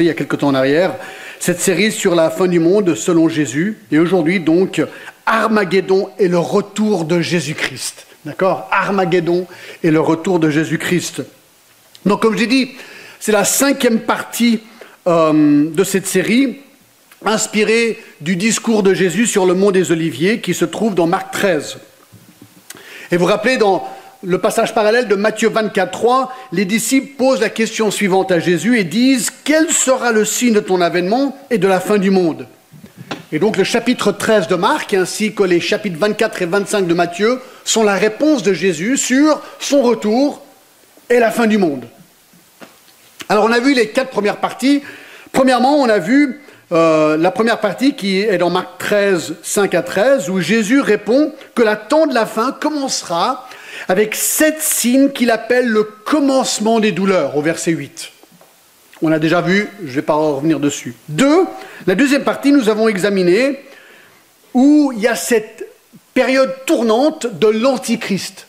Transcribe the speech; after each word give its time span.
il 0.00 0.06
y 0.06 0.10
a 0.10 0.14
quelque 0.14 0.36
temps 0.36 0.48
en 0.48 0.54
arrière, 0.54 0.94
cette 1.40 1.60
série 1.60 1.90
sur 1.90 2.14
la 2.14 2.30
fin 2.30 2.46
du 2.46 2.58
monde 2.58 2.94
selon 2.94 3.28
Jésus. 3.28 3.78
Et 3.90 3.98
aujourd'hui, 3.98 4.40
donc, 4.40 4.82
Armageddon 5.26 6.10
et 6.18 6.28
le 6.28 6.38
retour 6.38 7.04
de 7.04 7.20
Jésus-Christ. 7.20 8.06
D'accord? 8.24 8.68
Armageddon 8.70 9.46
et 9.82 9.90
le 9.90 10.00
retour 10.00 10.38
de 10.38 10.50
Jésus-Christ. 10.50 11.22
Donc, 12.06 12.22
comme 12.22 12.36
j'ai 12.36 12.46
dit, 12.46 12.70
c'est 13.18 13.32
la 13.32 13.44
cinquième 13.44 14.00
partie 14.00 14.60
euh, 15.06 15.70
de 15.70 15.84
cette 15.84 16.06
série, 16.06 16.60
inspirée 17.24 17.98
du 18.20 18.36
discours 18.36 18.82
de 18.82 18.94
Jésus 18.94 19.26
sur 19.26 19.46
le 19.46 19.54
mont 19.54 19.70
des 19.70 19.92
Oliviers, 19.92 20.40
qui 20.40 20.54
se 20.54 20.64
trouve 20.64 20.94
dans 20.94 21.06
Marc 21.06 21.32
13. 21.32 21.78
Et 23.10 23.16
vous 23.16 23.24
vous 23.24 23.30
rappelez, 23.30 23.56
dans 23.56 23.86
le 24.24 24.38
passage 24.38 24.74
parallèle 24.74 25.08
de 25.08 25.16
Matthieu 25.16 25.48
24, 25.48 25.90
3, 25.90 26.32
les 26.52 26.64
disciples 26.64 27.16
posent 27.16 27.40
la 27.40 27.48
question 27.48 27.90
suivante 27.90 28.30
à 28.30 28.38
Jésus 28.38 28.78
et 28.78 28.84
disent 28.84 29.30
Quel 29.44 29.70
sera 29.70 30.12
le 30.12 30.24
signe 30.24 30.54
de 30.54 30.60
ton 30.60 30.80
avènement 30.80 31.36
et 31.50 31.58
de 31.58 31.66
la 31.66 31.80
fin 31.80 31.98
du 31.98 32.10
monde? 32.10 32.46
Et 33.32 33.38
donc 33.38 33.56
le 33.56 33.64
chapitre 33.64 34.12
13 34.12 34.46
de 34.46 34.54
Marc, 34.54 34.94
ainsi 34.94 35.34
que 35.34 35.42
les 35.42 35.58
chapitres 35.58 35.98
24 35.98 36.42
et 36.42 36.46
25 36.46 36.86
de 36.86 36.94
Matthieu, 36.94 37.40
sont 37.64 37.82
la 37.82 37.94
réponse 37.94 38.42
de 38.42 38.52
Jésus 38.52 38.96
sur 38.96 39.40
son 39.58 39.82
retour 39.82 40.42
et 41.10 41.18
la 41.18 41.30
fin 41.30 41.46
du 41.46 41.58
monde. 41.58 41.86
Alors 43.28 43.44
on 43.44 43.52
a 43.52 43.58
vu 43.58 43.74
les 43.74 43.88
quatre 43.88 44.10
premières 44.10 44.36
parties. 44.36 44.82
Premièrement, 45.32 45.76
on 45.76 45.88
a 45.88 45.98
vu 45.98 46.42
euh, 46.70 47.16
la 47.16 47.30
première 47.30 47.58
partie 47.58 47.94
qui 47.94 48.20
est 48.20 48.38
dans 48.38 48.50
Marc 48.50 48.78
13, 48.78 49.34
5 49.42 49.74
à 49.74 49.82
13, 49.82 50.30
où 50.30 50.40
Jésus 50.40 50.80
répond 50.80 51.32
que 51.54 51.62
la 51.62 51.76
temps 51.76 52.06
de 52.06 52.14
la 52.14 52.26
fin 52.26 52.52
commencera 52.52 53.48
avec 53.88 54.14
sept 54.14 54.60
signes 54.60 55.10
qu'il 55.10 55.30
appelle 55.30 55.66
le 55.66 55.84
commencement 55.84 56.80
des 56.80 56.92
douleurs, 56.92 57.36
au 57.36 57.42
verset 57.42 57.72
8. 57.72 58.12
On 59.02 59.10
a 59.10 59.18
déjà 59.18 59.40
vu, 59.40 59.68
je 59.80 59.88
ne 59.88 59.94
vais 59.94 60.02
pas 60.02 60.14
revenir 60.14 60.60
dessus. 60.60 60.94
Deux, 61.08 61.44
la 61.86 61.94
deuxième 61.94 62.24
partie, 62.24 62.52
nous 62.52 62.68
avons 62.68 62.88
examiné 62.88 63.60
où 64.54 64.92
il 64.94 65.00
y 65.00 65.08
a 65.08 65.16
cette 65.16 65.66
période 66.14 66.54
tournante 66.66 67.26
de 67.26 67.48
l'Antichrist. 67.48 68.46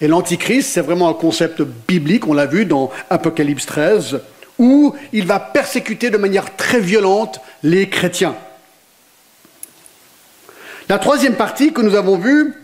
Et 0.00 0.08
l'Antichrist, 0.08 0.70
c'est 0.70 0.80
vraiment 0.80 1.08
un 1.08 1.14
concept 1.14 1.62
biblique, 1.88 2.26
on 2.26 2.34
l'a 2.34 2.46
vu 2.46 2.66
dans 2.66 2.90
Apocalypse 3.10 3.66
13, 3.66 4.20
où 4.58 4.94
il 5.12 5.26
va 5.26 5.38
persécuter 5.40 6.10
de 6.10 6.16
manière 6.16 6.56
très 6.56 6.80
violente 6.80 7.40
les 7.62 7.88
chrétiens. 7.88 8.36
La 10.88 10.98
troisième 10.98 11.34
partie 11.34 11.72
que 11.72 11.82
nous 11.82 11.96
avons 11.96 12.16
vue, 12.16 12.54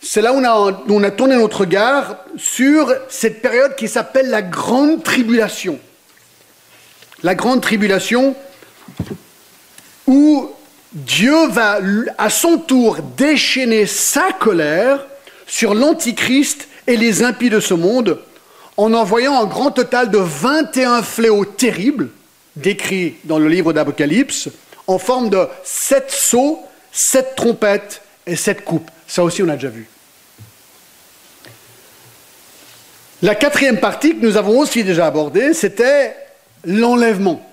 c'est 0.00 0.22
là 0.22 0.32
où 0.32 0.38
on 0.38 1.02
a, 1.02 1.10
tourné 1.10 1.36
notre 1.36 1.60
regard 1.60 2.18
sur 2.36 2.94
cette 3.08 3.42
période 3.42 3.74
qui 3.74 3.88
s'appelle 3.88 4.30
la 4.30 4.42
grande 4.42 5.02
tribulation. 5.02 5.78
La 7.22 7.34
grande 7.34 7.60
tribulation 7.60 8.36
où 10.06 10.50
Dieu 10.92 11.48
va 11.48 11.80
à 12.16 12.30
son 12.30 12.58
tour 12.58 12.98
déchaîner 13.16 13.86
sa 13.86 14.32
colère 14.32 15.04
sur 15.46 15.74
l'Antichrist 15.74 16.68
et 16.86 16.96
les 16.96 17.22
impies 17.22 17.50
de 17.50 17.60
ce 17.60 17.74
monde 17.74 18.20
en 18.76 18.94
envoyant 18.94 19.42
un 19.42 19.46
grand 19.46 19.72
total 19.72 20.10
de 20.10 20.18
21 20.18 21.02
fléaux 21.02 21.44
terribles, 21.44 22.10
décrits 22.54 23.16
dans 23.24 23.38
le 23.38 23.48
livre 23.48 23.72
d'Apocalypse, 23.72 24.48
en 24.86 24.98
forme 24.98 25.28
de 25.28 25.46
sept 25.64 26.10
sceaux, 26.10 26.62
sept 26.92 27.34
trompettes 27.34 28.00
et 28.26 28.36
sept 28.36 28.64
coupes. 28.64 28.90
Ça 29.08 29.24
aussi, 29.24 29.42
on 29.42 29.48
a 29.48 29.54
déjà 29.54 29.70
vu. 29.70 29.88
La 33.22 33.34
quatrième 33.34 33.80
partie 33.80 34.16
que 34.16 34.24
nous 34.24 34.36
avons 34.36 34.60
aussi 34.60 34.84
déjà 34.84 35.06
abordée, 35.06 35.54
c'était 35.54 36.14
l'enlèvement. 36.64 37.44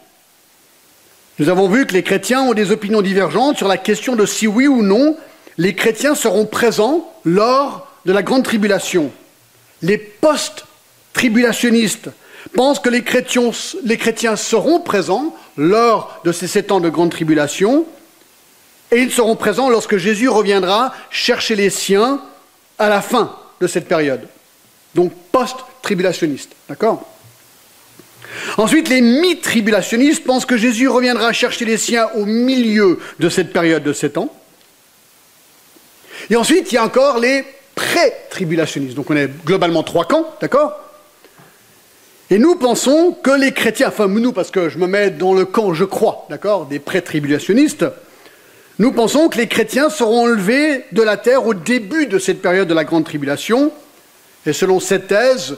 Nous 1.40 1.50
avons 1.50 1.68
vu 1.68 1.88
que 1.88 1.94
les 1.94 2.04
chrétiens 2.04 2.44
ont 2.44 2.54
des 2.54 2.72
opinions 2.72 3.02
divergentes 3.02 3.58
sur 3.58 3.68
la 3.68 3.78
question 3.78 4.16
de 4.16 4.26
si 4.26 4.46
oui 4.46 4.68
ou 4.68 4.84
non 4.84 5.18
les 5.58 5.74
chrétiens 5.74 6.16
seront 6.16 6.46
présents 6.46 7.10
lors 7.24 7.88
de 8.06 8.14
la 8.14 8.24
grande 8.24 8.44
tribulation. 8.44 9.12
Les 9.82 9.98
post-tribulationnistes 9.98 12.10
pensent 12.54 12.80
que 12.80 12.90
les 12.90 13.04
chrétiens, 13.04 13.52
les 13.84 13.98
chrétiens 13.98 14.36
seront 14.36 14.80
présents 14.80 15.36
lors 15.58 16.22
de 16.26 16.32
ces 16.32 16.48
sept 16.48 16.72
ans 16.72 16.80
de 16.80 16.90
grande 16.90 17.12
tribulation, 17.12 17.86
et 18.92 18.98
ils 18.98 19.12
seront 19.12 19.36
présents 19.36 19.70
lorsque 19.70 19.98
Jésus 19.98 20.30
reviendra 20.30 20.94
chercher 21.10 21.56
les 21.56 21.70
siens 21.70 22.22
à 22.78 22.90
la 22.90 23.02
fin 23.02 23.36
de 23.60 23.68
cette 23.68 23.88
période. 23.88 24.28
Donc 24.94 25.12
post-tribulationniste. 25.32 26.52
D'accord? 26.70 27.06
Ensuite, 28.58 28.90
les 28.90 29.02
mi-tribulationnistes 29.02 30.24
pensent 30.24 30.46
que 30.46 30.58
Jésus 30.58 30.88
reviendra 30.88 31.32
chercher 31.34 31.66
les 31.66 31.78
siens 31.78 32.08
au 32.16 32.26
milieu 32.26 33.00
de 33.20 33.30
cette 33.30 33.54
période 33.54 33.84
de 33.84 33.94
sept 33.94 34.18
ans. 34.18 34.34
Et 36.30 36.36
ensuite, 36.36 36.72
il 36.72 36.76
y 36.76 36.78
a 36.78 36.84
encore 36.84 37.20
les 37.20 37.46
pré-tribulationnistes. 37.76 38.96
Donc 38.96 39.10
on 39.10 39.16
est 39.16 39.30
globalement 39.46 39.84
trois 39.84 40.06
camps, 40.06 40.34
d'accord? 40.42 40.80
Et 42.30 42.40
nous 42.40 42.56
pensons 42.56 43.12
que 43.12 43.32
les 43.32 43.52
chrétiens, 43.52 43.90
enfin 43.90 44.08
nous 44.08 44.34
parce 44.34 44.50
que 44.50 44.70
je 44.70 44.80
me 44.80 44.88
mets 44.88 45.12
dans 45.12 45.34
le 45.34 45.46
camp, 45.46 45.74
je 45.74 45.84
crois, 45.84 46.26
d'accord, 46.30 46.66
des 46.66 46.80
pré-tribulationnistes, 46.80 47.86
nous 48.78 48.92
pensons 48.92 49.30
que 49.30 49.38
les 49.38 49.48
chrétiens 49.48 49.90
seront 49.90 50.24
enlevés 50.24 50.84
de 50.92 51.02
la 51.02 51.16
terre 51.16 51.46
au 51.46 51.54
début 51.54 52.08
de 52.08 52.20
cette 52.20 52.42
période 52.42 52.68
de 52.68 52.74
la 52.74 52.84
grande 52.84 53.06
tribulation. 53.06 53.72
Et 54.46 54.52
selon 54.52 54.82
cette 54.82 55.08
thèse 55.08 55.56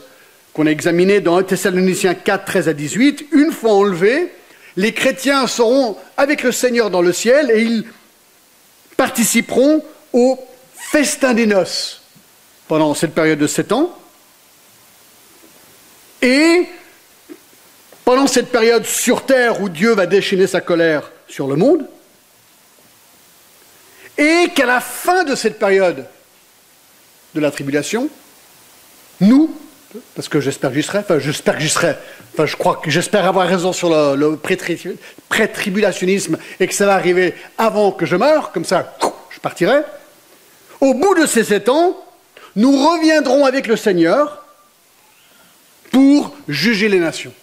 qu'on 0.54 0.68
a 0.68 0.72
examinée 0.72 1.20
dans 1.20 1.38
1 1.38 1.44
Thessaloniciens 1.44 2.14
4, 2.14 2.46
13 2.46 2.70
à 2.70 2.74
18, 2.74 3.28
une 3.32 3.52
fois 3.52 3.74
enlevés, 3.74 4.32
les 4.76 4.94
chrétiens 4.94 5.48
seront 5.48 5.98
avec 6.16 6.44
le 6.44 6.52
Seigneur 6.52 6.92
dans 6.92 7.02
le 7.02 7.12
ciel 7.12 7.50
et 7.50 7.64
ils 7.64 7.86
participeront 8.98 9.84
au 10.14 10.40
festin 10.76 11.34
des 11.34 11.48
noces 11.48 12.04
pendant 12.68 12.94
cette 12.94 13.16
période 13.16 13.40
de 13.40 13.48
sept 13.48 13.72
ans. 13.72 13.98
Et 16.22 16.68
pendant 18.06 18.28
cette 18.28 18.52
période 18.52 18.86
sur 18.86 19.26
terre 19.26 19.60
où 19.62 19.70
Dieu 19.70 19.94
va 19.94 20.06
déchaîner 20.06 20.46
sa 20.46 20.62
colère 20.62 21.12
sur 21.28 21.48
le 21.48 21.56
monde, 21.56 21.88
et 24.18 24.50
qu'à 24.56 24.66
la 24.66 24.80
fin 24.80 25.24
de 25.24 25.36
cette 25.36 25.60
période 25.60 26.06
de 27.36 27.40
la 27.40 27.52
tribulation, 27.52 28.10
nous, 29.22 29.56
parce 30.16 30.30
que 30.30 30.40
j'espère 30.40 30.72
que 30.72 30.76
j'y 30.76 30.84
serai, 30.84 31.00
enfin 31.00 31.20
j'espère 31.20 31.56
que 31.56 31.62
j'y 31.62 31.70
serai, 31.70 31.96
enfin 32.34 32.46
je 32.46 32.56
crois 32.56 32.78
que 32.84 32.90
j'espère 32.90 33.26
avoir 33.26 33.48
raison 33.48 33.74
sur 33.74 33.90
le, 33.90 34.36
pré-tribulationnisme 35.30 36.38
et 36.60 36.68
que 36.68 36.74
ça 36.74 36.86
va 36.86 36.94
arriver 36.96 37.34
avant 37.58 37.92
que 37.92 38.06
je 38.06 38.16
meure, 38.16 38.52
comme 38.52 38.66
ça 38.66 38.98
je 39.30 39.40
partirai. 39.40 39.82
Au 40.82 40.94
bout 40.94 41.16
de 41.16 41.26
ces 41.26 41.44
sept 41.44 41.70
ans, 41.70 41.98
nous 42.56 42.72
reviendrons 42.72 43.46
avec 43.46 43.68
le 43.68 43.76
Seigneur 43.76 44.46
pour 45.92 46.36
juger 46.48 46.90
les 46.90 47.00
nations. 47.00 47.34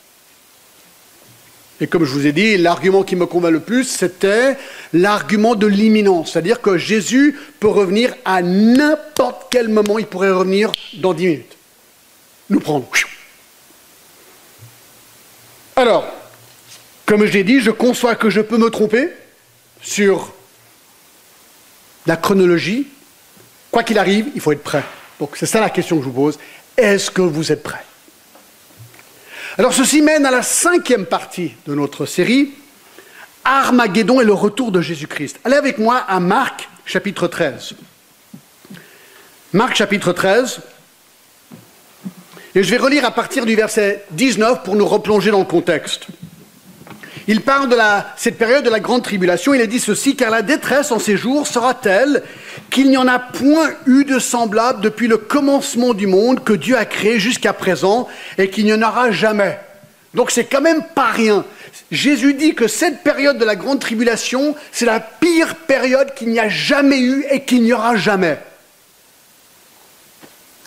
Et 1.81 1.87
comme 1.87 2.05
je 2.05 2.13
vous 2.13 2.27
ai 2.27 2.33
dit, 2.33 2.57
l'argument 2.57 3.03
qui 3.03 3.17
me 3.17 3.27
convainc 3.27 3.53
le 3.53 3.61
plus, 3.61 3.85
c'était 3.85 4.57
l'argument 4.93 5.55
de 5.55 5.67
l'imminence. 5.67 6.33
C'est-à-dire 6.33 6.61
que 6.61 6.79
Jésus 6.79 7.39
peut 7.59 7.69
revenir 7.69 8.15
à 8.25 8.43
n'importe 8.43 9.47
quel 9.51 9.69
moment, 9.69 9.99
il 9.99 10.07
pourrait 10.07 10.31
revenir 10.31 10.71
dans 10.95 11.15
dix 11.15 11.27
minutes. 11.27 11.57
Nous 12.49 12.61
prendre. 12.61 12.87
Alors, 15.77 16.07
comme 17.07 17.27
je 17.27 17.33
l'ai 17.33 17.45
dit, 17.45 17.61
je 17.61 17.71
conçois 17.71 18.15
que 18.15 18.31
je 18.31 18.41
peux 18.41 18.59
me 18.59 18.71
tromper 18.71 19.11
sur 19.83 20.33
la 22.07 22.17
chronologie. 22.17 22.87
Quoi 23.71 23.83
qu'il 23.83 23.99
arrive, 23.99 24.29
il 24.35 24.41
faut 24.41 24.53
être 24.53 24.63
prêt. 24.63 24.85
Donc 25.19 25.37
c'est 25.37 25.47
ça 25.47 25.61
la 25.61 25.71
question 25.71 25.97
que 25.97 26.03
je 26.03 26.09
vous 26.09 26.15
pose. 26.15 26.39
Est-ce 26.77 27.11
que 27.11 27.23
vous 27.23 27.51
êtes 27.51 27.63
prêt? 27.63 27.85
Alors 29.57 29.73
ceci 29.73 30.03
mène 30.03 30.27
à 30.27 30.33
la 30.33 30.43
cinquième 30.43 31.07
partie 31.07 31.53
de 31.67 31.75
notre 31.75 32.07
série, 32.07 32.55
Armageddon 33.45 34.21
et 34.21 34.25
le 34.25 34.33
retour 34.33 34.73
de 34.73 34.81
Jésus-Christ. 34.81 35.39
Allez 35.45 35.57
avec 35.57 35.79
moi 35.79 35.99
à 35.99 36.19
Marc 36.19 36.69
chapitre 36.85 37.29
13. 37.29 37.75
Marc 39.53 39.77
chapitre 39.77 40.13
13. 40.13 40.61
Et 42.57 42.65
je 42.65 42.71
vais 42.71 42.79
relire 42.79 43.05
à 43.05 43.13
partir 43.13 43.47
du 43.47 43.55
verset 43.55 44.05
19 44.11 44.65
pour 44.65 44.75
nous 44.75 44.87
replonger 44.87 45.31
dans 45.31 45.39
le 45.39 45.45
contexte. 45.45 46.07
Il 47.27 47.41
parle 47.41 47.71
de 47.71 47.77
cette 48.17 48.37
période 48.37 48.65
de 48.65 48.71
la 48.71 48.81
grande 48.81 49.03
tribulation. 49.03 49.55
Il 49.55 49.61
a 49.63 49.67
dit 49.67 49.81
ceci, 49.81 50.15
car 50.15 50.31
la 50.31 50.43
détresse 50.43 50.93
en 50.93 50.99
ces 50.99 51.17
jours 51.17 51.47
sera 51.47 51.73
telle 51.73 52.23
qu'il 52.71 52.91
n'y 52.91 52.99
en 52.99 53.09
a 53.09 53.19
point 53.19 53.71
eu 53.87 54.05
de 54.05 54.19
semblable 54.19 54.83
depuis 54.83 55.09
le 55.09 55.17
commencement 55.17 55.95
du 55.95 56.07
monde 56.07 56.45
que 56.45 56.53
Dieu 56.53 56.77
a 56.77 56.85
créé 56.85 57.19
jusqu'à 57.19 57.55
présent 57.55 58.09
et 58.37 58.51
qu'il 58.51 58.67
n'y 58.67 58.75
en 58.75 58.83
aura 58.83 59.11
jamais. 59.11 59.59
Donc 60.13 60.31
c'est 60.31 60.45
quand 60.45 60.61
même 60.61 60.85
pas 60.95 61.07
rien. 61.07 61.47
Jésus 61.91 62.35
dit 62.35 62.55
que 62.55 62.69
cette 62.69 63.03
période 63.03 63.39
de 63.39 63.45
la 63.45 63.57
grande 63.57 63.81
tribulation, 63.81 64.55
c'est 64.71 64.87
la 64.87 65.01
pire 65.01 65.57
période 65.67 66.15
qu'il 66.15 66.29
n'y 66.29 66.41
a 66.41 66.49
jamais 66.49 67.01
eu 67.01 67.25
et 67.31 67.45
qu'il 67.45 67.63
n'y 67.63 67.73
aura 67.73 67.97
jamais. 67.97 68.39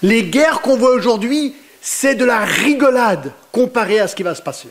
Les 0.02 0.24
guerres 0.24 0.62
qu'on 0.62 0.78
voit 0.78 0.92
aujourd'hui, 0.92 1.56
c'est 1.82 2.16
de 2.16 2.26
la 2.26 2.40
rigolade 2.40 3.32
comparé 3.52 4.00
à 4.00 4.08
ce 4.08 4.16
qui 4.16 4.24
va 4.24 4.36
se 4.36 4.42
passer. 4.42 4.70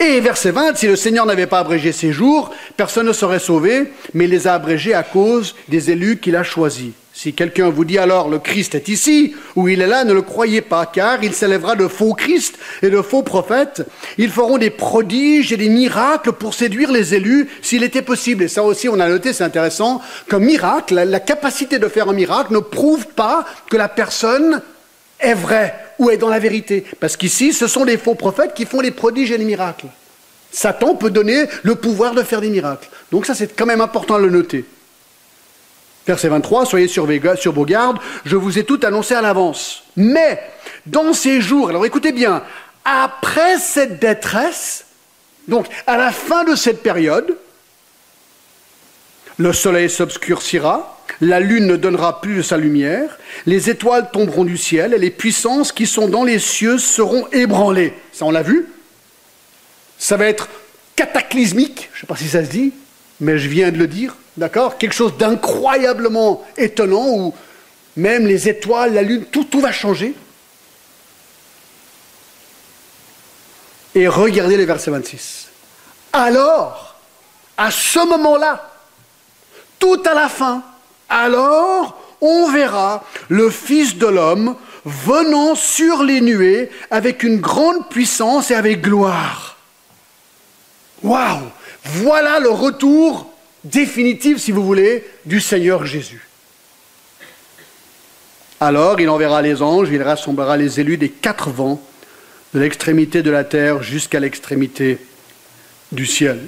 Et 0.00 0.20
verset 0.20 0.50
20, 0.50 0.76
si 0.76 0.86
le 0.86 0.96
Seigneur 0.96 1.26
n'avait 1.26 1.46
pas 1.46 1.60
abrégé 1.60 1.92
ses 1.92 2.12
jours, 2.12 2.50
personne 2.76 3.06
ne 3.06 3.12
serait 3.12 3.38
sauvé, 3.38 3.92
mais 4.14 4.24
il 4.24 4.30
les 4.30 4.46
a 4.46 4.54
abrégés 4.54 4.94
à 4.94 5.02
cause 5.02 5.54
des 5.68 5.90
élus 5.90 6.18
qu'il 6.18 6.36
a 6.36 6.42
choisis. 6.42 6.92
Si 7.14 7.34
quelqu'un 7.34 7.68
vous 7.68 7.84
dit 7.84 7.98
alors 7.98 8.30
le 8.30 8.38
Christ 8.38 8.74
est 8.74 8.88
ici 8.88 9.34
ou 9.54 9.68
il 9.68 9.82
est 9.82 9.86
là, 9.86 10.04
ne 10.04 10.14
le 10.14 10.22
croyez 10.22 10.62
pas, 10.62 10.86
car 10.86 11.22
il 11.22 11.34
s'élèvera 11.34 11.76
de 11.76 11.86
faux 11.86 12.14
Christ 12.14 12.58
et 12.80 12.88
de 12.88 13.02
faux 13.02 13.22
prophètes. 13.22 13.82
Ils 14.16 14.30
feront 14.30 14.56
des 14.56 14.70
prodiges 14.70 15.52
et 15.52 15.58
des 15.58 15.68
miracles 15.68 16.32
pour 16.32 16.54
séduire 16.54 16.90
les 16.90 17.14
élus 17.14 17.50
s'il 17.60 17.84
était 17.84 18.02
possible. 18.02 18.44
Et 18.44 18.48
ça 18.48 18.64
aussi, 18.64 18.88
on 18.88 18.98
a 18.98 19.08
noté, 19.08 19.34
c'est 19.34 19.44
intéressant, 19.44 20.00
qu'un 20.28 20.38
miracle, 20.38 20.94
la, 20.94 21.20
capacité 21.20 21.78
de 21.78 21.86
faire 21.86 22.08
un 22.08 22.14
miracle 22.14 22.54
ne 22.54 22.60
prouve 22.60 23.06
pas 23.06 23.44
que 23.68 23.76
la 23.76 23.88
personne 23.88 24.62
est 25.22 25.34
vraie 25.34 25.74
ou 25.98 26.10
est 26.10 26.16
dans 26.16 26.28
la 26.28 26.38
vérité. 26.38 26.84
Parce 27.00 27.16
qu'ici, 27.16 27.52
ce 27.52 27.66
sont 27.66 27.84
les 27.84 27.96
faux 27.96 28.14
prophètes 28.14 28.54
qui 28.54 28.66
font 28.66 28.80
les 28.80 28.90
prodiges 28.90 29.30
et 29.30 29.38
les 29.38 29.44
miracles. 29.44 29.86
Satan 30.50 30.94
peut 30.94 31.10
donner 31.10 31.46
le 31.62 31.74
pouvoir 31.76 32.14
de 32.14 32.22
faire 32.22 32.40
des 32.40 32.50
miracles. 32.50 32.88
Donc 33.10 33.24
ça, 33.24 33.34
c'est 33.34 33.56
quand 33.56 33.66
même 33.66 33.80
important 33.80 34.16
à 34.16 34.18
le 34.18 34.30
noter. 34.30 34.64
Verset 36.06 36.28
23, 36.28 36.66
soyez 36.66 36.88
sur 36.88 37.06
vos 37.06 37.64
gardes, 37.64 37.98
je 38.24 38.36
vous 38.36 38.58
ai 38.58 38.64
tout 38.64 38.80
annoncé 38.82 39.14
à 39.14 39.22
l'avance. 39.22 39.84
Mais, 39.96 40.42
dans 40.84 41.12
ces 41.12 41.40
jours, 41.40 41.68
alors 41.68 41.86
écoutez 41.86 42.12
bien, 42.12 42.42
après 42.84 43.58
cette 43.58 44.00
détresse, 44.00 44.84
donc 45.46 45.66
à 45.86 45.96
la 45.96 46.10
fin 46.10 46.44
de 46.44 46.56
cette 46.56 46.82
période, 46.82 47.36
le 49.38 49.52
soleil 49.52 49.88
s'obscurcira, 49.88 50.98
la 51.20 51.40
lune 51.40 51.66
ne 51.66 51.76
donnera 51.76 52.20
plus 52.20 52.36
de 52.36 52.42
sa 52.42 52.56
lumière, 52.56 53.18
les 53.46 53.70
étoiles 53.70 54.10
tomberont 54.12 54.44
du 54.44 54.56
ciel 54.56 54.94
et 54.94 54.98
les 54.98 55.10
puissances 55.10 55.72
qui 55.72 55.86
sont 55.86 56.08
dans 56.08 56.24
les 56.24 56.38
cieux 56.38 56.78
seront 56.78 57.26
ébranlées. 57.32 57.94
Ça, 58.12 58.24
on 58.24 58.30
l'a 58.30 58.42
vu? 58.42 58.66
Ça 59.98 60.16
va 60.16 60.26
être 60.26 60.48
cataclysmique, 60.96 61.90
je 61.92 61.98
ne 61.98 62.00
sais 62.00 62.06
pas 62.06 62.16
si 62.16 62.28
ça 62.28 62.44
se 62.44 62.50
dit, 62.50 62.72
mais 63.20 63.38
je 63.38 63.48
viens 63.48 63.70
de 63.70 63.78
le 63.78 63.86
dire. 63.86 64.16
D'accord? 64.36 64.78
Quelque 64.78 64.94
chose 64.94 65.16
d'incroyablement 65.16 66.44
étonnant 66.56 67.08
où 67.08 67.34
même 67.96 68.26
les 68.26 68.48
étoiles, 68.48 68.94
la 68.94 69.02
lune, 69.02 69.24
tout, 69.26 69.60
va 69.60 69.72
changer. 69.72 70.14
Et 73.94 74.08
regardez 74.08 74.56
le 74.56 74.64
verset 74.64 74.90
26. 74.90 75.48
Alors, 76.12 76.96
à 77.58 77.70
ce 77.70 77.98
moment-là, 78.08 78.71
tout 79.82 80.00
à 80.06 80.14
la 80.14 80.28
fin, 80.28 80.62
alors 81.08 82.00
on 82.20 82.52
verra 82.52 83.02
le 83.28 83.50
Fils 83.50 83.96
de 83.96 84.06
l'homme 84.06 84.54
venant 84.84 85.56
sur 85.56 86.04
les 86.04 86.20
nuées 86.20 86.70
avec 86.92 87.24
une 87.24 87.40
grande 87.40 87.88
puissance 87.88 88.52
et 88.52 88.54
avec 88.54 88.80
gloire. 88.80 89.56
Waouh 91.02 91.50
Voilà 91.84 92.38
le 92.38 92.50
retour 92.50 93.26
définitive, 93.64 94.38
si 94.38 94.52
vous 94.52 94.62
voulez, 94.62 95.04
du 95.26 95.40
Seigneur 95.40 95.84
Jésus. 95.84 96.28
Alors 98.60 99.00
il 99.00 99.08
enverra 99.08 99.42
les 99.42 99.62
anges, 99.62 99.88
il 99.90 100.04
rassemblera 100.04 100.56
les 100.56 100.78
élus 100.78 100.96
des 100.96 101.10
quatre 101.10 101.50
vents, 101.50 101.82
de 102.54 102.60
l'extrémité 102.60 103.22
de 103.22 103.32
la 103.32 103.42
terre 103.42 103.82
jusqu'à 103.82 104.20
l'extrémité 104.20 104.98
du 105.90 106.06
ciel. 106.06 106.38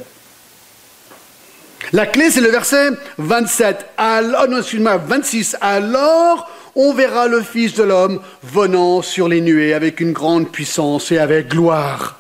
La 1.94 2.06
clé, 2.06 2.29
c'est 2.29 2.41
le 2.41 2.49
verset 2.49 2.91
27. 3.19 3.87
Alors, 3.96 4.49
non, 4.49 4.58
excuse-moi, 4.58 4.96
26. 4.96 5.56
Alors, 5.61 6.50
on 6.75 6.93
verra 6.93 7.29
le 7.29 7.41
Fils 7.41 7.75
de 7.75 7.85
l'homme 7.85 8.20
venant 8.43 9.00
sur 9.00 9.29
les 9.29 9.41
nuées 9.41 9.75
avec 9.75 10.00
une 10.00 10.11
grande 10.11 10.50
puissance 10.50 11.12
et 11.12 11.19
avec 11.19 11.50
gloire. 11.50 12.19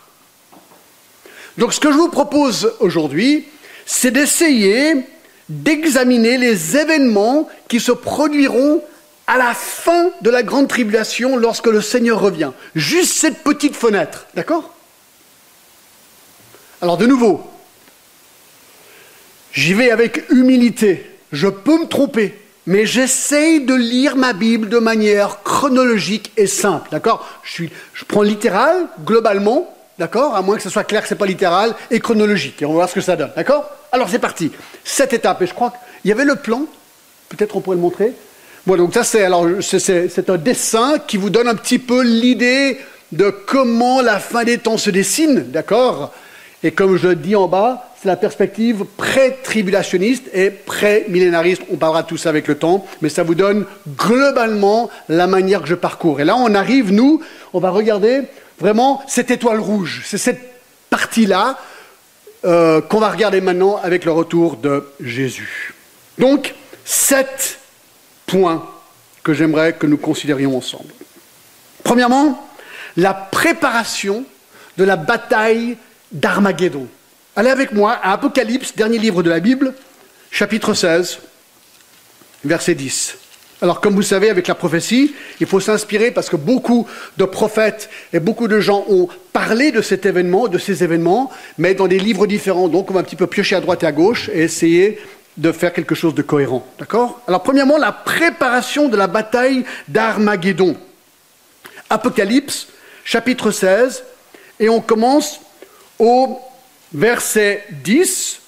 Donc, 1.58 1.74
ce 1.74 1.80
que 1.80 1.90
je 1.90 1.96
vous 1.96 2.08
propose 2.08 2.72
aujourd'hui, 2.78 3.48
c'est 3.84 4.12
d'essayer 4.12 4.94
d'examiner 5.48 6.38
les 6.38 6.76
événements 6.76 7.48
qui 7.66 7.80
se 7.80 7.90
produiront 7.90 8.80
à 9.26 9.38
la 9.38 9.54
fin 9.54 10.10
de 10.20 10.30
la 10.30 10.44
grande 10.44 10.68
tribulation 10.68 11.36
lorsque 11.36 11.66
le 11.66 11.80
Seigneur 11.80 12.20
revient. 12.20 12.52
Juste 12.76 13.16
cette 13.16 13.38
petite 13.38 13.74
fenêtre, 13.74 14.28
d'accord? 14.36 14.72
Alors 16.80 16.96
de 16.96 17.06
nouveau, 17.06 17.50
j'y 19.54 19.72
vais 19.72 19.90
avec 19.90 20.28
humilité. 20.30 21.10
Je 21.32 21.48
peux 21.48 21.80
me 21.80 21.86
tromper, 21.86 22.34
mais 22.66 22.84
j'essaye 22.84 23.64
de 23.64 23.74
lire 23.74 24.16
ma 24.16 24.34
Bible 24.34 24.68
de 24.68 24.78
manière 24.78 25.42
chronologique 25.42 26.32
et 26.36 26.46
simple, 26.46 26.88
d'accord? 26.90 27.26
Je, 27.42 27.64
prends 28.06 28.22
littéral, 28.22 28.86
globalement, 29.04 29.70
D'accord? 29.96 30.34
À 30.34 30.42
moins 30.42 30.56
que 30.56 30.62
ce 30.64 30.70
soit 30.70 30.82
clair 30.82 31.02
que 31.02 31.08
ce 31.08 31.14
n'est 31.14 31.18
pas 31.18 31.26
littéral 31.26 31.72
et 31.88 32.00
chronologique. 32.00 32.60
Et 32.60 32.64
on 32.64 32.70
va 32.70 32.74
voir 32.74 32.88
ce 32.88 32.94
que 32.94 33.00
ça 33.00 33.14
donne. 33.14 33.30
D'accord? 33.36 33.70
Alors 33.92 34.08
c'est 34.08 34.18
parti. 34.18 34.50
Cette 34.82 35.12
étape. 35.12 35.40
Et 35.42 35.46
je 35.46 35.54
crois 35.54 35.72
qu'il 36.02 36.08
y 36.08 36.12
avait 36.12 36.24
le 36.24 36.34
plan. 36.34 36.66
Peut-être 37.28 37.54
on 37.54 37.60
pourrait 37.60 37.76
le 37.76 37.82
montrer. 37.82 38.12
Bon, 38.66 38.76
donc 38.76 38.92
ça 38.92 39.04
c'est 39.04 39.22
alors 39.22 39.46
c'est 39.60 40.30
un 40.30 40.36
dessin 40.36 40.98
qui 41.06 41.16
vous 41.16 41.30
donne 41.30 41.46
un 41.46 41.54
petit 41.54 41.78
peu 41.78 42.02
l'idée 42.02 42.80
de 43.12 43.30
comment 43.30 44.02
la 44.02 44.18
fin 44.18 44.42
des 44.42 44.58
temps 44.58 44.78
se 44.78 44.90
dessine, 44.90 45.48
d'accord? 45.52 46.12
Et 46.64 46.72
comme 46.72 46.96
je 46.96 47.08
le 47.08 47.14
dis 47.14 47.36
en 47.36 47.46
bas, 47.46 47.93
c'est 48.04 48.10
la 48.10 48.16
perspective 48.16 48.84
pré-tribulationniste 48.98 50.28
et 50.34 50.50
pré-millénariste. 50.50 51.62
On 51.72 51.76
parlera 51.76 52.02
de 52.02 52.08
tout 52.08 52.18
ça 52.18 52.28
avec 52.28 52.46
le 52.48 52.56
temps, 52.56 52.84
mais 53.00 53.08
ça 53.08 53.22
vous 53.22 53.34
donne 53.34 53.64
globalement 53.96 54.90
la 55.08 55.26
manière 55.26 55.62
que 55.62 55.68
je 55.68 55.74
parcours. 55.74 56.20
Et 56.20 56.24
là, 56.24 56.36
on 56.36 56.54
arrive, 56.54 56.92
nous, 56.92 57.22
on 57.54 57.60
va 57.60 57.70
regarder 57.70 58.24
Vraiment, 58.58 59.02
cette 59.08 59.30
étoile 59.30 59.58
rouge, 59.58 60.02
c'est 60.04 60.18
cette 60.18 60.40
partie-là 60.88 61.58
euh, 62.44 62.80
qu'on 62.80 63.00
va 63.00 63.10
regarder 63.10 63.40
maintenant 63.40 63.80
avec 63.82 64.04
le 64.04 64.12
retour 64.12 64.56
de 64.56 64.86
Jésus. 65.00 65.74
Donc, 66.18 66.54
sept 66.84 67.58
points 68.26 68.64
que 69.24 69.32
j'aimerais 69.32 69.72
que 69.72 69.86
nous 69.86 69.96
considérions 69.96 70.56
ensemble. 70.56 70.92
Premièrement, 71.82 72.46
la 72.96 73.12
préparation 73.12 74.24
de 74.76 74.84
la 74.84 74.96
bataille 74.96 75.76
d'Armageddon. 76.12 76.86
Allez 77.36 77.50
avec 77.50 77.72
moi 77.72 77.90
à 77.90 78.12
Apocalypse, 78.12 78.76
dernier 78.76 78.98
livre 78.98 79.24
de 79.24 79.28
la 79.28 79.40
Bible, 79.40 79.74
chapitre 80.30 80.72
16, 80.72 81.18
verset 82.44 82.76
10. 82.76 83.16
Alors, 83.60 83.80
comme 83.80 83.96
vous 83.96 84.02
savez, 84.02 84.30
avec 84.30 84.46
la 84.46 84.54
prophétie, 84.54 85.16
il 85.40 85.46
faut 85.48 85.58
s'inspirer 85.58 86.12
parce 86.12 86.30
que 86.30 86.36
beaucoup 86.36 86.86
de 87.16 87.24
prophètes 87.24 87.90
et 88.12 88.20
beaucoup 88.20 88.46
de 88.46 88.60
gens 88.60 88.84
ont 88.88 89.08
parlé 89.32 89.72
de 89.72 89.82
cet 89.82 90.06
événement, 90.06 90.46
de 90.46 90.58
ces 90.58 90.84
événements, 90.84 91.28
mais 91.58 91.74
dans 91.74 91.88
des 91.88 91.98
livres 91.98 92.28
différents. 92.28 92.68
Donc, 92.68 92.92
on 92.92 92.94
va 92.94 93.00
un 93.00 93.04
petit 93.04 93.16
peu 93.16 93.26
piocher 93.26 93.56
à 93.56 93.60
droite 93.60 93.82
et 93.82 93.86
à 93.86 93.92
gauche 93.92 94.28
et 94.32 94.42
essayer 94.42 95.00
de 95.36 95.50
faire 95.50 95.72
quelque 95.72 95.96
chose 95.96 96.14
de 96.14 96.22
cohérent. 96.22 96.64
D'accord? 96.78 97.20
Alors, 97.26 97.42
premièrement, 97.42 97.78
la 97.78 97.90
préparation 97.90 98.88
de 98.88 98.96
la 98.96 99.08
bataille 99.08 99.64
d'Armageddon. 99.88 100.76
Apocalypse, 101.90 102.68
chapitre 103.02 103.50
16, 103.50 104.04
et 104.60 104.68
on 104.68 104.80
commence 104.80 105.40
au 105.98 106.38
verset 106.94 107.64
10 107.84 108.40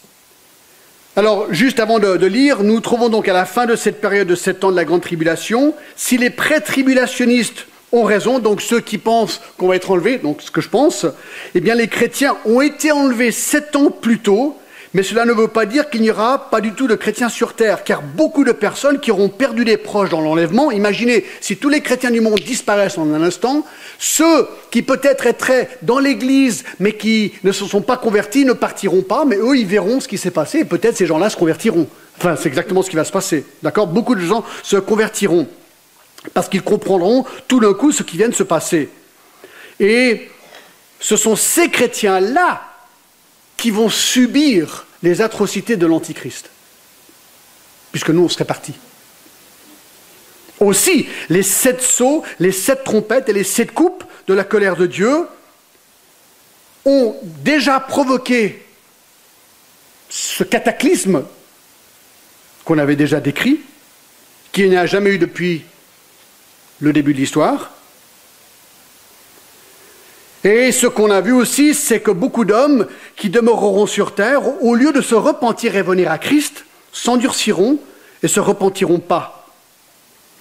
alors, 1.18 1.46
juste 1.50 1.80
avant 1.80 1.98
de, 1.98 2.26
lire, 2.26 2.62
nous 2.62 2.78
trouvons 2.80 3.08
donc 3.08 3.26
à 3.26 3.32
la 3.32 3.46
fin 3.46 3.64
de 3.64 3.74
cette 3.74 4.02
période 4.02 4.28
de 4.28 4.34
sept 4.34 4.62
ans 4.64 4.70
de 4.70 4.76
la 4.76 4.84
grande 4.84 5.00
tribulation, 5.00 5.72
si 5.96 6.18
les 6.18 6.28
pré-tribulationnistes 6.28 7.68
ont 7.90 8.02
raison, 8.02 8.38
donc 8.38 8.60
ceux 8.60 8.80
qui 8.80 8.98
pensent 8.98 9.40
qu'on 9.56 9.68
va 9.68 9.76
être 9.76 9.90
enlevés, 9.90 10.18
donc 10.18 10.42
ce 10.42 10.50
que 10.50 10.60
je 10.60 10.68
pense, 10.68 11.06
eh 11.54 11.60
bien 11.60 11.74
les 11.74 11.88
chrétiens 11.88 12.36
ont 12.44 12.60
été 12.60 12.92
enlevés 12.92 13.32
sept 13.32 13.76
ans 13.76 13.90
plus 13.90 14.18
tôt, 14.18 14.58
mais 14.95 15.02
cela 15.02 15.25
ne 15.25 15.33
veut 15.33 15.49
pas 15.49 15.66
dire 15.66 15.90
qu'il 15.90 16.02
n'y 16.02 16.11
aura 16.11 16.50
pas 16.50 16.61
du 16.61 16.73
tout 16.73 16.87
de 16.87 16.95
chrétiens 16.95 17.28
sur 17.28 17.55
terre, 17.55 17.85
car 17.85 18.02
beaucoup 18.02 18.45
de 18.45 18.52
personnes 18.52 19.00
qui 19.00 19.11
auront 19.11 19.28
perdu 19.28 19.64
des 19.64 19.76
proches 19.76 20.11
dans 20.11 20.21
l'enlèvement, 20.21 20.71
imaginez 20.71 21.25
si 21.40 21.57
tous 21.57 21.69
les 21.69 21.81
chrétiens 21.81 22.11
du 22.11 22.21
monde 22.21 22.40
disparaissent 22.40 22.99
en 22.99 23.12
un 23.12 23.23
instant, 23.23 23.64
ceux 23.99 24.49
qui 24.71 24.83
peut-être 24.83 25.26
être 25.26 25.37
dans 25.83 25.99
l'Église 25.99 26.64
mais 26.81 26.93
qui 26.93 27.33
ne 27.45 27.52
se 27.52 27.64
sont 27.64 27.83
pas 27.83 27.97
convertis 27.97 28.45
ne 28.45 28.52
partiront 28.52 29.02
pas, 29.02 29.25
mais 29.25 29.37
eux 29.37 29.57
ils 29.57 29.66
verront 29.66 30.00
ce 30.00 30.09
qui 30.09 30.19
s'est 30.19 30.31
passé 30.31 30.61
et 30.61 30.64
peut-être 30.64 30.97
ces 30.97 31.07
gens-là 31.07 31.31
se 31.31 31.37
convertiront. 31.37 31.87
Enfin, 32.19 32.37
c'est 32.37 32.49
exactement 32.49 32.83
ce 32.83 32.90
qui 32.90 32.97
va 32.97 33.05
se 33.05 33.12
passer. 33.12 33.45
D'accord? 33.62 33.87
Beaucoup 33.87 34.14
de 34.14 34.21
gens 34.21 34.45
se 34.62 34.76
convertiront 34.76 35.47
parce 36.35 36.49
qu'ils 36.49 36.62
comprendront 36.62 37.25
tout 37.47 37.61
d'un 37.61 37.75
coup 37.75 37.93
ce 37.93 38.02
qui 38.02 38.16
vient 38.16 38.28
de 38.28 38.35
se 38.35 38.43
passer. 38.43 38.88
Et 39.78 40.28
ce 40.99 41.16
sont 41.16 41.37
ces 41.37 41.69
chrétiens-là 41.69 42.62
qui 43.56 43.70
vont 43.70 43.88
subir 43.88 44.86
les 45.02 45.22
atrocités 45.22 45.76
de 45.76 45.86
l'Antichrist, 45.86 46.50
puisque 47.92 48.10
nous, 48.10 48.25
on 48.25 48.28
serait 48.28 48.44
partis. 48.44 48.75
Aussi, 50.58 51.06
les 51.28 51.42
sept 51.42 51.82
sceaux, 51.82 52.22
les 52.38 52.52
sept 52.52 52.84
trompettes 52.84 53.28
et 53.28 53.32
les 53.32 53.44
sept 53.44 53.72
coupes 53.72 54.04
de 54.26 54.34
la 54.34 54.44
colère 54.44 54.76
de 54.76 54.86
Dieu 54.86 55.26
ont 56.84 57.16
déjà 57.22 57.78
provoqué 57.80 58.64
ce 60.08 60.44
cataclysme 60.44 61.25
qu'on 62.64 62.78
avait 62.78 62.96
déjà 62.96 63.20
décrit, 63.20 63.60
qu'il 64.52 64.70
n'y 64.70 64.76
a 64.76 64.86
jamais 64.86 65.10
eu 65.10 65.18
depuis 65.18 65.62
le 66.80 66.92
début 66.92 67.12
de 67.12 67.18
l'histoire. 67.18 67.75
Et 70.46 70.70
ce 70.70 70.86
qu'on 70.86 71.10
a 71.10 71.20
vu 71.20 71.32
aussi, 71.32 71.74
c'est 71.74 71.98
que 71.98 72.12
beaucoup 72.12 72.44
d'hommes 72.44 72.86
qui 73.16 73.30
demeureront 73.30 73.86
sur 73.86 74.14
terre, 74.14 74.62
au 74.62 74.76
lieu 74.76 74.92
de 74.92 75.00
se 75.00 75.16
repentir 75.16 75.74
et 75.74 75.82
venir 75.82 76.08
à 76.08 76.18
Christ, 76.18 76.66
s'endurciront 76.92 77.80
et 78.22 78.28
se 78.28 78.38
repentiront 78.38 79.00
pas. 79.00 79.48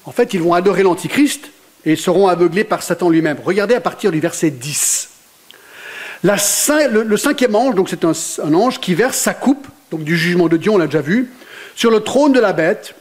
En 0.05 0.11
fait, 0.11 0.35
ils 0.35 0.41
vont 0.43 0.53
adorer 0.53 0.83
l'Antichrist 0.83 1.49
et 1.85 1.95
seront 1.95 2.27
aveuglés 2.27 2.63
par 2.63 2.83
Satan 2.83 3.09
lui-même. 3.09 3.37
Regardez 3.43 3.73
à 3.73 3.81
partir 3.81 4.11
du 4.11 4.19
verset 4.19 4.51
10. 4.51 5.09
le, 6.21 7.17
cinquième 7.17 7.55
ange, 7.55 7.73
donc 7.73 7.89
c'est 7.89 8.05
un, 8.05 8.11
un, 8.43 8.53
ange 8.53 8.79
qui 8.79 8.93
verse 8.93 9.17
sa 9.17 9.33
coupe, 9.33 9.65
donc 9.89 10.03
du 10.03 10.15
jugement 10.15 10.49
de 10.49 10.57
Dieu, 10.57 10.69
on 10.69 10.77
l'a 10.77 10.85
déjà 10.85 11.01
vu, 11.01 11.31
sur 11.75 11.89
le 11.89 12.01
trône 12.01 12.31
de 12.31 12.39
la 12.39 12.53
bête, 12.53 12.93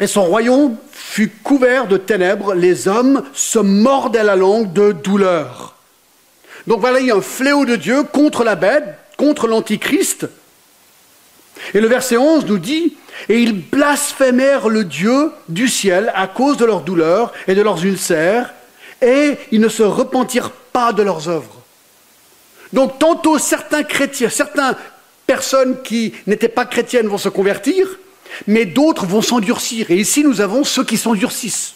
et 0.00 0.08
son 0.08 0.24
royaume 0.24 0.74
fut 0.90 1.28
couvert 1.28 1.86
de 1.86 1.96
ténèbres, 1.96 2.54
les 2.54 2.88
hommes 2.88 3.22
se 3.34 3.60
mordaient 3.60 4.24
la 4.24 4.34
langue 4.34 4.72
de 4.72 4.90
douleur. 4.90 5.73
Donc 6.66 6.80
voilà, 6.80 7.00
il 7.00 7.06
y 7.06 7.10
a 7.10 7.16
un 7.16 7.20
fléau 7.20 7.64
de 7.64 7.76
Dieu 7.76 8.04
contre 8.04 8.44
la 8.44 8.54
bête, 8.54 8.84
contre 9.16 9.46
l'Antichrist. 9.46 10.26
Et 11.72 11.80
le 11.80 11.88
verset 11.88 12.16
11 12.16 12.46
nous 12.46 12.58
dit, 12.58 12.96
et 13.28 13.38
ils 13.40 13.52
blasphémèrent 13.52 14.68
le 14.68 14.84
Dieu 14.84 15.30
du 15.48 15.68
ciel 15.68 16.12
à 16.14 16.26
cause 16.26 16.56
de 16.56 16.64
leur 16.64 16.80
douleur 16.80 17.32
et 17.46 17.54
de 17.54 17.62
leurs 17.62 17.84
ulcères, 17.84 18.52
et 19.00 19.36
ils 19.52 19.60
ne 19.60 19.68
se 19.68 19.82
repentirent 19.82 20.50
pas 20.50 20.92
de 20.92 21.02
leurs 21.02 21.28
œuvres. 21.28 21.62
Donc 22.72 22.98
tantôt 22.98 23.38
certains 23.38 23.84
chrétiens, 23.84 24.28
certaines 24.28 24.74
personnes 25.26 25.82
qui 25.82 26.12
n'étaient 26.26 26.48
pas 26.48 26.66
chrétiennes 26.66 27.08
vont 27.08 27.18
se 27.18 27.28
convertir, 27.28 27.88
mais 28.46 28.64
d'autres 28.64 29.06
vont 29.06 29.22
s'endurcir. 29.22 29.90
Et 29.90 29.96
ici, 29.96 30.24
nous 30.24 30.40
avons 30.40 30.64
ceux 30.64 30.84
qui 30.84 30.96
s'endurcissent. 30.96 31.74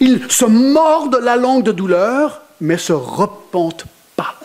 Ils 0.00 0.30
se 0.30 0.44
mordent 0.44 1.20
la 1.22 1.36
langue 1.36 1.62
de 1.62 1.72
douleur, 1.72 2.42
mais 2.60 2.78
se 2.78 2.92
repentent 2.92 3.86
pas. 4.16 4.38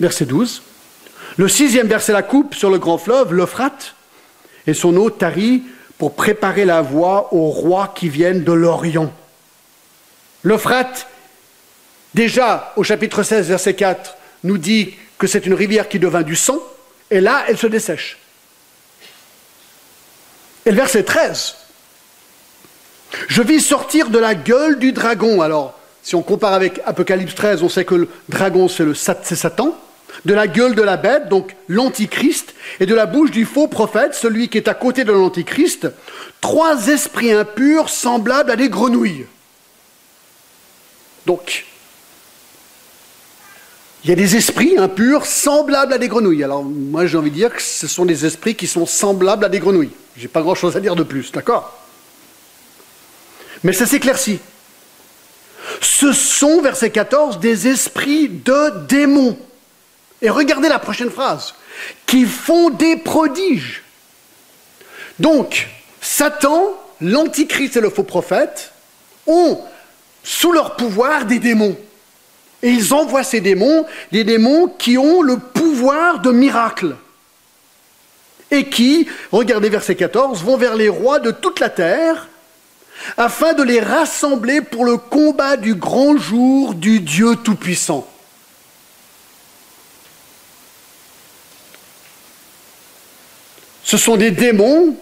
Verset 0.00 0.26
12. 0.26 0.62
Le 1.36 1.48
sixième 1.48 1.88
verset 1.88 2.12
la 2.12 2.22
coupe 2.22 2.54
sur 2.54 2.70
le 2.70 2.78
grand 2.78 2.98
fleuve, 2.98 3.32
l'Euphrate, 3.32 3.94
et 4.66 4.74
son 4.74 4.96
eau 4.96 5.10
tarit 5.10 5.64
pour 5.98 6.14
préparer 6.14 6.64
la 6.64 6.82
voie 6.82 7.32
aux 7.32 7.50
rois 7.50 7.92
qui 7.94 8.08
viennent 8.08 8.44
de 8.44 8.52
l'Orient. 8.52 9.12
L'Euphrate, 10.42 11.06
déjà 12.14 12.72
au 12.76 12.84
chapitre 12.84 13.22
16, 13.22 13.48
verset 13.48 13.74
4, 13.74 14.16
nous 14.44 14.58
dit 14.58 14.94
que 15.18 15.26
c'est 15.26 15.46
une 15.46 15.54
rivière 15.54 15.88
qui 15.88 15.98
devint 15.98 16.22
du 16.22 16.36
sang, 16.36 16.58
et 17.10 17.20
là, 17.20 17.44
elle 17.48 17.58
se 17.58 17.66
dessèche. 17.66 18.18
Et 20.66 20.70
le 20.70 20.76
verset 20.76 21.02
13. 21.02 21.56
Je 23.28 23.42
vis 23.42 23.60
sortir 23.60 24.10
de 24.10 24.18
la 24.18 24.34
gueule 24.34 24.78
du 24.78 24.92
dragon. 24.92 25.40
Alors, 25.40 25.78
si 26.04 26.14
on 26.14 26.22
compare 26.22 26.52
avec 26.52 26.80
Apocalypse 26.84 27.34
13, 27.34 27.62
on 27.62 27.70
sait 27.70 27.86
que 27.86 27.94
le 27.94 28.08
dragon, 28.28 28.68
c'est 28.68 29.34
Satan. 29.34 29.76
De 30.24 30.34
la 30.34 30.46
gueule 30.46 30.76
de 30.76 30.82
la 30.82 30.96
bête, 30.96 31.28
donc 31.28 31.56
l'antichrist, 31.66 32.54
et 32.78 32.86
de 32.86 32.94
la 32.94 33.06
bouche 33.06 33.32
du 33.32 33.44
faux 33.44 33.66
prophète, 33.66 34.14
celui 34.14 34.48
qui 34.48 34.58
est 34.58 34.68
à 34.68 34.74
côté 34.74 35.02
de 35.02 35.10
l'antichrist, 35.10 35.88
trois 36.40 36.86
esprits 36.86 37.32
impurs 37.32 37.88
semblables 37.88 38.50
à 38.50 38.56
des 38.56 38.68
grenouilles. 38.68 39.26
Donc, 41.26 41.64
il 44.04 44.10
y 44.10 44.12
a 44.12 44.16
des 44.16 44.36
esprits 44.36 44.76
impurs 44.76 45.24
semblables 45.24 45.94
à 45.94 45.98
des 45.98 46.08
grenouilles. 46.08 46.44
Alors 46.44 46.62
moi 46.62 47.06
j'ai 47.06 47.16
envie 47.16 47.30
de 47.30 47.36
dire 47.36 47.52
que 47.52 47.62
ce 47.62 47.88
sont 47.88 48.04
des 48.04 48.26
esprits 48.26 48.54
qui 48.54 48.66
sont 48.66 48.84
semblables 48.84 49.46
à 49.46 49.48
des 49.48 49.58
grenouilles. 49.58 49.90
J'ai 50.18 50.28
pas 50.28 50.42
grand 50.42 50.54
chose 50.54 50.76
à 50.76 50.80
dire 50.80 50.94
de 50.94 51.02
plus, 51.02 51.32
d'accord? 51.32 51.76
Mais 53.62 53.72
ça 53.72 53.86
s'éclaircit. 53.86 54.38
Ce 55.80 56.12
sont, 56.12 56.62
verset 56.62 56.90
14, 56.90 57.40
des 57.40 57.68
esprits 57.68 58.28
de 58.28 58.86
démons. 58.86 59.38
Et 60.22 60.30
regardez 60.30 60.68
la 60.68 60.78
prochaine 60.78 61.10
phrase. 61.10 61.54
Qui 62.06 62.24
font 62.24 62.70
des 62.70 62.96
prodiges. 62.96 63.82
Donc, 65.18 65.68
Satan, 66.00 66.72
l'antichrist 67.00 67.76
et 67.76 67.80
le 67.80 67.90
faux 67.90 68.04
prophète 68.04 68.72
ont 69.26 69.60
sous 70.22 70.52
leur 70.52 70.76
pouvoir 70.76 71.26
des 71.26 71.38
démons. 71.38 71.76
Et 72.62 72.70
ils 72.70 72.94
envoient 72.94 73.24
ces 73.24 73.40
démons, 73.40 73.84
des 74.10 74.24
démons 74.24 74.68
qui 74.68 74.96
ont 74.96 75.20
le 75.20 75.38
pouvoir 75.38 76.20
de 76.20 76.30
miracle. 76.30 76.96
Et 78.50 78.68
qui, 78.68 79.08
regardez 79.32 79.68
verset 79.68 79.96
14, 79.96 80.42
vont 80.42 80.56
vers 80.56 80.74
les 80.74 80.88
rois 80.88 81.18
de 81.18 81.30
toute 81.30 81.60
la 81.60 81.68
terre 81.68 82.28
afin 83.16 83.52
de 83.52 83.62
les 83.62 83.80
rassembler 83.80 84.60
pour 84.60 84.84
le 84.84 84.96
combat 84.96 85.56
du 85.56 85.74
grand 85.74 86.16
jour 86.16 86.74
du 86.74 87.00
Dieu 87.00 87.36
Tout-Puissant. 87.36 88.06
Ce 93.82 93.96
sont 93.96 94.16
des 94.16 94.30
démons 94.30 94.96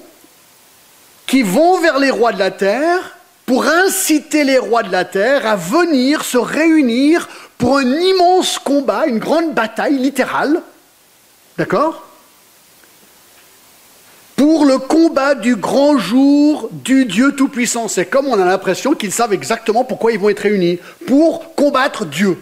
qui 1.26 1.42
vont 1.42 1.80
vers 1.80 1.98
les 1.98 2.10
rois 2.10 2.32
de 2.32 2.38
la 2.38 2.50
terre 2.50 3.16
pour 3.46 3.66
inciter 3.66 4.44
les 4.44 4.58
rois 4.58 4.82
de 4.82 4.92
la 4.92 5.04
terre 5.04 5.46
à 5.46 5.56
venir 5.56 6.24
se 6.24 6.38
réunir 6.38 7.28
pour 7.58 7.78
un 7.78 7.86
immense 7.86 8.58
combat, 8.58 9.06
une 9.06 9.18
grande 9.18 9.54
bataille 9.54 9.98
littérale, 9.98 10.62
d'accord? 11.56 12.06
Pour 14.36 14.64
le 14.64 14.78
combat 14.78 15.34
du 15.34 15.56
grand 15.56 15.98
jour 15.98 16.68
du 16.72 17.04
Dieu 17.04 17.32
Tout-Puissant. 17.32 17.88
C'est 17.88 18.06
comme 18.06 18.26
on 18.26 18.40
a 18.40 18.44
l'impression 18.44 18.94
qu'ils 18.94 19.12
savent 19.12 19.32
exactement 19.32 19.84
pourquoi 19.84 20.12
ils 20.12 20.18
vont 20.18 20.30
être 20.30 20.40
réunis, 20.40 20.78
pour 21.06 21.54
combattre 21.54 22.04
Dieu. 22.04 22.38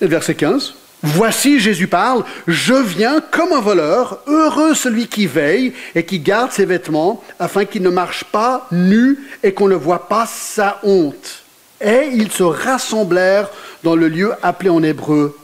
Et 0.00 0.06
verset 0.06 0.34
15. 0.34 0.74
Voici, 1.06 1.60
Jésus 1.60 1.86
parle, 1.86 2.24
je 2.46 2.72
viens 2.72 3.20
comme 3.20 3.52
un 3.52 3.60
voleur, 3.60 4.20
heureux 4.26 4.74
celui 4.74 5.06
qui 5.06 5.26
veille 5.26 5.74
et 5.94 6.06
qui 6.06 6.18
garde 6.18 6.50
ses 6.50 6.64
vêtements, 6.64 7.22
afin 7.38 7.66
qu'il 7.66 7.82
ne 7.82 7.90
marche 7.90 8.24
pas 8.24 8.66
nu 8.72 9.18
et 9.42 9.52
qu'on 9.52 9.68
ne 9.68 9.74
voit 9.74 10.08
pas 10.08 10.26
sa 10.26 10.80
honte. 10.82 11.42
Et 11.82 12.08
ils 12.14 12.32
se 12.32 12.42
rassemblèrent 12.42 13.50
dans 13.82 13.96
le 13.96 14.08
lieu 14.08 14.32
appelé 14.42 14.70
en 14.70 14.82
hébreu 14.82 15.38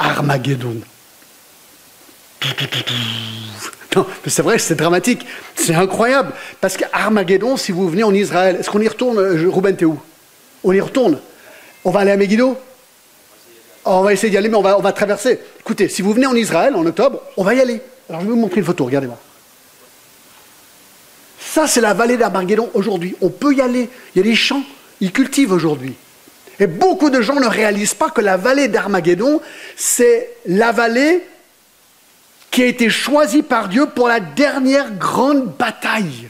Armageddon. 0.00 0.80
Non, 3.94 4.06
mais 4.24 4.30
c'est 4.30 4.42
vrai, 4.42 4.58
c'est 4.58 4.74
dramatique, 4.74 5.26
c'est 5.54 5.74
incroyable. 5.74 6.32
Parce 6.60 6.76
qu'Armageddon, 6.76 7.56
si 7.56 7.72
vous 7.72 7.88
venez 7.88 8.04
en 8.04 8.14
Israël, 8.14 8.56
est-ce 8.58 8.70
qu'on 8.70 8.80
y 8.80 8.88
retourne 8.88 9.18
euh, 9.18 9.50
Ruben, 9.50 9.76
t'es 9.76 9.84
où? 9.84 10.00
On 10.64 10.72
y 10.72 10.80
retourne. 10.80 11.20
On 11.84 11.90
va 11.90 12.00
aller 12.00 12.12
à 12.12 12.16
Megiddo? 12.16 12.56
Oh, 13.84 13.90
On 13.90 14.02
va 14.02 14.12
essayer 14.12 14.30
d'y 14.30 14.36
aller, 14.36 14.48
mais 14.48 14.56
on 14.56 14.62
va, 14.62 14.78
on 14.78 14.82
va 14.82 14.92
traverser. 14.92 15.40
Écoutez, 15.60 15.88
si 15.88 16.02
vous 16.02 16.12
venez 16.12 16.26
en 16.26 16.34
Israël 16.34 16.74
en 16.74 16.86
octobre, 16.86 17.20
on 17.36 17.44
va 17.44 17.54
y 17.54 17.60
aller. 17.60 17.80
Alors 18.08 18.22
je 18.22 18.26
vais 18.26 18.32
vous 18.32 18.38
montrer 18.38 18.60
une 18.60 18.66
photo, 18.66 18.84
regardez-moi. 18.84 19.18
Ça, 21.38 21.66
c'est 21.66 21.80
la 21.80 21.92
vallée 21.92 22.16
d'Armageddon 22.16 22.70
aujourd'hui. 22.72 23.14
On 23.20 23.28
peut 23.28 23.52
y 23.52 23.60
aller. 23.60 23.90
Il 24.14 24.18
y 24.18 24.20
a 24.20 24.24
des 24.24 24.34
champs, 24.36 24.62
ils 25.00 25.12
cultivent 25.12 25.52
aujourd'hui. 25.52 25.94
Et 26.60 26.66
beaucoup 26.66 27.10
de 27.10 27.20
gens 27.20 27.40
ne 27.40 27.46
réalisent 27.46 27.94
pas 27.94 28.10
que 28.10 28.20
la 28.20 28.36
vallée 28.36 28.68
d'Armageddon, 28.68 29.40
c'est 29.76 30.30
la 30.46 30.72
vallée 30.72 31.22
qui 32.52 32.62
a 32.62 32.66
été 32.66 32.90
choisie 32.90 33.42
par 33.42 33.68
Dieu 33.68 33.86
pour 33.86 34.06
la 34.06 34.20
dernière 34.20 34.92
grande 34.92 35.56
bataille. 35.58 36.28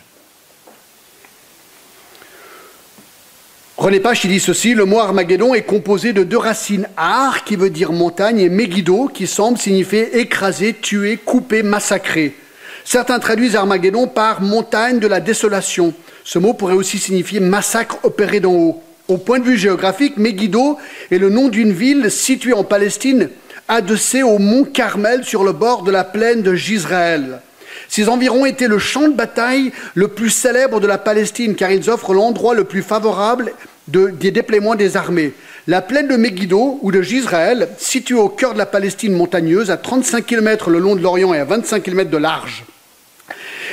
René 3.76 3.99
Pache 3.99 4.25
dit 4.26 4.38
ceci, 4.38 4.75
le 4.75 4.85
mot 4.85 5.00
Armageddon 5.00 5.55
est 5.55 5.62
composé 5.62 6.12
de 6.12 6.23
deux 6.23 6.38
racines, 6.38 6.88
Ar 6.97 7.43
qui 7.43 7.57
veut 7.57 7.71
dire 7.71 7.91
montagne 7.91 8.38
et 8.38 8.49
Megiddo 8.49 9.09
qui 9.09 9.26
semble 9.26 9.59
signifier 9.59 10.21
écraser, 10.21 10.75
tuer, 10.75 11.17
couper, 11.17 11.64
massacrer. 11.64 12.37
Certains 12.85 13.19
traduisent 13.19 13.57
Armageddon 13.57 14.07
par 14.07 14.41
montagne 14.41 15.00
de 15.00 15.09
la 15.09 15.19
désolation. 15.19 15.93
Ce 16.23 16.38
mot 16.38 16.55
pourrait 16.55 16.75
aussi 16.75 16.99
signifier 16.99 17.41
massacre 17.41 17.99
opéré 18.05 18.38
d'en 18.38 18.52
haut. 18.52 18.83
Au 19.09 19.17
point 19.17 19.41
de 19.41 19.45
vue 19.45 19.59
géographique, 19.59 20.17
Megiddo 20.19 20.79
est 21.11 21.19
le 21.19 21.31
nom 21.31 21.49
d'une 21.49 21.73
ville 21.73 22.12
située 22.12 22.52
en 22.52 22.62
Palestine, 22.62 23.31
adossée 23.69 24.23
au 24.23 24.38
mont 24.38 24.64
Carmel 24.64 25.25
sur 25.25 25.45
le 25.45 25.52
bord 25.52 25.83
de 25.83 25.90
la 25.90 26.04
plaine 26.04 26.42
de 26.42 26.54
Gisraël. 26.54 27.40
Ces 27.88 28.09
environs 28.09 28.47
étaient 28.47 28.69
le 28.69 28.78
champ 28.78 29.09
de 29.09 29.14
bataille 29.14 29.73
le 29.95 30.09
plus 30.09 30.31
célèbre 30.31 30.81
de 30.81 30.87
la 30.87 30.99
Palestine, 30.99 31.54
car 31.54 31.71
ils 31.71 31.90
offrent 31.90 32.14
l'endroit 32.14 32.54
le 32.54 32.64
plus 32.64 32.83
favorable 32.83 33.52
des 33.88 34.31
déploiements 34.31 34.75
des 34.75 34.97
armées. 34.97 35.35
La 35.66 35.83
plaine 35.83 36.09
de 36.09 36.16
Megiddo, 36.16 36.78
ou 36.83 36.90
de 36.90 37.02
Gisraël, 37.02 37.69
située 37.78 38.14
au 38.14 38.28
cœur 38.28 38.54
de 38.54 38.59
la 38.59 38.66
Palestine 38.66 39.12
montagneuse, 39.12 39.71
à 39.71 39.76
35 39.76 40.25
km 40.25 40.71
le 40.71 40.78
long 40.78 40.97
de 40.97 41.02
l'Orient 41.02 41.35
et 41.35 41.38
à 41.38 41.45
25 41.45 41.83
km 41.83 42.11
de 42.11 42.16
large. 42.16 42.64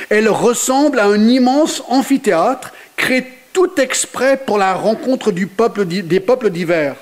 Elle 0.08 0.28
ressemble 0.28 0.98
à 0.98 1.06
un 1.06 1.28
immense 1.28 1.82
amphithéâtre 1.88 2.72
créé 2.96 3.26
tout 3.52 3.80
exprès 3.80 4.36
pour 4.36 4.58
la 4.58 4.74
rencontre 4.74 5.32
du 5.32 5.48
des 6.04 6.20
peuples 6.20 6.50
divers. 6.50 6.96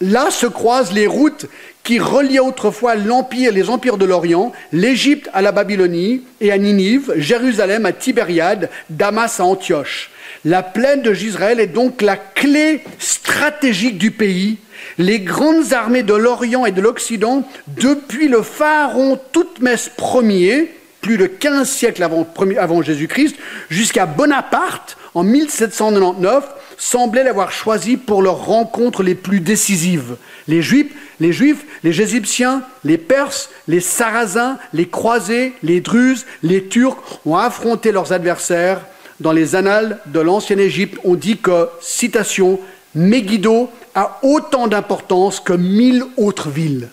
Là 0.00 0.30
se 0.30 0.46
croisent 0.46 0.92
les 0.92 1.06
routes 1.06 1.46
qui 1.84 1.98
reliaient 2.00 2.40
autrefois 2.40 2.96
l'empire, 2.96 3.52
les 3.52 3.68
empires 3.68 3.98
de 3.98 4.06
l'Orient, 4.06 4.52
l'Égypte 4.72 5.28
à 5.34 5.42
la 5.42 5.52
Babylonie 5.52 6.22
et 6.40 6.50
à 6.50 6.58
Ninive, 6.58 7.12
Jérusalem 7.16 7.84
à 7.86 7.92
Tibériade, 7.92 8.70
Damas 8.88 9.38
à 9.38 9.44
Antioche. 9.44 10.10
La 10.46 10.62
plaine 10.62 11.02
de 11.02 11.12
Gisraël 11.12 11.60
est 11.60 11.68
donc 11.68 12.02
la 12.02 12.16
clé 12.16 12.80
stratégique 12.98 13.98
du 13.98 14.10
pays. 14.10 14.58
Les 14.98 15.20
grandes 15.20 15.72
armées 15.72 16.02
de 16.02 16.14
l'Orient 16.14 16.66
et 16.66 16.72
de 16.72 16.80
l'Occident, 16.80 17.46
depuis 17.68 18.28
le 18.28 18.42
pharaon 18.42 19.18
Toutmès 19.32 19.90
Ier, 19.98 20.74
plus 21.00 21.18
de 21.18 21.26
15 21.26 21.68
siècles 21.68 22.02
avant, 22.02 22.26
avant 22.58 22.82
Jésus-Christ, 22.82 23.36
jusqu'à 23.68 24.06
Bonaparte 24.06 24.96
en 25.14 25.22
1799, 25.22 26.44
semblaient 26.76 27.24
l'avoir 27.24 27.52
choisi 27.52 27.96
pour 27.96 28.22
leurs 28.22 28.44
rencontres 28.46 29.02
les 29.02 29.14
plus 29.14 29.40
décisives. 29.40 30.16
Les 30.48 30.62
Juifs, 30.62 30.92
les 31.20 31.32
Juifs, 31.32 31.64
les 31.82 32.00
Égyptiens, 32.00 32.62
les 32.84 32.98
Perses, 32.98 33.50
les 33.68 33.80
Sarrasins, 33.80 34.58
les 34.72 34.88
Croisés, 34.88 35.54
les 35.62 35.80
Druzes, 35.80 36.26
les 36.42 36.64
Turcs 36.66 36.98
ont 37.24 37.36
affronté 37.36 37.92
leurs 37.92 38.12
adversaires 38.12 38.80
dans 39.20 39.32
les 39.32 39.54
annales 39.54 40.00
de 40.06 40.20
l'ancienne 40.20 40.60
Égypte, 40.60 40.98
on 41.04 41.14
dit 41.14 41.38
que, 41.38 41.68
citation, 41.80 42.58
Megiddo 42.94 43.70
a 43.94 44.18
autant 44.22 44.66
d'importance 44.66 45.40
que 45.40 45.52
mille 45.52 46.04
autres 46.16 46.50
villes. 46.50 46.88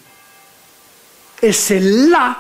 Et 1.42 1.52
c'est 1.52 1.80
là 1.80 2.38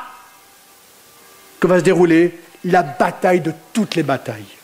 que 1.59 1.67
va 1.67 1.79
se 1.79 1.83
dérouler 1.83 2.39
la 2.63 2.83
bataille 2.83 3.41
de 3.41 3.53
toutes 3.73 3.95
les 3.95 4.03
batailles. 4.03 4.60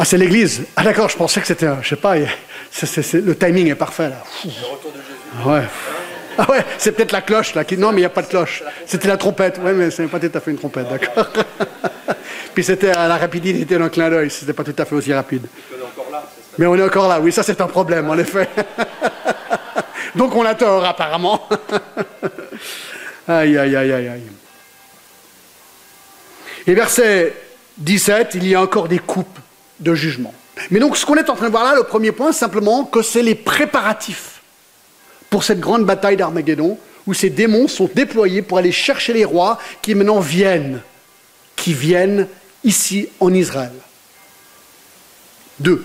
Ah, 0.00 0.04
c'est 0.04 0.16
l'Église. 0.16 0.62
Ah, 0.76 0.84
d'accord, 0.84 1.08
je 1.08 1.16
pensais 1.16 1.40
que 1.40 1.46
c'était, 1.48 1.66
je 1.82 1.88
sais 1.88 1.96
pas, 1.96 2.14
le 2.16 3.34
timing 3.34 3.66
est 3.66 3.74
parfait 3.74 4.08
là. 4.08 4.22
Le 4.44 4.50
retour 4.72 4.92
de 4.92 4.98
Jésus. 4.98 5.48
Ouais. 5.48 5.64
Ah 6.38 6.48
ouais, 6.48 6.64
c'est 6.78 6.92
peut-être 6.92 7.10
la 7.10 7.20
cloche 7.20 7.56
là. 7.56 7.64
Qui... 7.64 7.76
Non, 7.76 7.90
mais 7.90 7.96
il 7.96 8.02
n'y 8.02 8.06
a 8.06 8.10
pas 8.10 8.22
de 8.22 8.28
cloche. 8.28 8.62
C'était 8.86 9.08
la 9.08 9.16
trompette. 9.16 9.58
Oui, 9.60 9.72
mais 9.74 9.90
ce 9.90 10.02
n'est 10.02 10.08
pas 10.08 10.20
tout 10.20 10.30
à 10.32 10.38
fait 10.38 10.52
une 10.52 10.56
trompette, 10.56 10.88
d'accord. 10.88 11.26
Puis 12.54 12.62
c'était 12.62 12.90
à 12.90 13.08
la 13.08 13.16
rapidité 13.16 13.76
d'un 13.76 13.88
clin 13.88 14.08
d'œil. 14.08 14.30
Ce 14.30 14.42
n'était 14.42 14.52
pas 14.52 14.62
tout 14.62 14.74
à 14.78 14.84
fait 14.84 14.94
aussi 14.94 15.12
rapide. 15.12 15.48
Mais 16.58 16.66
on 16.66 16.76
est 16.76 16.82
encore 16.82 17.08
là. 17.08 17.18
Oui, 17.18 17.32
ça 17.32 17.42
c'est 17.42 17.60
un 17.60 17.66
problème, 17.66 18.08
en 18.08 18.16
effet. 18.16 18.48
Donc 20.14 20.32
on 20.36 20.44
a 20.44 20.54
tort, 20.54 20.84
apparemment. 20.84 21.48
aïe, 23.26 23.58
aïe, 23.58 23.74
aïe, 23.74 23.92
aïe, 23.92 24.08
aïe. 24.08 24.22
Et 26.68 26.74
verset 26.74 27.34
17, 27.78 28.34
il 28.36 28.46
y 28.46 28.54
a 28.54 28.62
encore 28.62 28.86
des 28.86 29.00
coupes 29.00 29.38
de 29.80 29.94
jugement. 29.94 30.34
Mais 30.70 30.80
donc 30.80 30.96
ce 30.96 31.06
qu'on 31.06 31.16
est 31.16 31.30
en 31.30 31.36
train 31.36 31.46
de 31.46 31.50
voir 31.50 31.64
là, 31.64 31.74
le 31.74 31.84
premier 31.84 32.12
point, 32.12 32.32
simplement 32.32 32.84
que 32.84 33.02
c'est 33.02 33.22
les 33.22 33.34
préparatifs 33.34 34.40
pour 35.30 35.44
cette 35.44 35.60
grande 35.60 35.84
bataille 35.84 36.16
d'Armageddon, 36.16 36.78
où 37.06 37.14
ces 37.14 37.30
démons 37.30 37.68
sont 37.68 37.90
déployés 37.94 38.42
pour 38.42 38.58
aller 38.58 38.72
chercher 38.72 39.12
les 39.12 39.24
rois 39.24 39.58
qui 39.82 39.94
maintenant 39.94 40.20
viennent, 40.20 40.80
qui 41.56 41.72
viennent 41.72 42.26
ici 42.64 43.08
en 43.20 43.32
Israël. 43.32 43.72
Deux, 45.60 45.84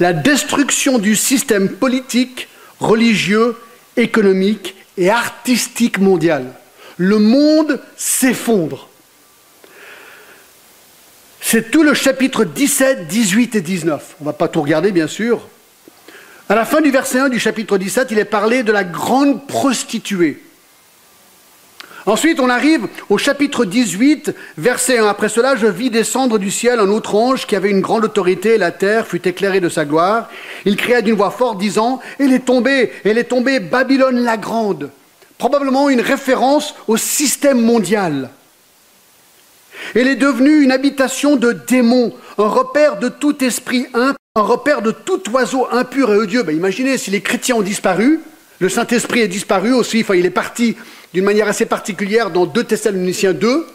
la 0.00 0.12
destruction 0.12 0.98
du 0.98 1.16
système 1.16 1.68
politique, 1.68 2.48
religieux, 2.80 3.56
économique 3.96 4.74
et 4.96 5.10
artistique 5.10 5.98
mondial. 5.98 6.46
Le 6.96 7.18
monde 7.18 7.80
s'effondre. 7.96 8.88
C'est 11.44 11.70
tout 11.70 11.82
le 11.82 11.92
chapitre 11.92 12.44
17, 12.44 13.08
18 13.08 13.56
et 13.56 13.60
19. 13.60 14.16
On 14.20 14.24
ne 14.24 14.26
va 14.26 14.32
pas 14.32 14.48
tout 14.48 14.62
regarder, 14.62 14.92
bien 14.92 15.08
sûr. 15.08 15.48
À 16.48 16.54
la 16.54 16.64
fin 16.64 16.80
du 16.80 16.90
verset 16.90 17.18
1 17.18 17.28
du 17.28 17.40
chapitre 17.40 17.76
17, 17.76 18.08
il 18.12 18.18
est 18.18 18.24
parlé 18.24 18.62
de 18.62 18.72
la 18.72 18.84
grande 18.84 19.46
prostituée. 19.46 20.40
Ensuite, 22.06 22.40
on 22.40 22.48
arrive 22.48 22.86
au 23.10 23.18
chapitre 23.18 23.64
18, 23.64 24.34
verset 24.56 24.98
1. 24.98 25.06
Après 25.06 25.28
cela, 25.28 25.56
je 25.56 25.66
vis 25.66 25.90
descendre 25.90 26.38
du 26.38 26.50
ciel 26.50 26.80
un 26.80 26.88
autre 26.88 27.14
ange 27.16 27.46
qui 27.46 27.54
avait 27.54 27.70
une 27.70 27.80
grande 27.80 28.04
autorité, 28.04 28.56
la 28.56 28.70
terre 28.70 29.06
fut 29.06 29.28
éclairée 29.28 29.60
de 29.60 29.68
sa 29.68 29.84
gloire. 29.84 30.30
Il 30.64 30.76
cria 30.76 31.02
d'une 31.02 31.16
voix 31.16 31.30
forte, 31.30 31.58
disant, 31.58 32.00
Elle 32.18 32.32
est 32.32 32.46
tombée, 32.46 32.92
elle 33.04 33.18
est 33.18 33.24
tombée, 33.24 33.60
Babylone 33.60 34.20
la 34.20 34.36
grande. 34.36 34.90
Probablement 35.38 35.90
une 35.90 36.00
référence 36.00 36.74
au 36.86 36.96
système 36.96 37.60
mondial. 37.60 38.30
Elle 39.94 40.08
est 40.08 40.16
devenue 40.16 40.62
une 40.62 40.72
habitation 40.72 41.36
de 41.36 41.52
démons, 41.52 42.12
un 42.38 42.48
repère 42.48 42.98
de 42.98 43.08
tout 43.08 43.42
esprit 43.44 43.86
impur 43.94 44.16
un 44.34 44.40
repère 44.40 44.80
de 44.80 44.92
tout 44.92 45.20
oiseau 45.30 45.66
impur 45.70 46.10
et 46.14 46.16
odieux. 46.16 46.42
Ben, 46.42 46.56
imaginez 46.56 46.96
si 46.96 47.10
les 47.10 47.20
chrétiens 47.20 47.56
ont 47.56 47.62
disparu, 47.62 48.20
le 48.60 48.70
Saint-Esprit 48.70 49.20
est 49.20 49.28
disparu 49.28 49.74
aussi, 49.74 50.00
enfin, 50.00 50.14
il 50.14 50.24
est 50.24 50.30
parti 50.30 50.74
d'une 51.12 51.24
manière 51.24 51.48
assez 51.48 51.66
particulière 51.66 52.30
dans 52.30 52.46
2 52.46 52.64
Thessaloniciens 52.64 53.34
2. 53.34 53.66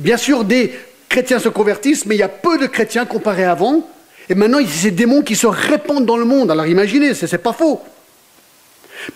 Bien 0.00 0.16
sûr, 0.16 0.42
des 0.42 0.72
chrétiens 1.08 1.38
se 1.38 1.48
convertissent, 1.48 2.06
mais 2.06 2.16
il 2.16 2.18
y 2.18 2.24
a 2.24 2.28
peu 2.28 2.58
de 2.58 2.66
chrétiens 2.66 3.04
comparés 3.04 3.44
avant. 3.44 3.88
Et 4.28 4.34
maintenant, 4.34 4.58
il 4.58 4.86
y 4.86 4.90
démons 4.90 5.22
qui 5.22 5.36
se 5.36 5.46
répandent 5.46 6.06
dans 6.06 6.16
le 6.16 6.24
monde. 6.24 6.50
Alors 6.50 6.66
imaginez, 6.66 7.14
ce 7.14 7.26
n'est 7.26 7.38
pas 7.38 7.52
faux. 7.52 7.80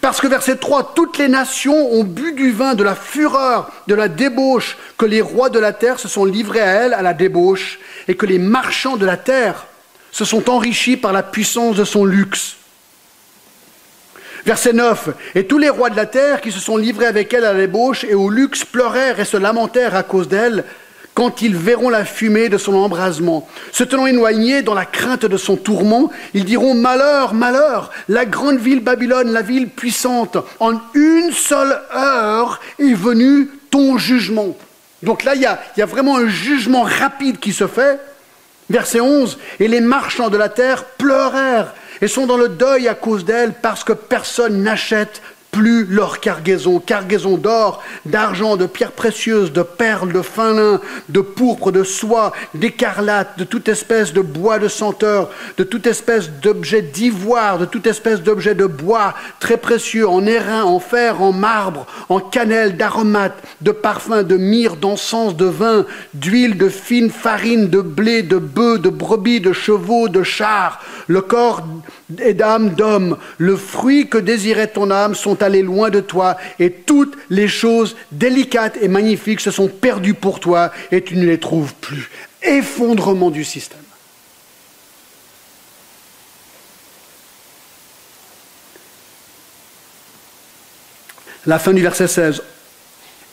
Parce 0.00 0.20
que 0.20 0.26
verset 0.26 0.56
3, 0.56 0.94
toutes 0.94 1.18
les 1.18 1.28
nations 1.28 1.92
ont 1.92 2.04
bu 2.04 2.32
du 2.32 2.50
vin 2.50 2.74
de 2.74 2.82
la 2.82 2.94
fureur, 2.94 3.70
de 3.86 3.94
la 3.94 4.08
débauche, 4.08 4.76
que 4.98 5.06
les 5.06 5.20
rois 5.20 5.48
de 5.48 5.58
la 5.58 5.72
terre 5.72 5.98
se 5.98 6.08
sont 6.08 6.24
livrés 6.24 6.60
à 6.60 6.66
elle, 6.66 6.94
à 6.94 7.02
la 7.02 7.14
débauche, 7.14 7.78
et 8.08 8.16
que 8.16 8.26
les 8.26 8.38
marchands 8.38 8.96
de 8.96 9.06
la 9.06 9.16
terre 9.16 9.66
se 10.10 10.24
sont 10.24 10.50
enrichis 10.50 10.96
par 10.96 11.12
la 11.12 11.22
puissance 11.22 11.76
de 11.76 11.84
son 11.84 12.04
luxe. 12.04 12.56
Verset 14.44 14.72
9. 14.72 15.08
Et 15.34 15.46
tous 15.46 15.58
les 15.58 15.68
rois 15.68 15.90
de 15.90 15.96
la 15.96 16.06
terre 16.06 16.40
qui 16.40 16.52
se 16.52 16.60
sont 16.60 16.76
livrés 16.76 17.06
avec 17.06 17.34
elle 17.34 17.44
à 17.44 17.52
la 17.52 17.58
débauche 17.58 18.04
et 18.04 18.14
au 18.14 18.30
luxe 18.30 18.64
pleurèrent 18.64 19.18
et 19.18 19.24
se 19.24 19.36
lamentèrent 19.36 19.96
à 19.96 20.04
cause 20.04 20.28
d'elle 20.28 20.64
quand 21.16 21.40
ils 21.40 21.56
verront 21.56 21.88
la 21.88 22.04
fumée 22.04 22.50
de 22.50 22.58
son 22.58 22.74
embrasement. 22.74 23.48
Se 23.72 23.82
tenant 23.82 24.06
éloignés 24.06 24.60
dans 24.60 24.74
la 24.74 24.84
crainte 24.84 25.24
de 25.24 25.36
son 25.38 25.56
tourment, 25.56 26.10
ils 26.34 26.44
diront 26.44 26.74
Malheur, 26.74 27.32
malheur, 27.32 27.90
la 28.08 28.26
grande 28.26 28.58
ville 28.58 28.80
Babylone, 28.80 29.32
la 29.32 29.40
ville 29.40 29.70
puissante, 29.70 30.36
en 30.60 30.74
une 30.92 31.32
seule 31.32 31.80
heure 31.94 32.60
est 32.78 32.92
venu 32.92 33.48
ton 33.70 33.96
jugement. 33.96 34.54
Donc 35.02 35.24
là, 35.24 35.34
il 35.34 35.40
y 35.40 35.46
a, 35.46 35.86
vraiment 35.86 36.18
un 36.18 36.28
jugement 36.28 36.82
rapide 36.82 37.38
qui 37.38 37.54
se 37.54 37.66
fait. 37.66 37.98
Verset 38.68 39.00
11, 39.00 39.38
et 39.58 39.68
les 39.68 39.80
marchands 39.80 40.28
de 40.28 40.36
la 40.36 40.50
terre 40.50 40.84
pleurèrent 40.84 41.72
et 42.02 42.08
sont 42.08 42.26
dans 42.26 42.36
le 42.36 42.50
deuil 42.50 42.88
à 42.88 42.94
cause 42.94 43.24
d'elle 43.24 43.54
parce 43.62 43.84
que 43.84 43.94
personne 43.94 44.62
n'achète 44.62 45.22
plus 45.56 45.86
leur 45.86 46.20
cargaison, 46.20 46.80
cargaison 46.80 47.38
d'or, 47.38 47.82
d'argent, 48.04 48.58
de 48.58 48.66
pierres 48.66 48.92
précieuses, 48.92 49.54
de 49.54 49.62
perles, 49.62 50.12
de 50.12 50.20
fin 50.20 50.52
lin, 50.52 50.80
de 51.08 51.20
pourpre, 51.22 51.72
de 51.72 51.82
soie, 51.82 52.34
d'écarlate, 52.54 53.38
de 53.38 53.44
toute 53.44 53.68
espèce 53.68 54.12
de 54.12 54.20
bois 54.20 54.58
de 54.58 54.68
senteur, 54.68 55.30
de 55.56 55.64
toute 55.64 55.86
espèce 55.86 56.30
d'objet 56.30 56.82
d'ivoire, 56.82 57.58
de 57.58 57.64
toute 57.64 57.86
espèce 57.86 58.20
d'objet 58.20 58.54
de 58.54 58.66
bois 58.66 59.14
très 59.40 59.56
précieux, 59.56 60.06
en 60.06 60.26
airain, 60.26 60.62
en 60.64 60.78
fer, 60.78 61.22
en 61.22 61.32
marbre, 61.32 61.86
en 62.10 62.20
cannelle, 62.20 62.76
d'aromates, 62.76 63.42
de 63.62 63.70
parfums, 63.70 64.24
de 64.24 64.36
myrrhe, 64.36 64.76
d'encens, 64.76 65.36
de 65.36 65.46
vin, 65.46 65.86
d'huile, 66.12 66.58
de 66.58 66.68
fine 66.68 67.08
farine, 67.08 67.70
de 67.70 67.80
blé, 67.80 68.22
de 68.22 68.36
bœufs, 68.36 68.78
de 68.78 68.90
brebis, 68.90 69.40
de 69.40 69.54
chevaux, 69.54 70.10
de 70.10 70.22
chars. 70.22 70.82
Le 71.06 71.22
corps 71.22 71.62
et 72.18 72.34
d'âme 72.34 72.74
d'homme, 72.74 73.16
le 73.38 73.56
fruit 73.56 74.08
que 74.08 74.18
désirait 74.18 74.66
ton 74.66 74.90
âme 74.90 75.14
sont 75.14 75.42
allés 75.46 75.62
loin 75.62 75.90
de 75.90 76.00
toi, 76.00 76.36
et 76.58 76.70
toutes 76.70 77.16
les 77.30 77.48
choses 77.48 77.96
délicates 78.12 78.76
et 78.80 78.88
magnifiques 78.88 79.40
se 79.40 79.50
sont 79.50 79.68
perdues 79.68 80.14
pour 80.14 80.40
toi, 80.40 80.72
et 80.92 81.02
tu 81.02 81.16
ne 81.16 81.24
les 81.24 81.40
trouves 81.40 81.74
plus. 81.74 82.10
Effondrement 82.42 83.30
du 83.30 83.44
système. 83.44 83.80
La 91.46 91.58
fin 91.58 91.72
du 91.72 91.80
verset 91.80 92.08
16. 92.08 92.42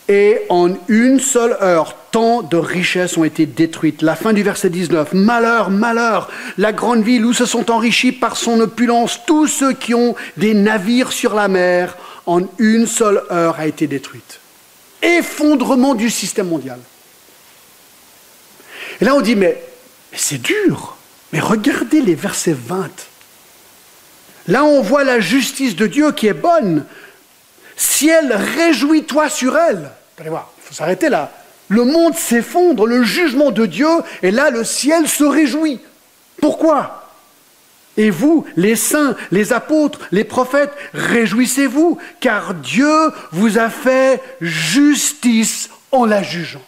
Et 0.10 0.42
en 0.50 0.70
une 0.90 1.20
seule 1.20 1.56
heure, 1.62 1.96
tant 2.12 2.42
de 2.42 2.58
richesses 2.58 3.18
ont 3.18 3.24
été 3.24 3.46
détruites. 3.46 4.02
La 4.02 4.16
fin 4.16 4.34
du 4.34 4.44
verset 4.44 4.70
19. 4.70 5.14
Malheur, 5.14 5.70
malheur, 5.70 6.30
la 6.58 6.74
grande 6.74 7.04
ville 7.04 7.26
où 7.26 7.34
se 7.34 7.46
sont 7.46 7.72
enrichis 7.72 8.12
par 8.12 8.36
son 8.36 8.60
opulence 8.60 9.22
tous 9.26 9.48
ceux 9.48 9.72
qui 9.72 9.94
ont 9.94 10.16
des 10.36 10.54
navires 10.54 11.14
sur 11.14 11.34
la 11.34 11.48
mer, 11.48 11.98
en 12.26 12.42
une 12.58 12.86
seule 12.86 13.24
heure 13.32 13.60
a 13.60 13.68
été 13.68 13.88
détruite. 13.88 14.40
Effondrement 15.02 15.96
du 15.96 16.10
système 16.10 16.50
mondial. 16.50 16.80
Et 19.00 19.06
là 19.06 19.16
on 19.16 19.22
dit, 19.22 19.36
mais, 19.36 19.62
c'est 20.14 20.42
dur. 20.42 20.98
Mais 21.32 21.40
regardez 21.40 22.02
les 22.02 22.16
versets 22.16 22.56
20. 22.58 22.90
Là 24.50 24.66
on 24.66 24.82
voit 24.82 25.06
la 25.06 25.22
justice 25.22 25.76
de 25.76 25.88
Dieu 25.88 26.12
qui 26.12 26.28
est 26.28 26.34
bonne. 26.34 26.86
Ciel, 27.76 28.34
réjouis-toi 28.34 29.30
sur 29.30 29.58
elle. 29.58 29.90
Allez 30.20 30.30
voir, 30.30 30.52
il 30.58 30.64
faut 30.64 30.74
s'arrêter 30.74 31.10
là. 31.10 31.32
Le 31.70 31.86
monde 31.86 32.16
s'effondre, 32.16 32.86
le 32.86 33.04
jugement 33.04 33.52
de 33.52 33.66
Dieu, 33.66 33.88
et 34.22 34.32
là 34.32 34.50
le 34.50 34.64
ciel 34.64 35.08
se 35.08 35.24
réjouit. 35.24 35.80
Pourquoi? 36.40 37.10
Et 37.96 38.10
vous, 38.10 38.46
les 38.56 38.76
saints, 38.76 39.16
les 39.32 39.54
apôtres, 39.54 40.00
les 40.12 40.24
prophètes, 40.24 40.72
réjouissez-vous, 40.94 41.98
car 42.20 42.56
Dieu 42.56 43.12
vous 43.32 43.60
a 43.60 43.70
fait 43.70 44.22
justice 44.42 45.70
en 45.92 46.06
la 46.06 46.24
jugeant. 46.24 46.62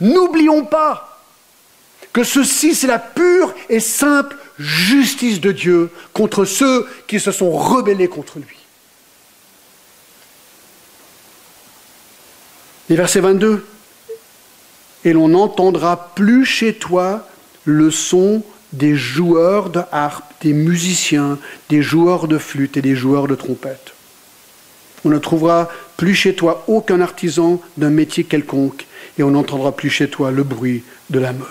N'oublions 0.00 0.64
pas 0.64 1.20
que 2.12 2.24
ceci, 2.24 2.74
c'est 2.74 2.86
la 2.86 2.98
pure 2.98 3.54
et 3.68 3.80
simple 3.80 4.36
justice 4.58 5.40
de 5.40 5.52
Dieu 5.52 5.90
contre 6.12 6.44
ceux 6.44 6.88
qui 7.06 7.20
se 7.20 7.32
sont 7.32 7.50
rebellés 7.50 8.08
contre 8.08 8.38
lui. 8.38 8.59
Et 12.90 12.96
verset 12.96 13.20
22, 13.20 13.64
et 15.04 15.12
l'on 15.12 15.28
n'entendra 15.28 16.12
plus 16.16 16.44
chez 16.44 16.74
toi 16.74 17.26
le 17.64 17.92
son 17.92 18.42
des 18.72 18.96
joueurs 18.96 19.70
de 19.70 19.80
harpe, 19.92 20.32
des 20.42 20.52
musiciens, 20.52 21.38
des 21.68 21.82
joueurs 21.82 22.26
de 22.26 22.36
flûte 22.36 22.76
et 22.76 22.82
des 22.82 22.96
joueurs 22.96 23.28
de 23.28 23.36
trompette. 23.36 23.94
On 25.04 25.08
ne 25.08 25.18
trouvera 25.18 25.68
plus 25.96 26.16
chez 26.16 26.34
toi 26.34 26.64
aucun 26.66 27.00
artisan 27.00 27.60
d'un 27.76 27.90
métier 27.90 28.24
quelconque, 28.24 28.86
et 29.18 29.22
on 29.22 29.30
n'entendra 29.30 29.70
plus 29.70 29.90
chez 29.90 30.10
toi 30.10 30.32
le 30.32 30.42
bruit 30.42 30.82
de 31.10 31.20
la 31.20 31.32
meule. 31.32 31.46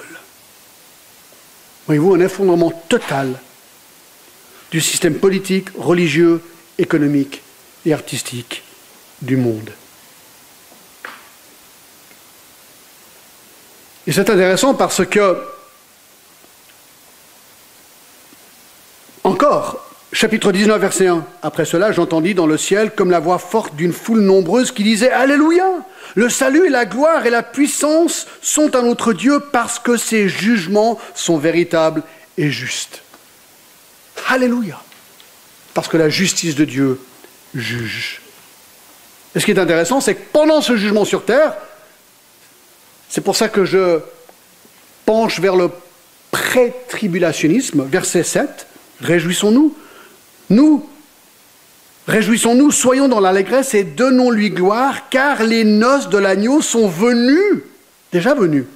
Voyez-vous, 1.86 2.16
un 2.16 2.20
effondrement 2.20 2.72
total 2.90 3.40
du 4.72 4.82
système 4.82 5.16
politique, 5.16 5.70
religieux, 5.78 6.42
économique 6.78 7.42
et 7.86 7.94
artistique 7.94 8.62
du 9.22 9.38
monde. 9.38 9.72
Et 14.10 14.12
c'est 14.12 14.28
intéressant 14.32 14.74
parce 14.74 15.06
que, 15.06 15.38
encore, 19.24 19.88
chapitre 20.12 20.52
19, 20.52 20.82
verset 20.82 21.06
1, 21.06 21.24
après 21.44 21.64
cela, 21.64 21.92
j'entendis 21.92 22.34
dans 22.34 22.48
le 22.48 22.58
ciel 22.58 22.90
comme 22.90 23.12
la 23.12 23.20
voix 23.20 23.38
forte 23.38 23.76
d'une 23.76 23.94
foule 23.94 24.22
nombreuse 24.22 24.72
qui 24.72 24.84
disait 24.84 25.12
Alléluia 25.12 25.64
Le 26.16 26.28
salut 26.28 26.70
la 26.70 26.88
gloire 26.88 27.28
et 27.28 27.30
la 27.30 27.44
puissance 27.44 28.26
sont 28.42 28.76
à 28.76 28.82
notre 28.82 29.14
Dieu 29.14 29.42
parce 29.52 29.78
que 29.78 29.96
ses 29.96 30.28
jugements 30.28 31.00
sont 31.14 31.38
véritables 31.38 32.02
et 32.36 32.50
justes. 32.50 33.04
Alléluia 34.28 34.82
Parce 35.76 35.88
que 35.88 35.98
la 35.98 36.10
justice 36.10 36.56
de 36.56 36.66
Dieu 36.66 37.00
juge. 37.54 38.22
Et 39.36 39.40
ce 39.40 39.46
qui 39.46 39.52
est 39.52 39.60
intéressant, 39.60 40.02
c'est 40.02 40.16
que 40.16 40.32
pendant 40.34 40.62
ce 40.62 40.76
jugement 40.78 41.06
sur 41.06 41.26
terre, 41.26 41.54
c'est 43.10 43.22
pour 43.22 43.36
ça 43.36 43.50
que 43.50 43.66
je 43.66 44.00
penche 45.06 45.40
vers 45.40 45.56
le 45.56 45.70
pré-tribulationnisme, 46.32 47.84
verset 47.84 48.24
7. 48.24 48.68
Réjouissons-nous. 49.02 49.76
Nous, 50.52 50.88
réjouissons-nous, 52.08 52.72
soyons 52.72 53.08
dans 53.08 53.20
l'allégresse 53.20 53.74
et 53.74 53.84
donnons-lui 53.84 54.52
gloire, 54.52 55.10
car 55.10 55.44
les 55.44 55.64
noces 55.64 56.10
de 56.10 56.18
l'agneau 56.20 56.62
sont 56.62 56.88
venues, 56.88 57.64
déjà 58.12 58.36
venues. 58.36 58.68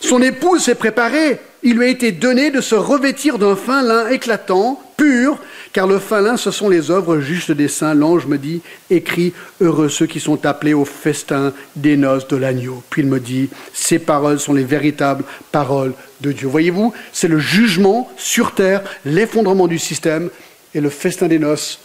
Son 0.00 0.22
épouse 0.22 0.62
s'est 0.64 0.74
préparée, 0.74 1.40
il 1.62 1.76
lui 1.76 1.86
a 1.86 1.88
été 1.88 2.12
donné 2.12 2.50
de 2.50 2.60
se 2.60 2.74
revêtir 2.74 3.38
d'un 3.38 3.56
fin 3.56 3.82
lin 3.82 4.08
éclatant, 4.08 4.80
pur, 4.96 5.38
car 5.72 5.86
le 5.86 5.98
fin 5.98 6.20
lin, 6.20 6.36
ce 6.36 6.50
sont 6.50 6.68
les 6.68 6.90
œuvres 6.90 7.20
justes 7.20 7.52
des 7.52 7.68
saints. 7.68 7.94
L'ange 7.94 8.26
me 8.26 8.38
dit, 8.38 8.62
écrit, 8.90 9.32
heureux 9.60 9.88
ceux 9.88 10.06
qui 10.06 10.20
sont 10.20 10.46
appelés 10.46 10.74
au 10.74 10.84
festin 10.84 11.52
des 11.76 11.96
noces 11.96 12.26
de 12.28 12.36
l'agneau. 12.36 12.82
Puis 12.90 13.02
il 13.02 13.08
me 13.08 13.20
dit, 13.20 13.50
ces 13.72 13.98
paroles 13.98 14.40
sont 14.40 14.54
les 14.54 14.64
véritables 14.64 15.24
paroles 15.52 15.92
de 16.20 16.32
Dieu. 16.32 16.48
Voyez-vous, 16.48 16.92
c'est 17.12 17.28
le 17.28 17.38
jugement 17.38 18.10
sur 18.16 18.54
terre, 18.54 18.82
l'effondrement 19.04 19.66
du 19.66 19.78
système 19.78 20.30
et 20.74 20.80
le 20.80 20.90
festin 20.90 21.28
des 21.28 21.38
noces 21.38 21.80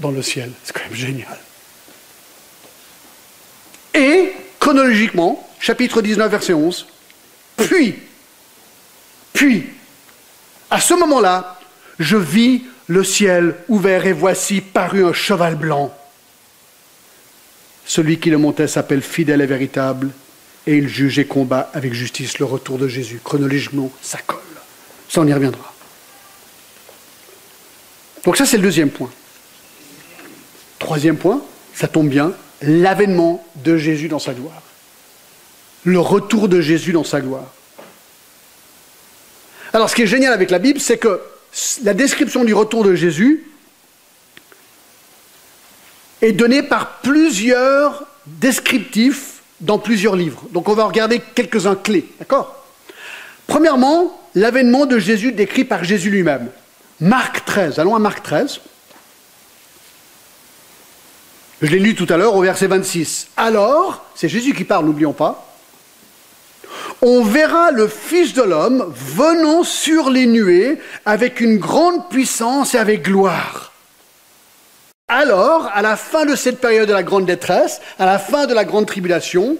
dans 0.00 0.10
le 0.10 0.22
ciel. 0.22 0.50
C'est 0.64 0.72
quand 0.72 0.84
même 0.88 0.98
génial. 0.98 1.38
Et, 3.94 4.32
chronologiquement, 4.58 5.46
chapitre 5.58 6.00
19, 6.00 6.30
verset 6.30 6.54
11, 6.54 6.86
puis, 7.56 7.96
puis, 9.32 9.66
à 10.70 10.80
ce 10.80 10.94
moment-là, 10.94 11.58
je 11.98 12.16
vis 12.16 12.62
le 12.90 13.04
ciel 13.04 13.54
ouvert 13.68 14.04
et 14.04 14.12
voici 14.12 14.60
parut 14.60 15.04
un 15.04 15.12
cheval 15.12 15.54
blanc. 15.54 15.96
Celui 17.86 18.18
qui 18.18 18.30
le 18.30 18.36
montait 18.36 18.66
s'appelle 18.66 19.00
fidèle 19.00 19.40
et 19.40 19.46
véritable 19.46 20.10
et 20.66 20.76
il 20.76 20.88
juge 20.88 21.20
et 21.20 21.24
combat 21.24 21.70
avec 21.72 21.92
justice 21.92 22.40
le 22.40 22.46
retour 22.46 22.78
de 22.78 22.88
Jésus. 22.88 23.20
Chronologiquement, 23.22 23.92
ça 24.02 24.18
colle. 24.26 24.40
Ça, 25.08 25.20
on 25.20 25.26
y 25.28 25.32
reviendra. 25.32 25.72
Donc 28.24 28.36
ça, 28.36 28.44
c'est 28.44 28.56
le 28.56 28.64
deuxième 28.64 28.90
point. 28.90 29.10
Troisième 30.80 31.16
point, 31.16 31.44
ça 31.72 31.86
tombe 31.86 32.08
bien, 32.08 32.32
l'avènement 32.60 33.46
de 33.62 33.76
Jésus 33.76 34.08
dans 34.08 34.18
sa 34.18 34.34
gloire. 34.34 34.62
Le 35.84 36.00
retour 36.00 36.48
de 36.48 36.60
Jésus 36.60 36.90
dans 36.90 37.04
sa 37.04 37.20
gloire. 37.20 37.54
Alors, 39.72 39.88
ce 39.88 39.94
qui 39.94 40.02
est 40.02 40.08
génial 40.08 40.32
avec 40.32 40.50
la 40.50 40.58
Bible, 40.58 40.80
c'est 40.80 40.98
que 40.98 41.20
la 41.82 41.94
description 41.94 42.44
du 42.44 42.54
retour 42.54 42.84
de 42.84 42.94
Jésus 42.94 43.44
est 46.22 46.32
donnée 46.32 46.62
par 46.62 47.00
plusieurs 47.00 48.06
descriptifs 48.26 49.40
dans 49.60 49.78
plusieurs 49.78 50.16
livres. 50.16 50.42
Donc 50.52 50.68
on 50.68 50.74
va 50.74 50.84
regarder 50.84 51.20
quelques-uns 51.20 51.74
clés, 51.74 52.06
d'accord? 52.18 52.64
Premièrement, 53.46 54.20
l'avènement 54.34 54.86
de 54.86 54.98
Jésus 54.98 55.32
décrit 55.32 55.64
par 55.64 55.82
Jésus 55.84 56.10
lui-même. 56.10 56.48
Marc 57.00 57.44
13, 57.44 57.78
allons 57.78 57.96
à 57.96 57.98
Marc 57.98 58.22
13. 58.22 58.60
Je 61.62 61.66
l'ai 61.66 61.78
lu 61.78 61.94
tout 61.94 62.06
à 62.08 62.16
l'heure 62.16 62.36
au 62.36 62.42
verset 62.42 62.68
26. 62.68 63.28
Alors, 63.36 64.04
c'est 64.14 64.28
Jésus 64.28 64.54
qui 64.54 64.64
parle, 64.64 64.86
n'oublions 64.86 65.12
pas, 65.12 65.49
on 67.02 67.22
verra 67.22 67.70
le 67.70 67.88
Fils 67.88 68.34
de 68.34 68.42
l'homme 68.42 68.92
venant 68.94 69.64
sur 69.64 70.10
les 70.10 70.26
nuées 70.26 70.78
avec 71.06 71.40
une 71.40 71.58
grande 71.58 72.08
puissance 72.08 72.74
et 72.74 72.78
avec 72.78 73.02
gloire. 73.02 73.72
Alors, 75.08 75.68
à 75.74 75.82
la 75.82 75.96
fin 75.96 76.24
de 76.24 76.36
cette 76.36 76.60
période 76.60 76.88
de 76.88 76.92
la 76.92 77.02
grande 77.02 77.26
détresse, 77.26 77.80
à 77.98 78.06
la 78.06 78.18
fin 78.18 78.46
de 78.46 78.54
la 78.54 78.64
grande 78.64 78.86
tribulation, 78.86 79.56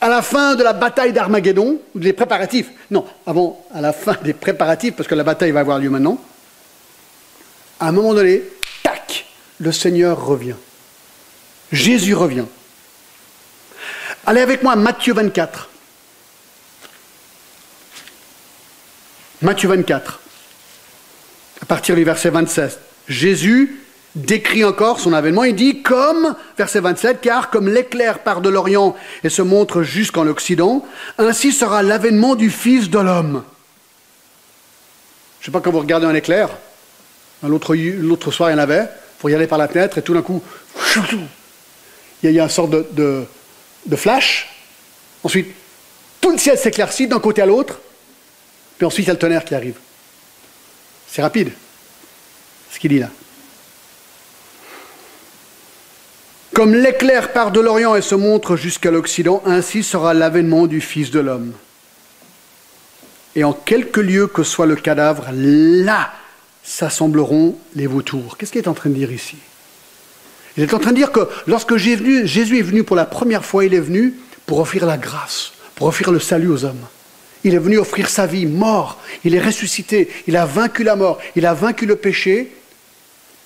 à 0.00 0.08
la 0.08 0.22
fin 0.22 0.54
de 0.54 0.62
la 0.62 0.72
bataille 0.72 1.12
d'Armageddon, 1.12 1.80
ou 1.94 1.98
des 1.98 2.12
préparatifs, 2.12 2.70
non, 2.90 3.04
avant, 3.26 3.62
à 3.74 3.80
la 3.80 3.92
fin 3.92 4.16
des 4.22 4.32
préparatifs, 4.32 4.94
parce 4.94 5.08
que 5.08 5.14
la 5.14 5.24
bataille 5.24 5.50
va 5.50 5.60
avoir 5.60 5.78
lieu 5.78 5.90
maintenant, 5.90 6.18
à 7.80 7.88
un 7.88 7.92
moment 7.92 8.14
donné, 8.14 8.42
tac, 8.82 9.26
le 9.58 9.70
Seigneur 9.70 10.24
revient. 10.24 10.56
Jésus 11.70 12.14
revient. 12.14 12.46
Allez 14.24 14.40
avec 14.40 14.62
moi 14.62 14.72
à 14.72 14.76
Matthieu 14.76 15.12
24. 15.12 15.68
Matthieu 19.40 19.68
24, 19.68 20.18
à 21.62 21.64
partir 21.66 21.94
du 21.94 22.02
verset 22.02 22.30
27. 22.30 22.76
Jésus 23.06 23.80
décrit 24.16 24.64
encore 24.64 24.98
son 24.98 25.12
avènement. 25.12 25.44
Il 25.44 25.54
dit 25.54 25.80
comme, 25.82 26.34
verset 26.56 26.80
27, 26.80 27.20
car 27.20 27.48
comme 27.48 27.68
l'éclair 27.68 28.18
part 28.18 28.40
de 28.40 28.48
l'Orient 28.48 28.96
et 29.22 29.28
se 29.28 29.42
montre 29.42 29.82
jusqu'en 29.82 30.26
Occident, 30.26 30.84
ainsi 31.18 31.52
sera 31.52 31.84
l'avènement 31.84 32.34
du 32.34 32.50
Fils 32.50 32.90
de 32.90 32.98
l'homme. 32.98 33.44
Je 35.38 35.44
ne 35.44 35.46
sais 35.46 35.52
pas 35.52 35.60
quand 35.60 35.70
vous 35.70 35.78
regardez 35.78 36.06
un 36.06 36.16
éclair, 36.16 36.48
l'autre 37.44 38.32
soir 38.32 38.50
il 38.50 38.54
y 38.54 38.56
en 38.56 38.58
avait, 38.58 38.88
vous 39.20 39.26
regardez 39.26 39.46
par 39.46 39.58
la 39.58 39.68
fenêtre 39.68 39.98
et 39.98 40.02
tout 40.02 40.14
d'un 40.14 40.22
coup, 40.22 40.42
il 42.24 42.32
y 42.32 42.40
a 42.40 42.42
une 42.42 42.48
sorte 42.48 42.70
de 42.92 43.26
flash. 43.94 44.52
Ensuite, 45.22 45.54
tout 46.20 46.32
le 46.32 46.38
ciel 46.38 46.58
s'éclaircit 46.58 47.06
d'un 47.06 47.20
côté 47.20 47.40
à 47.40 47.46
l'autre. 47.46 47.78
Puis 48.78 48.86
ensuite, 48.86 49.06
il 49.06 49.08
y 49.08 49.10
a 49.10 49.14
le 49.14 49.18
tonnerre 49.18 49.44
qui 49.44 49.54
arrive. 49.54 49.76
C'est 51.08 51.22
rapide, 51.22 51.50
ce 52.70 52.78
qu'il 52.78 52.90
dit 52.90 53.00
là. 53.00 53.10
Comme 56.54 56.74
l'éclair 56.74 57.32
part 57.32 57.52
de 57.52 57.60
l'Orient 57.60 57.94
et 57.94 58.02
se 58.02 58.14
montre 58.14 58.56
jusqu'à 58.56 58.90
l'Occident, 58.90 59.42
ainsi 59.46 59.82
sera 59.82 60.14
l'avènement 60.14 60.66
du 60.66 60.80
Fils 60.80 61.10
de 61.10 61.20
l'homme. 61.20 61.52
Et 63.36 63.44
en 63.44 63.52
quelque 63.52 64.00
lieu 64.00 64.26
que 64.26 64.42
soit 64.42 64.66
le 64.66 64.76
cadavre, 64.76 65.28
là 65.32 66.12
s'assembleront 66.64 67.56
les 67.74 67.86
vautours. 67.86 68.36
Qu'est-ce 68.36 68.52
qu'il 68.52 68.60
est 68.60 68.68
en 68.68 68.74
train 68.74 68.90
de 68.90 68.94
dire 68.94 69.12
ici? 69.12 69.36
Il 70.56 70.64
est 70.64 70.74
en 70.74 70.78
train 70.78 70.90
de 70.90 70.96
dire 70.96 71.12
que 71.12 71.28
lorsque 71.46 71.76
Jésus 71.76 72.26
est 72.58 72.62
venu 72.62 72.82
pour 72.82 72.96
la 72.96 73.06
première 73.06 73.44
fois, 73.44 73.64
il 73.64 73.72
est 73.72 73.80
venu 73.80 74.14
pour 74.44 74.58
offrir 74.58 74.84
la 74.84 74.98
grâce, 74.98 75.52
pour 75.76 75.86
offrir 75.86 76.10
le 76.10 76.18
salut 76.18 76.48
aux 76.48 76.64
hommes. 76.64 76.86
Il 77.48 77.54
est 77.54 77.58
venu 77.58 77.78
offrir 77.78 78.10
sa 78.10 78.26
vie, 78.26 78.44
mort. 78.44 78.98
Il 79.24 79.34
est 79.34 79.40
ressuscité. 79.40 80.10
Il 80.26 80.36
a 80.36 80.44
vaincu 80.44 80.84
la 80.84 80.96
mort. 80.96 81.18
Il 81.34 81.46
a 81.46 81.54
vaincu 81.54 81.86
le 81.86 81.96
péché 81.96 82.52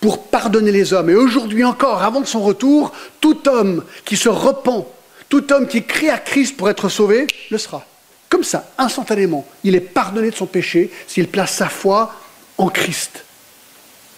pour 0.01 0.25
pardonner 0.25 0.73
les 0.73 0.93
hommes. 0.93 1.09
Et 1.09 1.15
aujourd'hui 1.15 1.63
encore, 1.63 2.03
avant 2.03 2.25
son 2.25 2.41
retour, 2.41 2.91
tout 3.21 3.49
homme 3.49 3.85
qui 4.05 4.17
se 4.17 4.29
repent, 4.29 4.89
tout 5.29 5.53
homme 5.53 5.69
qui 5.69 5.85
crie 5.85 6.11
à 6.11 6.19
Christ 6.19 6.57
pour 6.57 6.69
être 6.69 6.89
sauvé, 6.89 7.29
le 7.49 7.59
sera. 7.59 7.87
Comme 8.29 8.43
ça, 8.43 8.73
instantanément, 8.77 9.47
il 9.63 9.77
est 9.77 9.81
pardonné 9.81 10.33
de 10.33 10.35
son 10.35 10.47
péché 10.47 10.91
s'il 11.07 11.29
place 11.29 11.53
sa 11.53 11.69
foi 11.69 12.13
en 12.59 12.71
Christ, 12.71 13.25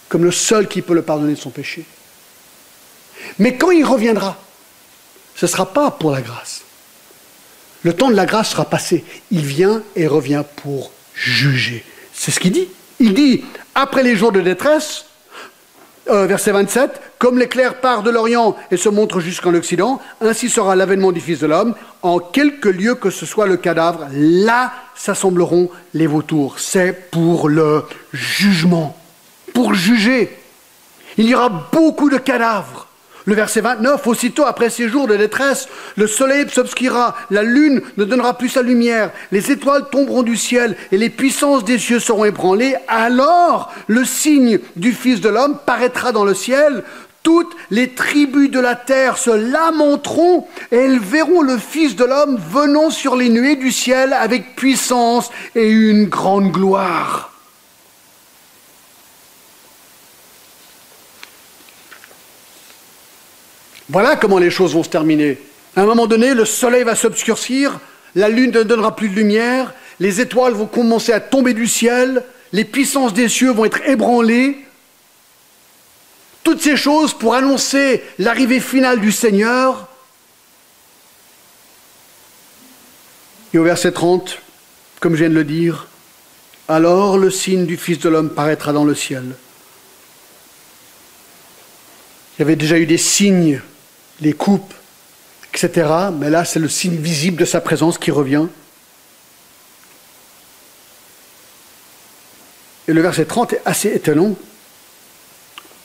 comme 0.09 0.23
le 0.23 0.31
seul 0.31 0.67
qui 0.67 0.81
peut 0.81 0.95
le 0.95 1.03
pardonner 1.03 1.35
de 1.35 1.39
son 1.39 1.51
péché. 1.51 1.85
Mais 3.37 3.55
quand 3.55 3.69
il 3.69 3.85
reviendra, 3.85 4.35
ce 5.35 5.45
ne 5.45 5.51
sera 5.51 5.71
pas 5.71 5.91
pour 5.91 6.09
la 6.09 6.21
grâce. 6.21 6.64
Le 7.85 7.93
temps 7.93 8.09
de 8.09 8.15
la 8.15 8.25
grâce 8.25 8.49
sera 8.49 8.65
passé. 8.65 9.05
Il 9.29 9.45
vient 9.45 9.83
et 9.95 10.07
revient 10.07 10.43
pour 10.55 10.89
juger. 11.13 11.85
C'est 12.13 12.31
ce 12.31 12.39
qu'il 12.39 12.51
dit. 12.51 12.67
Il 12.99 13.13
dit, 13.13 13.45
après 13.75 14.01
les 14.01 14.15
jours 14.15 14.31
de 14.31 14.41
détresse, 14.41 15.05
euh, 16.09 16.25
verset 16.25 16.51
27, 16.51 16.99
comme 17.19 17.37
l'éclair 17.37 17.81
part 17.81 18.01
de 18.01 18.09
l'Orient 18.09 18.55
et 18.71 18.77
se 18.77 18.89
montre 18.89 19.19
jusqu'en 19.19 19.53
Occident, 19.53 20.01
ainsi 20.19 20.49
sera 20.49 20.75
l'avènement 20.75 21.11
du 21.11 21.21
Fils 21.21 21.41
de 21.41 21.45
l'homme. 21.45 21.75
En 22.01 22.17
quelque 22.17 22.69
lieu 22.69 22.95
que 22.95 23.11
ce 23.11 23.27
soit 23.27 23.45
le 23.45 23.57
cadavre, 23.57 24.07
là 24.11 24.73
s'assembleront 24.95 25.69
les 25.93 26.07
vautours. 26.07 26.57
C'est 26.57 27.11
pour 27.11 27.49
le 27.49 27.83
jugement, 28.13 28.97
pour 29.53 29.75
juger. 29.75 30.35
Il 31.19 31.27
y 31.27 31.35
aura 31.35 31.69
beaucoup 31.71 32.09
de 32.09 32.17
cadavres. 32.17 32.84
Le 33.25 33.33
verset 33.33 33.61
29, 33.61 34.05
aussitôt 34.05 34.45
après 34.45 34.69
ces 34.69 34.87
jours 34.87 35.07
de 35.07 35.15
détresse, 35.15 35.67
le 35.97 36.05
soleil 36.05 36.45
s'obscurera, 36.47 37.15
la 37.31 37.41
lune 37.41 37.81
ne 37.97 38.05
donnera 38.05 38.37
plus 38.37 38.49
sa 38.49 38.61
lumière, 38.61 39.09
les 39.31 39.51
étoiles 39.51 39.89
tomberont 39.91 40.21
du 40.21 40.37
ciel 40.37 40.77
et 40.91 40.97
les 40.97 41.09
puissances 41.09 41.63
des 41.63 41.79
cieux 41.79 41.99
seront 41.99 42.25
ébranlées. 42.25 42.75
Alors 42.87 43.73
le 43.87 44.05
signe 44.05 44.59
du 44.75 44.93
Fils 44.93 45.21
de 45.21 45.29
l'homme 45.29 45.57
paraîtra 45.65 46.11
dans 46.11 46.23
le 46.23 46.35
ciel. 46.35 46.83
Toutes 47.23 47.55
les 47.71 47.89
tribus 47.89 48.51
de 48.51 48.59
la 48.59 48.75
terre 48.75 49.17
se 49.17 49.31
lamenteront 49.31 50.45
et 50.71 50.75
elles 50.75 50.99
verront 50.99 51.41
le 51.41 51.57
Fils 51.57 51.95
de 51.95 52.05
l'homme 52.05 52.39
venant 52.51 52.91
sur 52.91 53.15
les 53.15 53.29
nuées 53.29 53.55
du 53.55 53.71
ciel 53.71 54.13
avec 54.13 54.55
puissance 54.55 55.31
et 55.55 55.67
une 55.67 56.05
grande 56.05 56.51
gloire. 56.51 57.34
Voilà 63.89 64.15
comment 64.15 64.39
les 64.39 64.49
choses 64.49 64.73
vont 64.73 64.83
se 64.83 64.89
terminer. 64.89 65.37
À 65.75 65.81
un 65.81 65.85
moment 65.85 66.07
donné, 66.07 66.33
le 66.33 66.45
soleil 66.45 66.83
va 66.83 66.95
s'obscurcir, 66.95 67.79
la 68.15 68.29
lune 68.29 68.51
ne 68.51 68.63
donnera 68.63 68.95
plus 68.95 69.09
de 69.09 69.15
lumière, 69.15 69.73
les 69.99 70.21
étoiles 70.21 70.53
vont 70.53 70.65
commencer 70.65 71.11
à 71.11 71.19
tomber 71.19 71.53
du 71.53 71.67
ciel, 71.67 72.23
les 72.51 72.65
puissances 72.65 73.13
des 73.13 73.29
cieux 73.29 73.51
vont 73.51 73.65
être 73.65 73.81
ébranlées. 73.87 74.57
Toutes 76.43 76.61
ces 76.61 76.77
choses 76.77 77.13
pour 77.13 77.35
annoncer 77.35 78.03
l'arrivée 78.17 78.59
finale 78.59 78.99
du 78.99 79.11
Seigneur. 79.11 79.87
Et 83.53 83.57
au 83.57 83.63
verset 83.63 83.91
30, 83.91 84.39
comme 84.99 85.13
je 85.13 85.19
viens 85.19 85.29
de 85.29 85.35
le 85.35 85.43
dire, 85.43 85.87
alors 86.67 87.17
le 87.17 87.29
signe 87.29 87.65
du 87.65 87.77
Fils 87.77 87.99
de 87.99 88.09
l'homme 88.09 88.29
paraîtra 88.29 88.73
dans 88.73 88.85
le 88.85 88.95
ciel. 88.95 89.35
Il 92.37 92.41
y 92.41 92.43
avait 92.43 92.55
déjà 92.55 92.77
eu 92.77 92.85
des 92.85 92.97
signes 92.97 93.61
les 94.21 94.33
coupes, 94.33 94.73
etc. 95.53 95.87
Mais 96.17 96.29
là, 96.29 96.45
c'est 96.45 96.59
le 96.59 96.69
signe 96.69 96.95
visible 96.95 97.37
de 97.37 97.45
sa 97.45 97.61
présence 97.61 97.97
qui 97.97 98.11
revient. 98.11 98.47
Et 102.87 102.93
le 102.93 103.01
verset 103.01 103.25
30 103.25 103.53
est 103.53 103.61
assez 103.65 103.89
étonnant. 103.89 104.35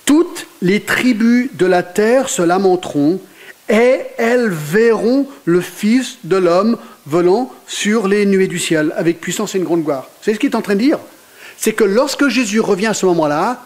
Toutes 0.05 0.47
les 0.61 0.81
tribus 0.83 1.51
de 1.55 1.67
la 1.67 1.83
terre 1.83 2.29
se 2.29 2.43
lamenteront 2.43 3.21
et 3.69 4.01
elles 4.19 4.49
verront 4.51 5.27
le 5.45 5.61
Fils 5.61 6.19
de 6.25 6.37
l'homme 6.37 6.77
volant 7.07 7.53
sur 7.67 8.09
les 8.09 8.27
nuées 8.27 8.49
du 8.49 8.59
ciel 8.59 8.93
avec 8.97 9.21
puissance 9.21 9.55
et 9.55 9.59
une 9.59 9.65
grande 9.65 9.85
gloire. 9.85 10.09
C'est 10.21 10.35
ce 10.35 10.39
qu'il 10.39 10.51
est 10.51 10.57
en 10.57 10.63
train 10.63 10.75
de 10.75 10.81
dire. 10.81 10.99
C'est 11.57 11.73
que 11.73 11.85
lorsque 11.85 12.29
Jésus 12.29 12.61
revient 12.61 12.89
à 12.89 12.95
ce 12.95 13.07
moment-là, 13.07 13.63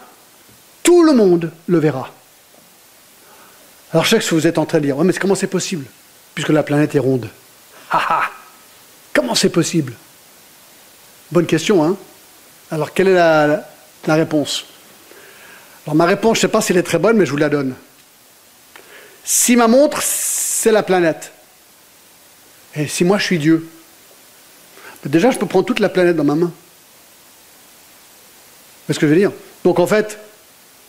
tout 0.83 1.03
le 1.03 1.13
monde 1.13 1.51
le 1.67 1.79
verra. 1.79 2.11
Alors 3.95 4.03
je 4.03 4.09
sais 4.09 4.19
que 4.19 4.35
vous 4.35 4.45
êtes 4.45 4.57
en 4.57 4.65
train 4.65 4.79
de 4.79 4.87
dire, 4.87 4.97
mais 4.97 5.13
comment 5.13 5.35
c'est 5.35 5.47
possible 5.47 5.85
Puisque 6.33 6.49
la 6.49 6.63
planète 6.63 6.95
est 6.95 6.99
ronde? 6.99 7.29
Comment 9.13 9.35
c'est 9.35 9.47
possible? 9.47 9.93
Bonne 11.31 11.45
question, 11.45 11.81
hein? 11.81 11.95
Alors 12.71 12.93
quelle 12.93 13.07
est 13.07 13.13
la, 13.13 13.63
réponse? 14.05 14.65
Alors 15.85 15.95
ma 15.95 16.03
réponse, 16.03 16.35
je 16.35 16.39
ne 16.39 16.41
sais 16.41 16.51
pas 16.51 16.59
si 16.59 16.73
elle 16.73 16.77
est 16.77 16.83
très 16.83 16.97
bonne, 16.99 17.15
mais 17.15 17.25
je 17.25 17.31
vous 17.31 17.37
la 17.37 17.47
donne. 17.47 17.73
Si 19.23 19.55
ma 19.55 19.69
montre, 19.69 20.01
c'est 20.03 20.73
la 20.73 20.83
planète, 20.83 21.31
et 22.75 22.89
si 22.89 23.05
moi 23.05 23.17
je 23.17 23.23
suis 23.23 23.39
Dieu, 23.39 23.65
ben 25.05 25.09
déjà 25.09 25.31
je 25.31 25.37
peux 25.37 25.47
prendre 25.47 25.65
toute 25.65 25.79
la 25.79 25.87
planète 25.87 26.17
dans 26.17 26.25
ma 26.25 26.35
main. 26.35 26.51
C'est 28.87 28.93
ce 28.93 28.99
que 28.99 29.07
je 29.07 29.13
veux 29.13 29.17
dire? 29.17 29.31
Donc 29.63 29.79
en 29.79 29.87
fait, 29.87 30.19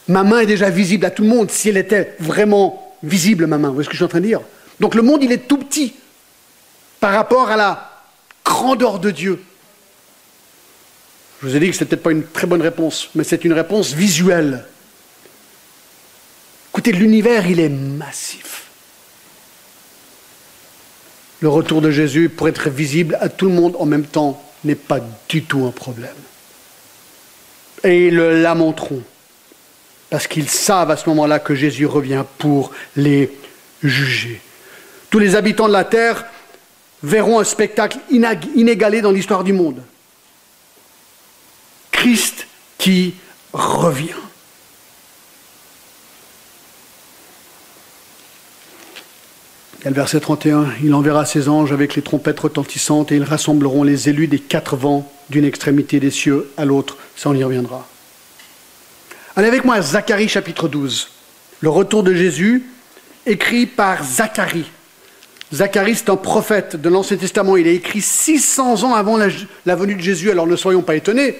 ma 0.09 0.25
main 0.25 0.41
est 0.41 0.47
déjà 0.47 0.71
visible 0.71 1.07
à 1.07 1.13
tout 1.13 1.23
le 1.23 1.29
monde 1.29 1.53
si 1.53 1.69
elle 1.69 1.77
était 1.77 2.17
vraiment 2.19 2.83
visible 3.07 3.47
ma 3.47 3.59
main. 3.59 3.69
Vous 3.69 3.75
voyez 3.75 3.85
ce 3.85 3.89
que 3.89 3.95
je 3.95 3.99
suis 3.99 4.05
en 4.05 4.09
train 4.09 4.21
de 4.21 4.27
dire? 4.27 4.41
Donc 4.81 4.95
le 4.95 5.03
monde, 5.03 5.23
il 5.23 5.33
est 5.33 5.49
tout 5.49 5.59
petit 5.59 5.95
par 7.01 7.13
rapport 7.13 7.51
à 7.51 7.57
la 7.57 8.03
grandeur 8.45 8.99
de 8.99 9.11
Dieu. 9.11 9.43
Je 11.41 11.49
vous 11.49 11.57
ai 11.57 11.61
dit 11.61 11.71
que 11.71 11.77
ce 11.77 11.85
n'était 11.85 11.97
peut-être 11.97 12.03
pas 12.03 12.13
une 12.13 12.27
très 12.27 12.47
bonne 12.47 12.63
réponse, 12.63 13.11
mais 13.15 13.25
c'est 13.25 13.45
une 13.45 13.53
réponse 13.53 13.93
visuelle. 13.93 14.65
Écoutez, 16.71 16.93
l'univers, 16.93 17.47
il 17.49 17.61
est 17.61 17.69
massif. 17.69 18.65
Le 21.41 21.49
retour 21.49 21.83
de 21.83 21.91
Jésus, 21.91 22.29
pour 22.29 22.49
être 22.49 22.71
visible 22.71 23.19
à 23.21 23.29
tout 23.29 23.47
le 23.47 23.53
monde 23.53 23.77
en 23.79 23.87
même 23.87 24.07
temps, 24.07 24.43
n'est 24.65 24.75
pas 24.75 25.01
du 25.29 25.43
tout 25.43 25.65
un 25.67 25.71
problème. 25.71 26.17
Et 27.85 28.09
ils 28.09 28.15
le 28.17 28.43
lamenteront 28.43 29.03
parce 30.11 30.27
qu'ils 30.27 30.49
savent 30.49 30.91
à 30.91 30.97
ce 30.97 31.09
moment-là 31.09 31.39
que 31.39 31.55
Jésus 31.55 31.87
revient 31.87 32.25
pour 32.39 32.71
les 32.97 33.31
juger. 33.83 34.41
Tous 35.11 35.19
les 35.19 35.35
habitants 35.35 35.69
de 35.69 35.73
la 35.73 35.85
terre 35.85 36.25
verront 37.03 37.41
un 37.41 37.45
spectacle 37.45 37.99
inégalé 38.11 39.01
dans 39.01 39.11
l'histoire 39.11 39.45
du 39.45 39.53
monde. 39.53 39.83
Christ 41.91 42.47
qui 42.79 43.15
revient. 43.53 44.11
Il 49.85 49.91
le 49.91 49.95
verset 49.95 50.19
31, 50.19 50.67
il 50.83 50.93
enverra 50.95 51.25
ses 51.25 51.49
anges 51.49 51.73
avec 51.73 51.95
les 51.95 52.03
trompettes 52.03 52.41
retentissantes 52.41 53.13
et 53.13 53.17
ils 53.17 53.23
rassembleront 53.23 53.85
les 53.85 54.09
élus 54.09 54.27
des 54.27 54.41
quatre 54.41 54.75
vents 54.75 55.09
d'une 55.31 55.45
extrémité 55.45 56.01
des 56.01 56.11
cieux 56.11 56.51
à 56.57 56.65
l'autre. 56.65 56.97
Ça, 57.15 57.31
on 57.31 57.35
y 57.35 57.45
reviendra. 57.45 57.87
Allez 59.39 59.49
avec 59.49 59.67
moi 59.67 59.75
à 59.75 59.83
Zacharie 59.83 60.29
chapitre 60.29 60.67
12. 60.67 61.09
Le 61.61 61.69
retour 61.69 62.03
de 62.03 62.15
Jésus, 62.15 62.65
écrit 63.27 63.67
par 63.67 64.03
Zacharie. 64.03 64.65
Zacharie, 65.53 65.95
c'est 65.95 66.09
un 66.09 66.17
prophète 66.17 66.77
de 66.77 66.89
l'Ancien 66.89 67.19
Testament. 67.19 67.59
Il 67.59 67.67
est 67.67 67.75
écrit 67.75 68.01
600 68.01 68.85
ans 68.85 68.95
avant 68.95 69.19
la, 69.19 69.77
venue 69.77 69.95
de 69.95 70.01
Jésus, 70.01 70.31
alors 70.31 70.47
ne 70.47 70.57
soyons 70.57 70.81
pas 70.81 70.97
étonnés. 70.97 71.37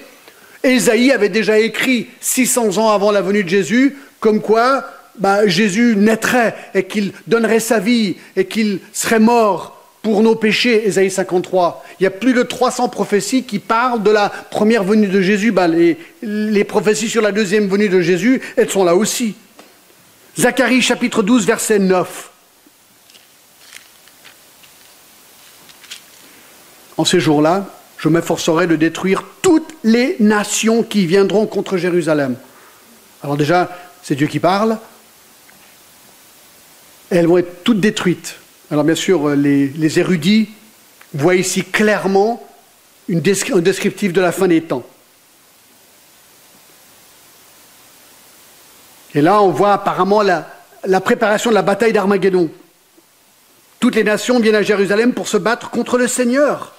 Ésaïe 0.63 1.11
avait 1.11 1.29
déjà 1.29 1.57
écrit 1.57 2.07
600 2.21 2.77
ans 2.77 2.91
avant 2.91 3.09
la 3.09 3.23
venue 3.23 3.43
de 3.43 3.49
Jésus, 3.49 3.97
comme 4.19 4.41
quoi 4.41 4.85
bah, 5.17 5.47
Jésus 5.47 5.95
naîtrait 5.95 6.55
et 6.75 6.83
qu'il 6.83 7.13
donnerait 7.25 7.59
sa 7.59 7.79
vie 7.79 8.17
et 8.35 8.45
qu'il 8.45 8.79
serait 8.93 9.19
mort 9.19 9.76
pour 10.07 10.23
nos 10.23 10.35
péchés, 10.35 10.87
Ésaïe 10.87 11.11
53. 11.11 11.83
Il 11.99 12.03
y 12.03 12.07
a 12.07 12.09
plus 12.11 12.33
de 12.33 12.41
300 12.41 12.87
prophéties 12.87 13.43
qui 13.43 13.59
parlent 13.59 14.01
de 14.03 14.09
la 14.09 14.29
première 14.29 14.85
venue 14.85 15.07
de 15.07 15.19
Jésus. 15.19 15.51
Ben, 15.51 15.67
les, 15.67 15.97
les 16.21 16.63
prophéties 16.63 17.09
sur 17.09 17.21
la 17.21 17.33
deuxième 17.33 17.67
venue 17.67 17.89
de 17.89 17.99
Jésus, 17.99 18.41
elles 18.55 18.69
sont 18.69 18.85
là 18.85 18.95
aussi. 18.95 19.35
Zacharie 20.39 20.81
chapitre 20.81 21.23
12, 21.23 21.45
verset 21.45 21.79
9. 21.79 22.29
En 26.95 27.03
ces 27.03 27.19
jours-là, 27.19 27.65
je 27.97 28.07
m'efforcerai 28.07 28.65
de 28.65 28.77
détruire 28.77 29.25
toutes 29.41 29.75
les 29.83 30.15
nations 30.21 30.83
qui 30.83 31.05
viendront 31.05 31.47
contre 31.47 31.75
Jérusalem. 31.75 32.37
Alors 33.21 33.35
déjà, 33.35 33.77
c'est 34.01 34.15
Dieu 34.15 34.27
qui 34.27 34.39
parle. 34.39 34.77
Elles 37.09 37.27
vont 37.27 37.39
être 37.39 37.65
toutes 37.65 37.81
détruites. 37.81 38.37
Alors 38.69 38.83
bien 38.83 38.95
sûr, 38.95 39.29
euh, 39.29 39.35
les, 39.35 39.99
érudits 39.99 40.49
voient 41.13 41.35
ici 41.35 41.63
clairement 41.63 42.45
un 43.09 43.19
descriptif 43.19 44.11
de 44.11 44.19
la 44.19 44.31
fin 44.31 44.47
des 44.47 44.61
temps. 44.61 44.85
Et 49.15 49.21
là, 49.21 49.41
on 49.41 49.49
voit 49.49 49.73
apparemment 49.73 50.21
la, 50.21 50.49
la 50.83 50.99
préparation 50.99 51.49
de 51.49 51.55
la 51.55 51.61
bataille 51.61 51.93
d'Armageddon. 51.93 52.51
Toutes 53.79 53.95
les 53.95 54.03
nations 54.03 54.39
viennent 54.39 54.55
à 54.55 54.63
Jérusalem 54.63 55.13
pour 55.13 55.29
se 55.29 55.37
battre 55.37 55.69
contre 55.69 55.97
le 55.97 56.07
Seigneur. 56.07 56.73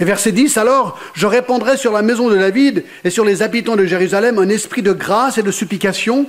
Et 0.00 0.04
verset 0.04 0.32
10, 0.32 0.56
alors, 0.56 0.98
je 1.14 1.26
répandrai 1.26 1.76
sur 1.76 1.92
la 1.92 2.02
maison 2.02 2.28
de 2.28 2.36
David 2.36 2.84
et 3.04 3.10
sur 3.10 3.24
les 3.24 3.42
habitants 3.42 3.76
de 3.76 3.84
Jérusalem 3.84 4.38
un 4.38 4.48
esprit 4.48 4.82
de 4.82 4.92
grâce 4.92 5.38
et 5.38 5.42
de 5.42 5.52
supplication 5.52 6.26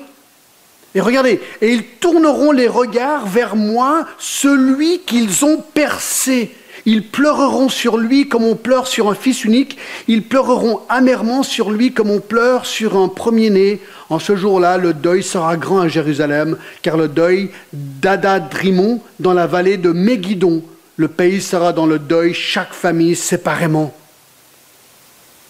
et 0.93 1.01
regardez, 1.01 1.39
et 1.61 1.71
ils 1.71 1.83
tourneront 1.83 2.51
les 2.51 2.67
regards 2.67 3.25
vers 3.25 3.55
moi, 3.55 4.05
celui 4.17 4.99
qu'ils 4.99 5.45
ont 5.45 5.63
percé. 5.73 6.51
Ils 6.85 7.07
pleureront 7.07 7.69
sur 7.69 7.97
lui 7.97 8.27
comme 8.27 8.43
on 8.43 8.55
pleure 8.55 8.87
sur 8.87 9.09
un 9.09 9.15
fils 9.15 9.43
unique. 9.45 9.77
Ils 10.07 10.23
pleureront 10.23 10.81
amèrement 10.89 11.43
sur 11.43 11.69
lui 11.71 11.93
comme 11.93 12.09
on 12.09 12.19
pleure 12.19 12.65
sur 12.65 12.97
un 12.97 13.07
premier-né. 13.07 13.79
En 14.09 14.19
ce 14.19 14.35
jour-là, 14.35 14.77
le 14.77 14.93
deuil 14.93 15.23
sera 15.23 15.57
grand 15.57 15.79
à 15.79 15.87
Jérusalem, 15.87 16.57
car 16.81 16.97
le 16.97 17.07
deuil 17.07 17.51
d'Adadrimon 17.71 18.99
dans 19.19 19.33
la 19.33 19.47
vallée 19.47 19.77
de 19.77 19.91
Mégidon. 19.91 20.63
Le 20.97 21.07
pays 21.07 21.41
sera 21.41 21.71
dans 21.71 21.85
le 21.85 21.99
deuil, 21.99 22.33
chaque 22.33 22.73
famille 22.73 23.15
séparément. 23.15 23.93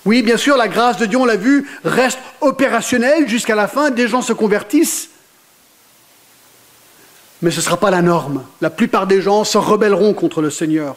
Oui, 0.05 0.23
bien 0.23 0.37
sûr, 0.37 0.57
la 0.57 0.67
grâce 0.67 0.97
de 0.97 1.05
Dieu, 1.05 1.17
on 1.17 1.25
l'a 1.25 1.35
vu, 1.35 1.67
reste 1.83 2.19
opérationnelle 2.41 3.29
jusqu'à 3.29 3.55
la 3.55 3.67
fin. 3.67 3.91
Des 3.91 4.07
gens 4.07 4.21
se 4.21 4.33
convertissent. 4.33 5.10
Mais 7.41 7.51
ce 7.51 7.57
ne 7.57 7.61
sera 7.61 7.77
pas 7.77 7.91
la 7.91 8.01
norme. 8.01 8.43
La 8.61 8.69
plupart 8.69 9.07
des 9.07 9.21
gens 9.21 9.43
se 9.43 9.57
rebelleront 9.57 10.13
contre 10.13 10.41
le 10.41 10.49
Seigneur. 10.49 10.95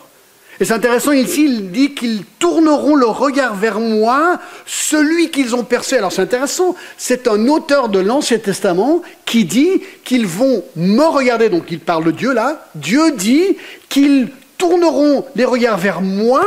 Et 0.61 0.65
c'est 0.65 0.75
intéressant 0.75 1.11
ici, 1.11 1.47
il 1.47 1.73
dit 1.73 1.95
qu'ils 1.95 2.25
tourneront 2.39 2.95
le 2.95 3.07
regard 3.07 3.57
vers 3.57 3.81
moi, 3.81 4.39
celui 4.67 5.31
qu'ils 5.31 5.57
ont 5.57 5.65
percé. 5.65 5.97
Alors 5.97 6.13
c'est 6.13 6.23
intéressant, 6.23 6.77
c'est 6.97 7.27
un 7.27 7.49
auteur 7.49 7.89
de 7.89 7.99
l'Ancien 7.99 8.39
Testament 8.39 9.03
qui 9.25 9.45
dit 9.45 9.83
qu'ils 10.05 10.29
vont 10.29 10.63
me 10.77 11.05
regarder, 11.05 11.49
donc 11.49 11.65
il 11.71 11.81
parle 11.81 12.05
de 12.05 12.13
Dieu 12.13 12.33
là, 12.33 12.69
Dieu 12.77 13.13
dit 13.13 13.57
qu'ils 13.89 14.31
tourneront 14.57 15.27
les 15.35 15.45
regards 15.45 15.79
vers 15.79 16.01
moi, 16.01 16.45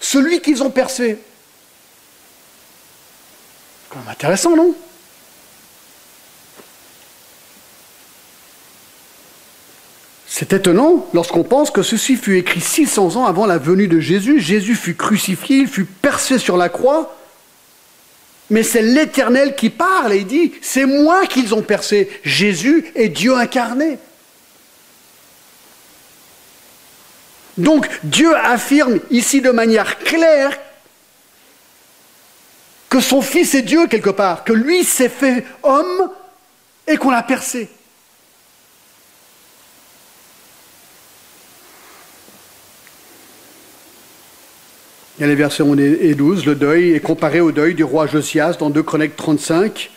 celui 0.00 0.40
qu'ils 0.42 0.62
ont 0.62 0.70
percé. 0.70 1.18
Quand 3.88 4.00
même 4.00 4.08
intéressant, 4.10 4.54
non? 4.54 4.74
C'est 10.38 10.52
étonnant 10.52 11.08
lorsqu'on 11.14 11.44
pense 11.44 11.70
que 11.70 11.80
ceci 11.80 12.14
fut 12.14 12.36
écrit 12.36 12.60
600 12.60 13.16
ans 13.16 13.24
avant 13.24 13.46
la 13.46 13.56
venue 13.56 13.88
de 13.88 14.00
Jésus. 14.00 14.38
Jésus 14.38 14.74
fut 14.74 14.94
crucifié, 14.94 15.60
il 15.60 15.66
fut 15.66 15.86
percé 15.86 16.36
sur 16.36 16.58
la 16.58 16.68
croix. 16.68 17.16
Mais 18.50 18.62
c'est 18.62 18.82
l'Éternel 18.82 19.56
qui 19.56 19.70
parle 19.70 20.12
et 20.12 20.24
dit, 20.24 20.52
c'est 20.60 20.84
moi 20.84 21.24
qu'ils 21.24 21.54
ont 21.54 21.62
percé. 21.62 22.10
Jésus 22.22 22.84
est 22.94 23.08
Dieu 23.08 23.34
incarné. 23.34 23.98
Donc 27.56 27.88
Dieu 28.02 28.36
affirme 28.36 28.98
ici 29.10 29.40
de 29.40 29.50
manière 29.50 29.98
claire 30.00 30.50
que 32.90 33.00
son 33.00 33.22
Fils 33.22 33.54
est 33.54 33.62
Dieu 33.62 33.86
quelque 33.86 34.10
part, 34.10 34.44
que 34.44 34.52
lui 34.52 34.84
s'est 34.84 35.08
fait 35.08 35.46
homme 35.62 36.10
et 36.86 36.98
qu'on 36.98 37.10
l'a 37.10 37.22
percé. 37.22 37.70
Il 45.18 45.22
y 45.22 45.24
a 45.24 45.28
les 45.28 45.34
versets 45.34 45.62
11 45.62 45.80
et 45.80 46.14
12. 46.14 46.44
Le 46.44 46.54
deuil 46.54 46.92
est 46.92 47.00
comparé 47.00 47.40
au 47.40 47.50
deuil 47.50 47.74
du 47.74 47.84
roi 47.84 48.06
Josias 48.06 48.56
dans 48.58 48.68
2 48.68 48.82
Chroniques 48.82 49.16
35, 49.16 49.90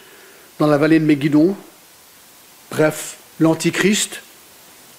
dans 0.60 0.68
la 0.68 0.78
vallée 0.78 1.00
de 1.00 1.06
Megiddo. 1.06 1.58
Bref, 2.72 3.18
l'Antichrist 3.42 4.22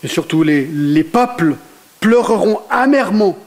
et 0.05 0.09
surtout 0.09 0.43
les, 0.43 0.67
les 0.67 1.05
peuples 1.05 1.57
pleureront 2.01 2.61
amèrement 2.69 3.39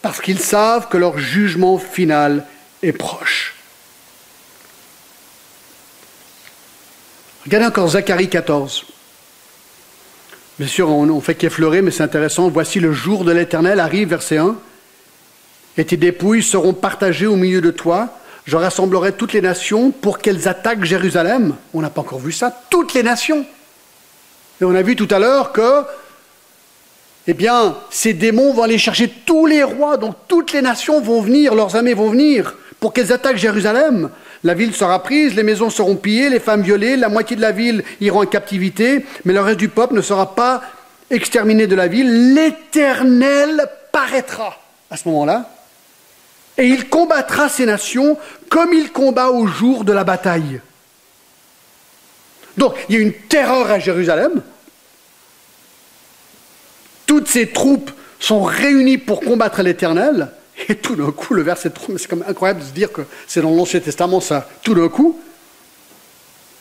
parce 0.00 0.20
qu'ils 0.20 0.38
savent 0.38 0.88
que 0.88 0.96
leur 0.96 1.18
jugement 1.18 1.78
final 1.78 2.46
est 2.82 2.92
proche. 2.92 3.54
Regardez 7.44 7.66
encore 7.66 7.88
Zacharie 7.88 8.28
14. 8.28 8.84
Bien 10.58 10.68
sûr, 10.68 10.88
on, 10.88 11.08
on 11.08 11.20
fait 11.20 11.34
qu'effleurer, 11.34 11.82
mais 11.82 11.90
c'est 11.90 12.04
intéressant. 12.04 12.48
Voici 12.48 12.78
le 12.78 12.92
jour 12.92 13.24
de 13.24 13.32
l'Éternel 13.32 13.80
arrive, 13.80 14.10
verset 14.10 14.38
1 14.38 14.56
et 15.76 15.84
tes 15.84 15.96
dépouilles 15.96 16.42
seront 16.42 16.72
partagées 16.72 17.26
au 17.26 17.36
milieu 17.36 17.60
de 17.60 17.70
toi. 17.70 18.08
Je 18.44 18.56
rassemblerai 18.56 19.12
toutes 19.12 19.32
les 19.32 19.40
nations 19.40 19.90
pour 19.90 20.18
qu'elles 20.18 20.48
attaquent 20.48 20.84
Jérusalem. 20.84 21.54
On 21.72 21.80
n'a 21.80 21.90
pas 21.90 22.02
encore 22.02 22.18
vu 22.18 22.32
ça, 22.32 22.54
toutes 22.70 22.94
les 22.94 23.02
nations. 23.02 23.44
Et 24.60 24.64
on 24.64 24.74
a 24.74 24.82
vu 24.82 24.96
tout 24.96 25.08
à 25.10 25.18
l'heure 25.18 25.52
que, 25.52 25.82
eh 27.26 27.34
bien, 27.34 27.76
ces 27.90 28.12
démons 28.12 28.52
vont 28.52 28.62
aller 28.62 28.78
chercher 28.78 29.08
tous 29.08 29.46
les 29.46 29.62
rois, 29.62 29.96
donc 29.96 30.14
toutes 30.28 30.52
les 30.52 30.62
nations 30.62 31.00
vont 31.00 31.22
venir, 31.22 31.54
leurs 31.54 31.74
armées 31.74 31.94
vont 31.94 32.10
venir 32.10 32.54
pour 32.78 32.92
qu'elles 32.92 33.12
attaquent 33.12 33.38
Jérusalem. 33.38 34.10
La 34.44 34.52
ville 34.52 34.74
sera 34.74 35.02
prise, 35.02 35.34
les 35.34 35.42
maisons 35.42 35.70
seront 35.70 35.96
pillées, 35.96 36.28
les 36.28 36.38
femmes 36.38 36.60
violées, 36.60 36.96
la 36.96 37.08
moitié 37.08 37.34
de 37.34 37.40
la 37.40 37.50
ville 37.50 37.82
ira 38.00 38.18
en 38.18 38.26
captivité, 38.26 39.06
mais 39.24 39.32
le 39.32 39.40
reste 39.40 39.58
du 39.58 39.70
peuple 39.70 39.94
ne 39.94 40.02
sera 40.02 40.34
pas 40.34 40.60
exterminé 41.10 41.66
de 41.66 41.74
la 41.74 41.88
ville. 41.88 42.34
L'Éternel 42.34 43.66
paraîtra 43.90 44.58
à 44.90 44.98
ce 44.98 45.08
moment-là 45.08 45.53
et 46.56 46.66
il 46.66 46.88
combattra 46.88 47.48
ces 47.48 47.66
nations 47.66 48.16
comme 48.48 48.72
il 48.72 48.92
combat 48.92 49.30
au 49.30 49.46
jour 49.46 49.84
de 49.84 49.92
la 49.92 50.04
bataille. 50.04 50.60
Donc, 52.56 52.74
il 52.88 52.94
y 52.94 52.98
a 52.98 53.00
une 53.00 53.12
terreur 53.12 53.70
à 53.70 53.78
Jérusalem. 53.78 54.42
Toutes 57.06 57.28
ces 57.28 57.50
troupes 57.50 57.90
sont 58.20 58.42
réunies 58.42 58.98
pour 58.98 59.20
combattre 59.20 59.62
l'Éternel. 59.62 60.30
Et 60.68 60.76
tout 60.76 60.94
d'un 60.94 61.10
coup, 61.10 61.34
le 61.34 61.42
verset 61.42 61.70
3, 61.70 61.98
c'est 61.98 62.06
quand 62.06 62.16
même 62.16 62.28
incroyable 62.28 62.60
de 62.60 62.66
se 62.66 62.72
dire 62.72 62.92
que 62.92 63.02
c'est 63.26 63.42
dans 63.42 63.50
l'Ancien 63.50 63.80
Testament 63.80 64.20
ça. 64.20 64.48
Tout 64.62 64.74
d'un 64.74 64.88
coup, 64.88 65.18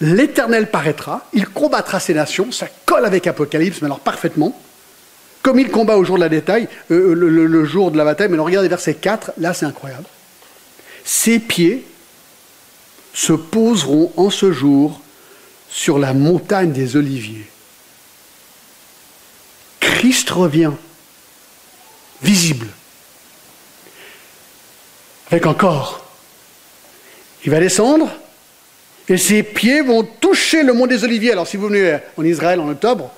l'Éternel 0.02 0.72
paraîtra, 0.72 1.28
il 1.32 1.48
combattra 1.48 2.00
ces 2.00 2.16
nations, 2.16 2.52
ça 2.52 2.68
colle 2.86 3.06
avec 3.06 3.28
Apocalypse, 3.28 3.82
mais 3.82 3.86
alors 3.86 4.00
parfaitement 4.00 4.60
comme 5.44 5.60
il 5.60 5.70
combat 5.70 5.98
au 5.98 6.06
jour 6.06 6.16
de 6.16 6.22
la 6.22 6.30
détail, 6.30 6.68
euh, 6.90 7.12
euh, 7.12 7.14
le, 7.14 7.66
jour 7.66 7.92
de 7.92 7.98
la 7.98 8.06
bataille. 8.06 8.30
Mais 8.30 8.40
regardez 8.40 8.70
verset 8.70 8.96
4, 8.96 9.34
là 9.38 9.54
c'est 9.54 9.66
incroyable. 9.66 10.06
Ses 11.04 11.38
pieds 11.38 11.86
se 13.14 13.34
poseront 13.34 14.12
en 14.16 14.30
ce 14.30 14.52
jour 14.52 15.02
sur 15.70 16.00
la 16.00 16.14
montagne 16.14 16.72
des 16.72 16.96
Oliviers. 16.96 17.46
Christ 19.82 20.30
revient, 20.30 20.72
visible, 22.22 22.68
avec 25.30 25.46
un 25.46 25.54
corps. 25.54 26.06
Il 27.44 27.52
va 27.52 27.60
descendre 27.60 28.10
et 29.10 29.18
ses 29.18 29.44
pieds 29.44 29.82
vont 29.82 30.04
toucher 30.04 30.64
le 30.64 30.72
mont 30.72 30.88
des 30.88 31.04
Oliviers. 31.04 31.34
Alors 31.34 31.48
si 31.48 31.58
vous 31.58 31.68
venez 31.68 31.98
en 32.16 32.24
Israël 32.24 32.62
en 32.62 32.70
octobre, 32.70 33.12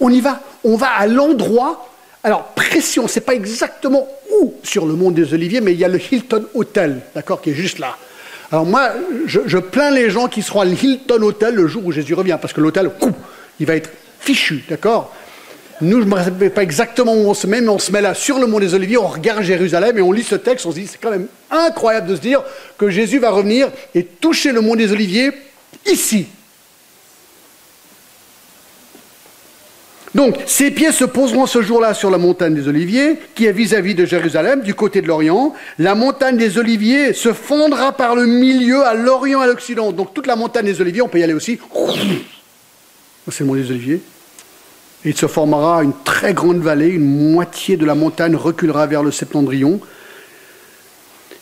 on 0.00 0.10
y 0.10 0.20
va, 0.20 0.40
on 0.64 0.76
va 0.76 0.88
à 0.88 1.06
l'endroit. 1.06 1.88
Alors, 2.22 2.44
précis, 2.54 2.98
on 2.98 3.04
ne 3.04 3.20
pas 3.20 3.34
exactement 3.34 4.08
où 4.40 4.54
sur 4.62 4.86
le 4.86 4.94
mont 4.94 5.10
des 5.10 5.32
Oliviers, 5.32 5.60
mais 5.60 5.72
il 5.72 5.78
y 5.78 5.84
a 5.84 5.88
le 5.88 6.00
Hilton 6.00 6.46
Hotel, 6.54 7.00
d'accord, 7.14 7.40
qui 7.40 7.50
est 7.50 7.54
juste 7.54 7.78
là. 7.78 7.96
Alors 8.52 8.64
moi, 8.64 8.90
je, 9.26 9.58
plains 9.58 9.90
les 9.90 10.10
gens 10.10 10.28
qui 10.28 10.42
seront 10.42 10.60
à 10.60 10.64
l'Hilton 10.64 11.22
Hotel 11.22 11.54
le 11.54 11.66
jour 11.66 11.84
où 11.84 11.92
Jésus 11.92 12.14
revient, 12.14 12.38
parce 12.40 12.52
que 12.52 12.60
l'hôtel, 12.60 12.90
il 13.58 13.66
va 13.66 13.74
être 13.74 13.90
fichu, 14.20 14.64
d'accord? 14.68 15.12
Nous, 15.80 16.00
je 16.00 16.04
ne 16.04 16.10
me 16.10 16.14
rappelle 16.14 16.52
pas 16.52 16.62
exactement 16.62 17.12
où 17.12 17.28
on 17.28 17.34
se 17.34 17.46
met, 17.46 17.60
mais 17.60 17.68
on 17.68 17.78
se 17.78 17.92
met 17.92 18.00
là 18.00 18.14
sur 18.14 18.38
le 18.38 18.46
mont 18.46 18.60
des 18.60 18.74
Oliviers, 18.74 18.96
on 18.96 19.08
regarde 19.08 19.42
Jérusalem 19.42 19.98
et 19.98 20.00
on 20.00 20.12
lit 20.12 20.22
ce 20.22 20.36
texte, 20.36 20.64
on 20.64 20.70
se 20.70 20.76
dit, 20.76 20.86
c'est 20.86 20.98
quand 20.98 21.10
même 21.10 21.26
incroyable 21.50 22.08
de 22.08 22.16
se 22.16 22.20
dire 22.20 22.42
que 22.78 22.88
Jésus 22.88 23.18
va 23.18 23.30
revenir 23.30 23.68
et 23.94 24.04
toucher 24.04 24.52
le 24.52 24.62
mont 24.62 24.74
des 24.74 24.92
Oliviers 24.92 25.32
ici, 25.84 26.28
Donc, 30.16 30.38
ses 30.46 30.70
pieds 30.70 30.92
se 30.92 31.04
poseront 31.04 31.44
ce 31.44 31.60
jour-là 31.60 31.92
sur 31.92 32.10
la 32.10 32.16
montagne 32.16 32.54
des 32.54 32.68
Oliviers, 32.68 33.18
qui 33.34 33.44
est 33.44 33.52
vis-à-vis 33.52 33.94
de 33.94 34.06
Jérusalem, 34.06 34.62
du 34.62 34.72
côté 34.72 35.02
de 35.02 35.06
l'Orient. 35.06 35.52
La 35.78 35.94
montagne 35.94 36.38
des 36.38 36.56
Oliviers 36.56 37.12
se 37.12 37.34
fondra 37.34 37.92
par 37.92 38.16
le 38.16 38.24
milieu 38.24 38.82
à 38.82 38.94
l'Orient 38.94 39.42
et 39.42 39.44
à 39.44 39.46
l'Occident. 39.46 39.92
Donc, 39.92 40.14
toute 40.14 40.26
la 40.26 40.34
montagne 40.34 40.64
des 40.64 40.80
Oliviers, 40.80 41.02
on 41.02 41.08
peut 41.08 41.18
y 41.18 41.22
aller 41.22 41.34
aussi. 41.34 41.58
C'est 43.30 43.40
le 43.40 43.46
mont 43.46 43.56
des 43.56 43.70
Oliviers. 43.70 44.00
Il 45.04 45.14
se 45.14 45.26
formera 45.26 45.82
une 45.82 45.92
très 46.02 46.32
grande 46.32 46.62
vallée, 46.62 46.88
une 46.88 47.32
moitié 47.32 47.76
de 47.76 47.84
la 47.84 47.94
montagne 47.94 48.36
reculera 48.36 48.86
vers 48.86 49.02
le 49.02 49.10
septentrion 49.10 49.80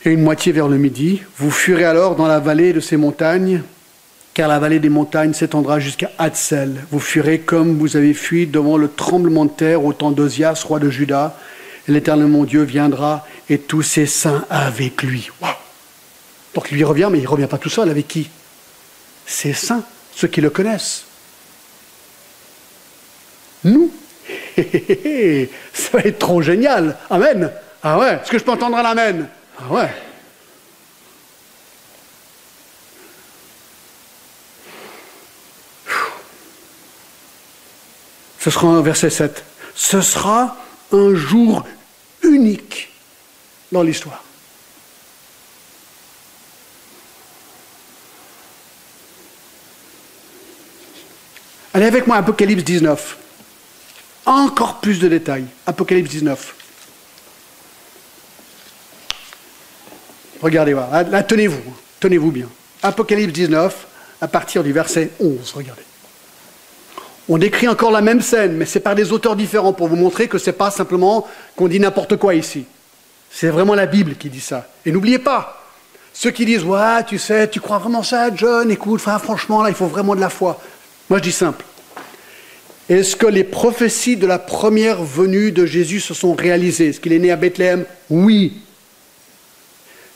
et 0.05 0.11
une 0.11 0.23
moitié 0.23 0.51
vers 0.51 0.67
le 0.67 0.79
midi. 0.79 1.23
Vous 1.39 1.53
fuirez 1.53 1.85
alors 1.85 2.17
dans 2.17 2.27
la 2.27 2.41
vallée 2.41 2.73
de 2.73 2.81
ces 2.81 2.97
montagnes 2.97 3.63
car 4.35 4.49
la 4.49 4.59
vallée 4.59 4.81
des 4.81 4.89
montagnes 4.89 5.33
s'étendra 5.33 5.79
jusqu'à 5.79 6.11
Hatzel. 6.19 6.85
Vous 6.91 6.99
fuirez 6.99 7.39
comme 7.39 7.79
vous 7.79 7.97
avez 7.97 8.15
fui 8.15 8.49
devant 8.49 8.77
le 8.77 8.91
tremblement 8.91 9.45
de 9.45 9.51
terre 9.51 9.85
au 9.85 9.93
temps 9.93 10.11
d'Ozias, 10.11 10.65
roi 10.67 10.81
de 10.81 10.91
Juda. 10.91 11.37
L'éternel 11.87 12.27
mon 12.27 12.43
Dieu 12.43 12.63
viendra 12.63 13.25
et 13.49 13.59
tous 13.59 13.83
ses 13.83 14.07
saints 14.07 14.45
avec 14.51 15.03
lui. 15.05 15.31
Donc 16.53 16.67
il 16.71 16.77
lui 16.77 16.85
revient, 16.85 17.09
mais 17.13 17.19
il 17.19 17.25
ne 17.25 17.29
revient 17.29 17.47
pas 17.47 17.59
tout 17.59 17.69
seul. 17.69 17.89
Avec 17.89 18.09
qui? 18.09 18.29
Ses 19.25 19.53
saints, 19.53 19.85
ceux 20.15 20.29
qui 20.29 20.41
le 20.41 20.51
connaissent. 20.51 21.05
Nous. 23.63 23.93
Ça 25.73 25.91
va 25.93 26.01
être 26.01 26.19
trop 26.19 26.43
génial. 26.43 26.97
Amen. 27.09 27.51
Ah 27.83 27.99
ouais, 27.99 28.15
est-ce 28.15 28.31
que 28.31 28.39
je 28.39 28.45
peux 28.45 28.51
entendre 28.51 28.79
un 28.79 28.85
amen? 28.85 29.29
Ah 29.61 29.73
ouais. 29.73 29.91
Ce 38.45 38.51
sera 38.51 38.67
un 38.67 38.83
verset 38.83 39.09
7. 39.09 39.43
Ce 39.75 40.03
sera 40.03 40.59
un 40.93 41.15
jour 41.15 41.65
unique 42.23 42.93
dans 43.73 43.83
l'histoire. 43.83 44.23
Allez 51.73 51.87
avec 51.87 52.07
moi, 52.07 52.19
Apocalypse 52.19 52.65
19. 52.65 53.17
Encore 54.27 54.81
plus 54.81 54.99
de 54.99 55.09
détails. 55.09 55.47
Apocalypse 55.65 56.11
19. 56.11 56.55
Regardez, 60.43 60.75
voilà. 60.75 61.03
là 61.05 61.23
tenez-vous, 61.23 61.63
tenez-vous 61.99 62.31
bien. 62.31 62.51
Apocalypse 62.83 63.33
19, 63.33 63.87
à 64.21 64.29
partir 64.29 64.63
du 64.63 64.75
verset 64.75 65.13
11, 65.19 65.51
regardez. 65.53 65.94
On 67.29 67.39
décrit 67.39 67.69
encore 67.69 67.91
la 67.91 68.03
même 68.03 68.21
scène, 68.21 68.53
mais 68.57 68.67
c'est 68.67 68.81
par 68.81 68.95
des 68.95 69.13
auteurs 69.13 69.37
différents 69.37 69.73
pour 69.73 69.89
vous 69.89 69.97
montrer 69.97 70.29
que 70.29 70.39
ce 70.39 70.47
n'est 70.47 70.57
pas 70.57 70.71
simplement 70.71 71.27
qu'on 71.57 71.69
dit 71.69 71.81
n'importe 71.81 72.17
quoi 72.17 72.35
ici. 72.35 72.67
C'est 73.31 73.49
vraiment 73.49 73.75
la 73.75 73.87
Bible 73.87 74.17
qui 74.17 74.29
dit 74.29 74.41
ça. 74.41 74.69
Et 74.85 74.93
n'oubliez 74.93 75.19
pas, 75.19 75.65
ceux 76.13 76.31
qui 76.31 76.45
disent 76.45 76.65
Ouais, 76.65 77.03
tu 77.07 77.19
sais, 77.19 77.49
tu 77.49 77.61
crois 77.61 77.79
vraiment 77.79 78.03
ça, 78.03 78.35
John? 78.35 78.71
Écoute, 78.71 79.01
franchement, 79.01 79.63
là, 79.63 79.71
il 79.71 79.75
faut 79.75 79.87
vraiment 79.87 80.15
de 80.15 80.21
la 80.21 80.29
foi. 80.29 80.61
Moi, 81.09 81.19
je 81.19 81.25
dis 81.25 81.33
simple. 81.33 81.65
Est-ce 82.89 83.17
que 83.17 83.27
les 83.27 83.45
prophéties 83.45 84.17
de 84.17 84.27
la 84.27 84.39
première 84.39 85.03
venue 85.03 85.51
de 85.51 85.65
Jésus 85.65 86.01
se 86.01 86.13
sont 86.13 86.35
réalisées? 86.35 86.89
Est-ce 86.89 87.01
qu'il 87.01 87.15
est 87.15 87.19
né 87.19 87.33
à 87.33 87.37
Bethléem? 87.37 87.85
Oui. 88.11 88.61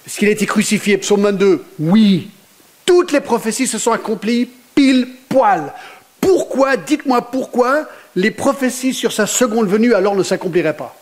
Est-ce 0.06 0.18
qu'il 0.18 0.28
a 0.28 0.32
été 0.32 0.44
crucifié? 0.44 0.98
Psaume 0.98 1.22
22 1.22 1.64
Oui. 1.80 2.28
Toutes 2.84 3.12
les 3.12 3.20
prophéties 3.20 3.66
se 3.66 3.78
sont 3.78 3.92
accomplies 3.92 4.48
pile 4.74 5.08
poil. 5.28 5.72
Pourquoi, 6.28 6.76
dites-moi 6.76 7.22
pourquoi, 7.22 7.88
les 8.14 8.30
prophéties 8.30 8.92
sur 8.92 9.12
sa 9.12 9.26
seconde 9.26 9.66
venue 9.66 9.94
alors 9.94 10.14
ne 10.14 10.22
s'accompliraient 10.22 10.76
pas? 10.76 10.94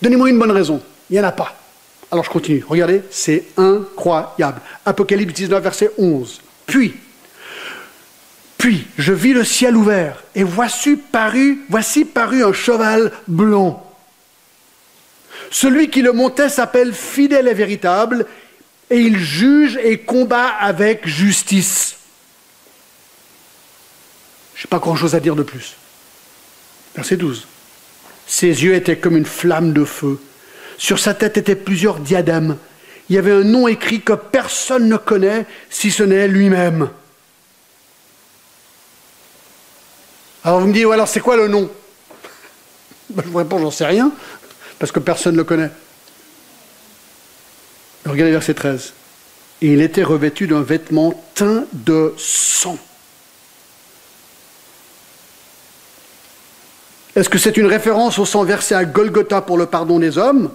Donnez-moi 0.00 0.30
une 0.30 0.38
bonne 0.38 0.52
raison. 0.52 0.80
Il 1.10 1.12
n'y 1.12 1.20
en 1.20 1.28
a 1.28 1.32
pas. 1.32 1.54
Alors 2.10 2.24
je 2.24 2.30
continue. 2.30 2.64
Regardez, 2.66 3.02
c'est 3.10 3.44
incroyable. 3.58 4.62
Apocalypse 4.86 5.34
19, 5.34 5.62
verset 5.62 5.90
11. 5.98 6.40
Puis, 6.64 6.94
puis 8.56 8.86
je 8.96 9.12
vis 9.12 9.34
le 9.34 9.44
ciel 9.44 9.76
ouvert, 9.76 10.24
et 10.34 10.44
voici 10.44 10.96
paru, 10.96 11.60
voici 11.68 12.06
paru 12.06 12.42
un 12.42 12.54
cheval 12.54 13.12
blanc. 13.28 13.86
Celui 15.50 15.90
qui 15.90 16.00
le 16.00 16.12
montait 16.12 16.48
s'appelle 16.48 16.94
fidèle 16.94 17.48
et 17.48 17.54
véritable, 17.54 18.24
et 18.88 18.96
il 18.96 19.18
juge 19.18 19.78
et 19.82 19.98
combat 19.98 20.48
avec 20.58 21.06
justice. 21.06 21.98
Je 24.62 24.68
n'ai 24.68 24.70
pas 24.70 24.78
grand-chose 24.78 25.16
à 25.16 25.20
dire 25.20 25.34
de 25.34 25.42
plus. 25.42 25.74
Verset 26.94 27.16
12. 27.16 27.48
Ses 28.28 28.46
yeux 28.46 28.74
étaient 28.74 28.96
comme 28.96 29.16
une 29.16 29.26
flamme 29.26 29.72
de 29.72 29.84
feu. 29.84 30.20
Sur 30.78 31.00
sa 31.00 31.14
tête 31.14 31.36
étaient 31.36 31.56
plusieurs 31.56 31.98
diadèmes. 31.98 32.56
Il 33.08 33.16
y 33.16 33.18
avait 33.18 33.32
un 33.32 33.42
nom 33.42 33.66
écrit 33.66 34.02
que 34.02 34.12
personne 34.12 34.88
ne 34.88 34.96
connaît 34.96 35.46
si 35.68 35.90
ce 35.90 36.04
n'est 36.04 36.28
lui-même. 36.28 36.90
Alors 40.44 40.60
vous 40.60 40.68
me 40.68 40.72
dites, 40.72 40.86
alors 40.86 41.08
c'est 41.08 41.18
quoi 41.18 41.36
le 41.36 41.48
nom? 41.48 41.68
Ben, 43.10 43.24
Je 43.26 43.30
vous 43.30 43.38
réponds, 43.38 43.58
j'en 43.58 43.72
sais 43.72 43.86
rien, 43.86 44.12
parce 44.78 44.92
que 44.92 45.00
personne 45.00 45.32
ne 45.32 45.38
le 45.38 45.44
connaît. 45.44 45.70
Regardez 48.06 48.30
verset 48.30 48.54
13. 48.54 48.92
Et 49.62 49.72
il 49.72 49.82
était 49.82 50.04
revêtu 50.04 50.46
d'un 50.46 50.62
vêtement 50.62 51.20
teint 51.34 51.64
de 51.72 52.14
sang. 52.16 52.78
Est-ce 57.14 57.28
que 57.28 57.38
c'est 57.38 57.56
une 57.56 57.66
référence 57.66 58.18
au 58.18 58.24
sang 58.24 58.44
versé 58.44 58.74
à 58.74 58.84
Golgotha 58.84 59.42
pour 59.42 59.58
le 59.58 59.66
pardon 59.66 59.98
des 59.98 60.16
hommes 60.16 60.50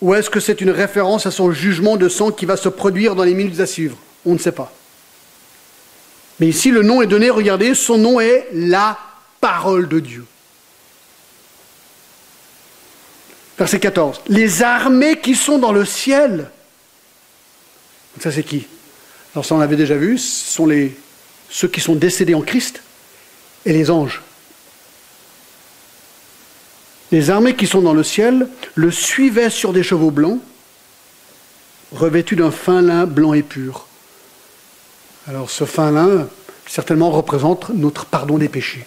Ou 0.00 0.14
est-ce 0.14 0.30
que 0.30 0.38
c'est 0.38 0.60
une 0.60 0.70
référence 0.70 1.26
à 1.26 1.30
son 1.30 1.50
jugement 1.50 1.96
de 1.96 2.08
sang 2.08 2.30
qui 2.30 2.46
va 2.46 2.56
se 2.56 2.68
produire 2.68 3.16
dans 3.16 3.24
les 3.24 3.34
minutes 3.34 3.60
à 3.60 3.66
suivre? 3.66 3.96
On 4.24 4.34
ne 4.34 4.38
sait 4.38 4.52
pas. 4.52 4.72
Mais 6.38 6.46
ici, 6.46 6.70
le 6.70 6.82
nom 6.82 7.02
est 7.02 7.06
donné, 7.06 7.28
regardez, 7.28 7.74
son 7.74 7.98
nom 7.98 8.20
est 8.20 8.48
la 8.52 8.98
parole 9.40 9.88
de 9.88 9.98
Dieu. 9.98 10.24
Verset 13.58 13.80
14. 13.80 14.22
Les 14.28 14.62
armées 14.62 15.18
qui 15.20 15.34
sont 15.34 15.58
dans 15.58 15.72
le 15.72 15.84
ciel. 15.84 16.50
Ça, 18.20 18.32
c'est 18.32 18.42
qui? 18.42 18.66
Alors, 19.34 19.44
ça, 19.44 19.54
on 19.54 19.58
l'avait 19.58 19.76
déjà 19.76 19.96
vu. 19.96 20.16
Ce 20.18 20.52
sont 20.52 20.68
ceux 21.50 21.68
qui 21.68 21.80
sont 21.80 21.94
décédés 21.94 22.34
en 22.34 22.40
Christ 22.40 22.80
et 23.66 23.72
les 23.72 23.90
anges. 23.90 24.22
Les 27.12 27.30
armées 27.30 27.56
qui 27.56 27.66
sont 27.66 27.82
dans 27.82 27.94
le 27.94 28.04
ciel 28.04 28.48
le 28.76 28.90
suivaient 28.90 29.50
sur 29.50 29.72
des 29.72 29.82
chevaux 29.82 30.10
blancs, 30.10 30.38
revêtus 31.92 32.36
d'un 32.36 32.52
fin 32.52 32.82
lin 32.82 33.06
blanc 33.06 33.32
et 33.32 33.42
pur. 33.42 33.86
Alors 35.26 35.50
ce 35.50 35.64
fin 35.64 35.90
lin, 35.90 36.28
certainement, 36.66 37.10
représente 37.10 37.70
notre 37.70 38.06
pardon 38.06 38.38
des 38.38 38.48
péchés. 38.48 38.86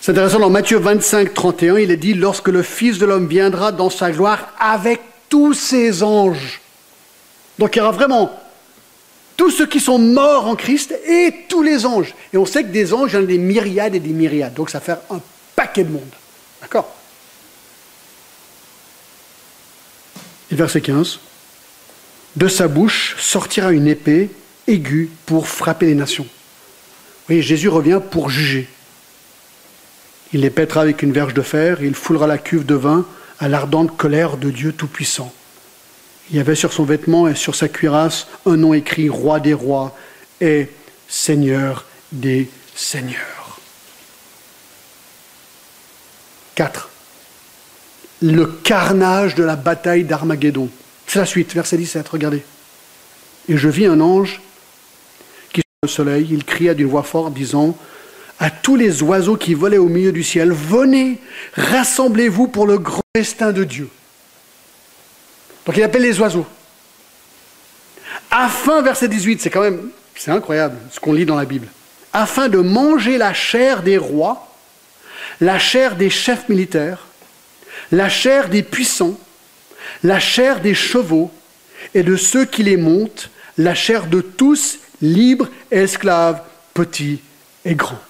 C'est 0.00 0.10
intéressant, 0.10 0.40
dans 0.40 0.50
Matthieu 0.50 0.78
25, 0.78 1.32
31, 1.32 1.78
il 1.78 1.90
est 1.92 1.96
dit, 1.96 2.14
lorsque 2.14 2.48
le 2.48 2.62
Fils 2.62 2.98
de 2.98 3.06
l'homme 3.06 3.28
viendra 3.28 3.70
dans 3.70 3.88
sa 3.88 4.10
gloire 4.10 4.48
avec 4.58 5.00
tous 5.28 5.54
ses 5.54 6.02
anges. 6.02 6.61
Donc 7.62 7.76
il 7.76 7.78
y 7.78 7.82
aura 7.82 7.92
vraiment 7.92 8.36
tous 9.36 9.52
ceux 9.52 9.66
qui 9.66 9.78
sont 9.78 9.96
morts 9.96 10.48
en 10.48 10.56
Christ 10.56 10.92
et 11.06 11.32
tous 11.48 11.62
les 11.62 11.86
anges. 11.86 12.12
Et 12.32 12.36
on 12.36 12.44
sait 12.44 12.64
que 12.64 12.70
des 12.70 12.92
anges, 12.92 13.12
il 13.12 13.14
y 13.14 13.18
en 13.18 13.22
a 13.22 13.26
des 13.26 13.38
myriades 13.38 13.94
et 13.94 14.00
des 14.00 14.12
myriades. 14.12 14.54
Donc 14.54 14.68
ça 14.68 14.80
fait 14.80 14.96
un 15.10 15.20
paquet 15.54 15.84
de 15.84 15.92
monde. 15.92 16.02
D'accord? 16.60 16.92
Et 20.50 20.56
verset 20.56 20.80
15. 20.80 21.20
De 22.34 22.48
sa 22.48 22.66
bouche 22.66 23.14
sortira 23.20 23.70
une 23.70 23.86
épée 23.86 24.30
aiguë 24.66 25.12
pour 25.24 25.46
frapper 25.46 25.86
les 25.86 25.94
nations. 25.94 26.26
Vous 27.28 27.40
Jésus 27.40 27.68
revient 27.68 28.00
pour 28.10 28.28
juger. 28.28 28.68
Il 30.32 30.40
les 30.40 30.50
pètera 30.50 30.80
avec 30.80 31.02
une 31.02 31.12
verge 31.12 31.32
de 31.32 31.42
fer 31.42 31.80
et 31.80 31.86
il 31.86 31.94
foulera 31.94 32.26
la 32.26 32.38
cuve 32.38 32.66
de 32.66 32.74
vin 32.74 33.06
à 33.38 33.46
l'ardente 33.46 33.96
colère 33.96 34.36
de 34.36 34.50
Dieu 34.50 34.72
Tout-Puissant. 34.72 35.32
Il 36.30 36.36
y 36.36 36.40
avait 36.40 36.54
sur 36.54 36.72
son 36.72 36.84
vêtement 36.84 37.28
et 37.28 37.34
sur 37.34 37.54
sa 37.54 37.68
cuirasse 37.68 38.26
un 38.46 38.56
nom 38.56 38.74
écrit 38.74 39.08
Roi 39.08 39.40
des 39.40 39.54
rois 39.54 39.96
et 40.40 40.68
Seigneur 41.08 41.84
des 42.10 42.48
seigneurs. 42.74 43.60
4. 46.54 46.88
Le 48.22 48.46
carnage 48.46 49.34
de 49.34 49.42
la 49.42 49.56
bataille 49.56 50.04
d'Armageddon. 50.04 50.68
C'est 51.06 51.18
la 51.18 51.26
suite, 51.26 51.54
verset 51.54 51.76
17, 51.76 52.08
regardez. 52.08 52.42
Et 53.48 53.56
je 53.56 53.68
vis 53.68 53.86
un 53.86 54.00
ange 54.00 54.40
qui 55.52 55.60
sur 55.60 55.82
le 55.82 55.88
soleil, 55.88 56.28
il 56.30 56.44
cria 56.44 56.74
d'une 56.74 56.86
voix 56.86 57.02
forte, 57.02 57.34
disant 57.34 57.76
à 58.38 58.50
tous 58.50 58.76
les 58.76 59.02
oiseaux 59.02 59.36
qui 59.36 59.54
volaient 59.54 59.78
au 59.78 59.88
milieu 59.88 60.12
du 60.12 60.22
ciel, 60.22 60.52
venez, 60.52 61.18
rassemblez-vous 61.54 62.48
pour 62.48 62.66
le 62.66 62.78
grand 62.78 63.02
destin 63.14 63.52
de 63.52 63.64
Dieu. 63.64 63.88
Donc 65.64 65.76
il 65.76 65.82
appelle 65.82 66.02
les 66.02 66.20
oiseaux. 66.20 66.46
Afin, 68.30 68.82
verset 68.82 69.08
18, 69.08 69.40
c'est 69.40 69.50
quand 69.50 69.60
même, 69.60 69.90
c'est 70.16 70.30
incroyable 70.30 70.76
ce 70.90 70.98
qu'on 70.98 71.12
lit 71.12 71.26
dans 71.26 71.36
la 71.36 71.44
Bible, 71.44 71.68
afin 72.12 72.48
de 72.48 72.58
manger 72.58 73.18
la 73.18 73.32
chair 73.34 73.82
des 73.82 73.98
rois, 73.98 74.48
la 75.40 75.58
chair 75.58 75.96
des 75.96 76.10
chefs 76.10 76.48
militaires, 76.48 77.06
la 77.90 78.08
chair 78.08 78.48
des 78.48 78.62
puissants, 78.62 79.18
la 80.02 80.18
chair 80.18 80.60
des 80.60 80.74
chevaux 80.74 81.30
et 81.94 82.02
de 82.02 82.16
ceux 82.16 82.44
qui 82.44 82.62
les 82.62 82.76
montent, 82.76 83.30
la 83.58 83.74
chair 83.74 84.06
de 84.06 84.20
tous, 84.20 84.78
libres 85.00 85.48
et 85.70 85.80
esclaves, 85.80 86.42
petits 86.74 87.20
et 87.64 87.74
grands. 87.74 88.00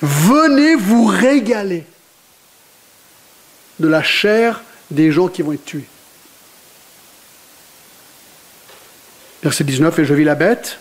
Venez 0.00 0.76
vous 0.76 1.06
régaler 1.06 1.84
de 3.80 3.88
la 3.88 4.02
chair 4.02 4.62
des 4.90 5.12
gens 5.12 5.28
qui 5.28 5.42
vont 5.42 5.52
être 5.52 5.64
tués. 5.64 5.84
Verset 9.42 9.64
19, 9.64 9.98
et 9.98 10.04
je 10.04 10.14
vis 10.14 10.24
la 10.24 10.34
bête, 10.34 10.78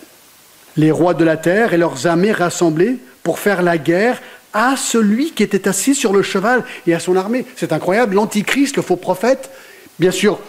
les 0.77 0.91
rois 0.91 1.13
de 1.13 1.23
la 1.23 1.37
terre 1.37 1.73
et 1.73 1.77
leurs 1.77 2.07
armées 2.07 2.31
rassemblés 2.31 2.97
pour 3.23 3.39
faire 3.39 3.61
la 3.61 3.77
guerre 3.77 4.21
à 4.53 4.75
celui 4.77 5.31
qui 5.31 5.43
était 5.43 5.67
assis 5.67 5.93
sur 5.93 6.13
le 6.13 6.23
cheval 6.23 6.63
et 6.87 6.95
à 6.95 6.99
son 6.99 7.15
armée. 7.15 7.45
C'est 7.55 7.73
incroyable, 7.73 8.15
l'antichrist, 8.15 8.75
le 8.75 8.81
faux 8.81 8.95
prophète, 8.95 9.51
bien 9.99 10.11
sûr, 10.11 10.39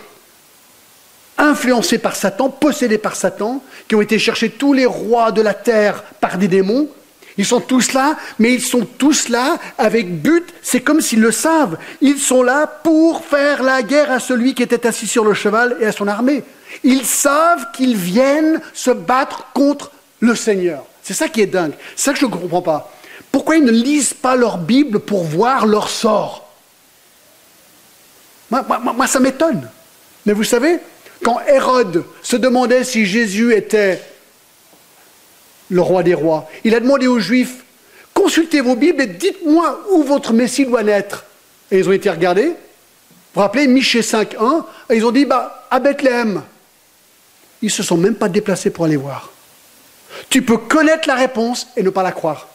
influencé 1.37 1.99
par 1.99 2.17
Satan, 2.17 2.49
possédé 2.49 2.99
par 2.99 3.17
Satan, 3.17 3.63
qui 3.87 3.95
ont 3.95 4.01
été 4.01 4.19
chercher 4.19 4.51
tous 4.51 4.73
les 4.73 4.87
rois 4.87 5.33
de 5.33 5.43
la 5.43 5.55
terre 5.55 6.03
par 6.21 6.39
des 6.39 6.49
démons, 6.49 6.89
Ils 7.39 7.47
sont 7.47 7.61
tous 7.61 7.93
là, 7.93 8.17
mais 8.41 8.53
ils 8.53 8.63
sont 8.63 8.85
tous 8.85 9.29
là 9.29 9.59
avec 9.79 10.21
but, 10.21 10.45
c'est 10.61 10.81
comme 10.81 11.01
s'ils 11.01 11.21
le 11.21 11.31
savent. 11.31 11.79
Ils 12.01 12.19
sont 12.19 12.43
là 12.43 12.67
pour 12.67 13.25
faire 13.25 13.63
la 13.63 13.83
guerre 13.83 14.11
à 14.11 14.19
celui 14.19 14.55
qui 14.55 14.65
était 14.65 14.87
assis 14.87 15.07
sur 15.07 15.25
le 15.25 15.35
cheval 15.35 15.77
et 15.81 15.87
à 15.87 15.93
son 15.93 16.09
armée. 16.09 16.43
Ils 16.83 17.07
savent 17.07 17.71
qu'ils 17.73 17.97
viennent 17.97 18.61
se 18.75 18.91
battre 18.91 19.47
contre 19.55 19.93
le 20.19 20.35
Seigneur. 20.35 20.85
C'est 21.03 21.15
ça 21.15 21.29
qui 21.29 21.41
est 21.41 21.47
dingue. 21.47 21.73
C'est 21.95 22.07
ça 22.07 22.13
que 22.13 22.19
je 22.19 22.27
ne 22.27 22.31
comprends 22.31 22.61
pas. 22.61 22.93
Pourquoi 23.31 23.57
ils 23.57 23.65
ne 23.65 23.71
lisent 23.71 24.15
pas 24.15 24.35
leur 24.35 24.59
Bible 24.59 24.99
pour 24.99 25.23
voir 25.23 25.65
leur 25.65 25.89
sort? 25.89 26.49
Moi, 28.51 29.07
ça 29.07 29.21
m'étonne. 29.21 29.69
Mais 30.27 30.33
vous 30.33 30.45
savez, 30.45 30.81
quand 31.23 31.39
Hérode 31.47 32.05
se 32.23 32.37
demandait 32.37 32.83
si 32.83 33.07
Jésus 33.07 33.55
était 33.55 34.03
le 35.71 35.81
roi 35.81 36.03
des 36.03 36.15
rois, 36.15 36.49
il 36.65 36.75
a 36.75 36.81
demandé 36.81 37.07
aux 37.07 37.19
Juifs, 37.19 37.65
consultez 38.15 38.61
vos 38.61 38.77
Bibles 38.77 39.03
et 39.03 39.07
dites-moi 39.07 39.81
où 39.93 40.03
votre 40.03 40.33
Messie 40.33 40.67
doit 40.67 40.83
naître. 40.83 41.25
Et 41.71 41.79
ils 41.79 41.89
ont 41.89 41.93
été 41.93 42.11
regardés. 42.11 42.49
Vous 42.49 42.55
vous 43.35 43.41
rappelez, 43.41 43.67
Michée 43.67 44.01
5.1, 44.01 44.65
et 44.91 44.97
ils 44.97 45.05
ont 45.05 45.11
dit, 45.11 45.27
bah, 45.27 45.67
à 45.71 45.79
Bethléem. 45.81 46.43
Ils 47.61 47.67
ne 47.67 47.71
se 47.71 47.83
sont 47.83 47.97
même 47.97 48.15
pas 48.15 48.29
déplacés 48.29 48.71
pour 48.71 48.85
aller 48.85 48.97
voir. 48.97 49.31
Tu 50.31 50.43
peux 50.43 50.57
connaître 50.57 51.09
la 51.09 51.15
réponse 51.15 51.69
et 51.77 51.83
ne 51.83 51.91
pas 51.91 52.03
la 52.03 52.13
croire. 52.13 52.49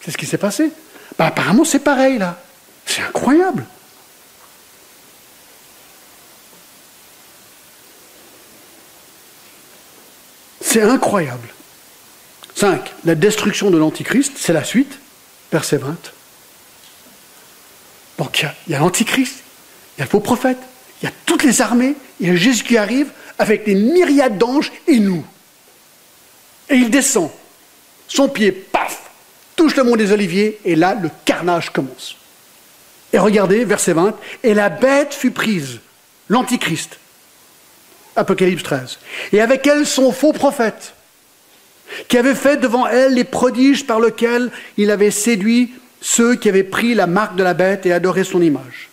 C'est 0.00 0.10
ce 0.10 0.16
qui 0.16 0.26
s'est 0.26 0.38
passé. 0.38 0.70
Bah, 1.18 1.26
apparemment, 1.26 1.64
c'est 1.64 1.80
pareil 1.80 2.18
là. 2.18 2.36
C'est 2.86 3.02
incroyable. 3.02 3.64
C'est 10.60 10.82
incroyable. 10.82 11.48
5. 12.64 12.94
La 13.04 13.14
destruction 13.14 13.70
de 13.70 13.76
l'Antichrist, 13.76 14.32
c'est 14.38 14.54
la 14.54 14.64
suite, 14.64 14.98
verset 15.52 15.76
20. 15.76 15.96
Donc 18.16 18.40
il 18.66 18.72
y 18.72 18.74
a, 18.74 18.78
l'Antichrist, 18.78 19.42
il 19.96 20.00
y 20.00 20.02
a 20.02 20.06
le 20.06 20.10
faux 20.10 20.20
prophète, 20.20 20.56
il 21.02 21.04
y 21.04 21.08
a 21.08 21.12
toutes 21.26 21.42
les 21.42 21.60
armées, 21.60 21.94
il 22.20 22.28
y 22.28 22.30
a 22.30 22.36
Jésus 22.36 22.64
qui 22.64 22.78
arrive 22.78 23.08
avec 23.38 23.66
des 23.66 23.74
myriades 23.74 24.38
d'anges 24.38 24.72
et 24.86 24.98
nous. 24.98 25.26
Et 26.70 26.76
il 26.76 26.88
descend. 26.88 27.30
Son 28.08 28.30
pied, 28.30 28.50
paf, 28.50 29.10
touche 29.56 29.76
le 29.76 29.84
mont 29.84 29.96
des 29.96 30.12
Oliviers, 30.12 30.58
et 30.64 30.74
là, 30.74 30.94
le 30.94 31.10
carnage 31.26 31.68
commence. 31.68 32.16
Et 33.12 33.18
regardez, 33.18 33.66
verset 33.66 33.92
20, 33.92 34.16
et 34.42 34.54
la 34.54 34.70
bête 34.70 35.12
fut 35.12 35.32
prise, 35.32 35.80
l'Antichrist, 36.30 36.98
Apocalypse 38.16 38.62
13. 38.62 38.98
Et 39.34 39.42
avec 39.42 39.66
elle 39.66 39.86
son 39.86 40.12
faux 40.12 40.32
prophète, 40.32 40.93
qui 42.08 42.18
avait 42.18 42.34
fait 42.34 42.56
devant 42.56 42.86
elle 42.86 43.14
les 43.14 43.24
prodiges 43.24 43.86
par 43.86 44.00
lesquels 44.00 44.50
il 44.76 44.90
avait 44.90 45.10
séduit 45.10 45.74
ceux 46.00 46.34
qui 46.36 46.48
avaient 46.48 46.64
pris 46.64 46.94
la 46.94 47.06
marque 47.06 47.36
de 47.36 47.42
la 47.42 47.54
bête 47.54 47.86
et 47.86 47.92
adoré 47.92 48.24
son 48.24 48.42
image. 48.42 48.90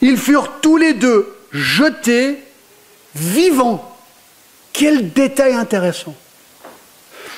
Ils 0.00 0.18
furent 0.18 0.60
tous 0.60 0.76
les 0.76 0.94
deux 0.94 1.34
jetés 1.52 2.38
vivants. 3.14 3.96
Quel 4.72 5.12
détail 5.12 5.54
intéressant. 5.54 6.16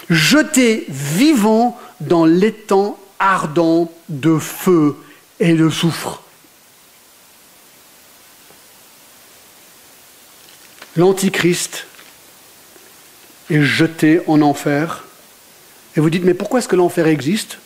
Jetés 0.08 0.86
vivants 0.88 1.78
dans 2.00 2.24
l'étang 2.24 2.98
ardent 3.18 3.92
de 4.08 4.38
feu 4.38 4.96
et 5.38 5.52
de 5.52 5.68
soufre. 5.68 6.22
l'Antichrist 10.96 11.86
est 13.50 13.62
jeté 13.62 14.20
en 14.26 14.42
enfer. 14.42 15.04
Et 15.96 16.00
vous 16.00 16.10
dites, 16.10 16.24
mais 16.24 16.34
pourquoi 16.34 16.58
est-ce 16.58 16.68
que 16.68 16.76
l'enfer 16.76 17.06
existe? 17.06 17.58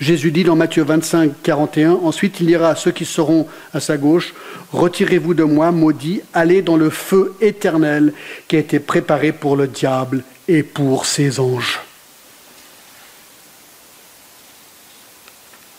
Jésus 0.00 0.32
dit 0.32 0.44
dans 0.44 0.56
Matthieu 0.56 0.82
25, 0.82 1.42
41, 1.42 1.92
ensuite 1.92 2.40
il 2.40 2.46
dira 2.46 2.70
à 2.70 2.76
ceux 2.76 2.90
qui 2.90 3.04
seront 3.04 3.46
à 3.74 3.80
sa 3.80 3.98
gauche, 3.98 4.32
retirez-vous 4.72 5.34
de 5.34 5.44
moi, 5.44 5.72
maudit, 5.72 6.22
allez 6.32 6.62
dans 6.62 6.78
le 6.78 6.88
feu 6.88 7.34
éternel 7.42 8.14
qui 8.48 8.56
a 8.56 8.60
été 8.60 8.80
préparé 8.80 9.32
pour 9.32 9.56
le 9.56 9.66
diable 9.66 10.24
et 10.48 10.62
pour 10.62 11.04
ses 11.04 11.38
anges. 11.38 11.80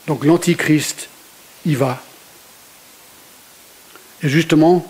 Donc 0.05 0.23
l'Antichrist 0.23 1.09
y 1.65 1.73
va. 1.73 2.01
Et 4.21 4.29
justement, 4.29 4.85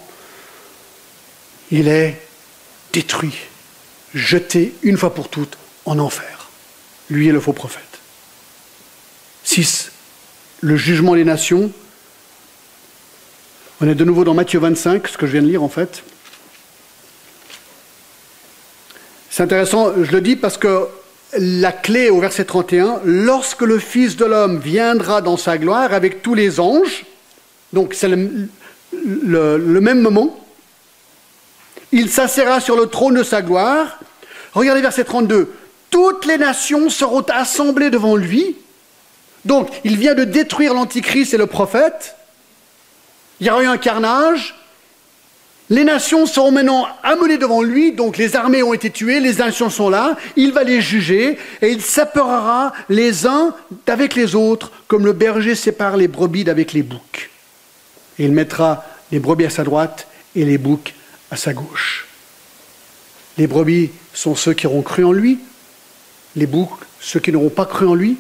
il 1.72 1.88
est 1.88 2.20
détruit, 2.92 3.38
jeté 4.14 4.74
une 4.84 4.98
fois 4.98 5.14
pour 5.14 5.30
toutes 5.30 5.58
en 5.86 6.00
enfer. 6.00 6.50
Lui 7.10 7.28
est 7.28 7.32
le 7.32 7.40
faux 7.40 7.54
prophète. 7.54 8.00
6. 9.44 9.92
Le 10.62 10.78
jugement 10.78 11.16
des 11.16 11.24
nations. 11.24 11.72
On 13.82 13.88
est 13.88 13.96
de 13.96 14.06
nouveau 14.06 14.24
dans 14.24 14.34
Matthieu 14.34 14.60
25, 14.60 15.08
ce 15.08 15.18
que 15.18 15.26
je 15.26 15.32
viens 15.34 15.42
de 15.42 15.48
lire 15.48 15.64
en 15.64 15.70
fait. 15.70 16.04
C'est 19.30 19.44
intéressant, 19.44 19.94
je 20.04 20.12
le 20.12 20.22
dis 20.22 20.36
parce 20.36 20.58
que 20.58 20.88
la 21.38 21.72
clé 21.72 22.10
au 22.10 22.20
verset 22.20 22.46
31, 22.46 23.02
lorsque 23.06 23.62
le 23.62 23.80
Fils 23.80 24.18
de 24.18 24.26
l'homme 24.26 24.60
viendra 24.60 25.22
dans 25.22 25.38
sa 25.38 25.58
gloire 25.58 25.94
avec 25.94 26.22
tous 26.22 26.36
les 26.36 26.60
anges, 26.60 27.06
donc 27.72 27.94
c'est 27.94 28.10
le, 28.10 28.50
le 28.94 29.82
même 29.82 30.02
moment, 30.02 30.41
il 31.92 32.10
s'assera 32.10 32.60
sur 32.60 32.76
le 32.76 32.88
trône 32.88 33.16
de 33.16 33.24
sa 33.24 33.42
gloire. 33.42 34.00
Regardez 34.54 34.82
verset 34.82 35.04
32. 35.04 35.54
Toutes 35.90 36.26
les 36.26 36.38
nations 36.38 36.90
seront 36.90 37.24
assemblées 37.24 37.90
devant 37.90 38.16
lui. 38.16 38.58
Donc, 39.44 39.70
il 39.84 39.98
vient 39.98 40.14
de 40.14 40.24
détruire 40.24 40.74
l'Antichrist 40.74 41.34
et 41.34 41.38
le 41.38 41.48
prophète. 41.48 42.16
Il 43.40 43.48
y 43.48 43.50
aura 43.50 43.64
eu 43.64 43.68
un 43.68 43.78
carnage. 43.78 44.56
Les 45.70 45.84
nations 45.84 46.26
seront 46.26 46.52
maintenant 46.52 46.86
amenées 47.02 47.38
devant 47.38 47.62
lui, 47.62 47.94
donc 47.94 48.18
les 48.18 48.36
armées 48.36 48.62
ont 48.62 48.74
été 48.74 48.90
tuées, 48.90 49.22
les 49.22 49.36
nations 49.36 49.70
sont 49.70 49.90
là, 49.90 50.18
il 50.36 50.52
va 50.52 50.64
les 50.64 50.82
juger 50.82 51.40
et 51.62 51.72
il 51.72 51.82
séparera 51.82 52.74
les 52.90 53.26
uns 53.26 53.56
d'avec 53.86 54.16
les 54.16 54.36
autres, 54.36 54.70
comme 54.90 55.06
le 55.06 55.14
berger 55.14 55.56
sépare 55.56 55.96
les 55.96 56.10
brebis 56.10 56.44
d'avec 56.44 56.74
les 56.74 56.84
boucs. 56.84 57.30
Et 58.20 58.26
il 58.26 58.34
mettra 58.34 58.84
les 59.14 59.20
brebis 59.20 59.46
à 59.46 59.50
sa 59.50 59.64
droite 59.64 60.08
et 60.36 60.44
les 60.44 60.58
boucs 60.58 60.94
à 61.32 61.38
sa 61.38 61.54
gauche. 61.54 62.08
Les 63.38 63.48
brebis 63.48 63.90
sont 64.14 64.36
ceux 64.36 64.54
qui 64.54 64.68
auront 64.68 64.82
cru 64.82 65.04
en 65.06 65.14
lui, 65.14 65.40
les 66.36 66.46
boucs, 66.46 66.70
ceux 67.00 67.20
qui 67.20 67.32
n'auront 67.32 67.50
pas 67.50 67.66
cru 67.66 67.88
en 67.88 67.96
lui. 67.96 68.18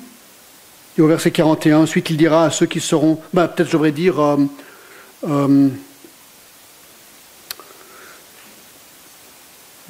Et 0.97 1.01
au 1.01 1.07
verset 1.07 1.31
41, 1.31 1.79
ensuite 1.79 2.09
il 2.09 2.17
dira 2.17 2.45
à 2.45 2.49
ceux 2.49 2.65
qui 2.65 2.79
seront, 2.79 3.19
ben, 3.33 3.47
peut-être 3.47 3.67
je 3.67 3.73
devrais 3.73 3.91
dire, 3.91 4.19
euh, 4.19 4.37
euh, 5.27 5.69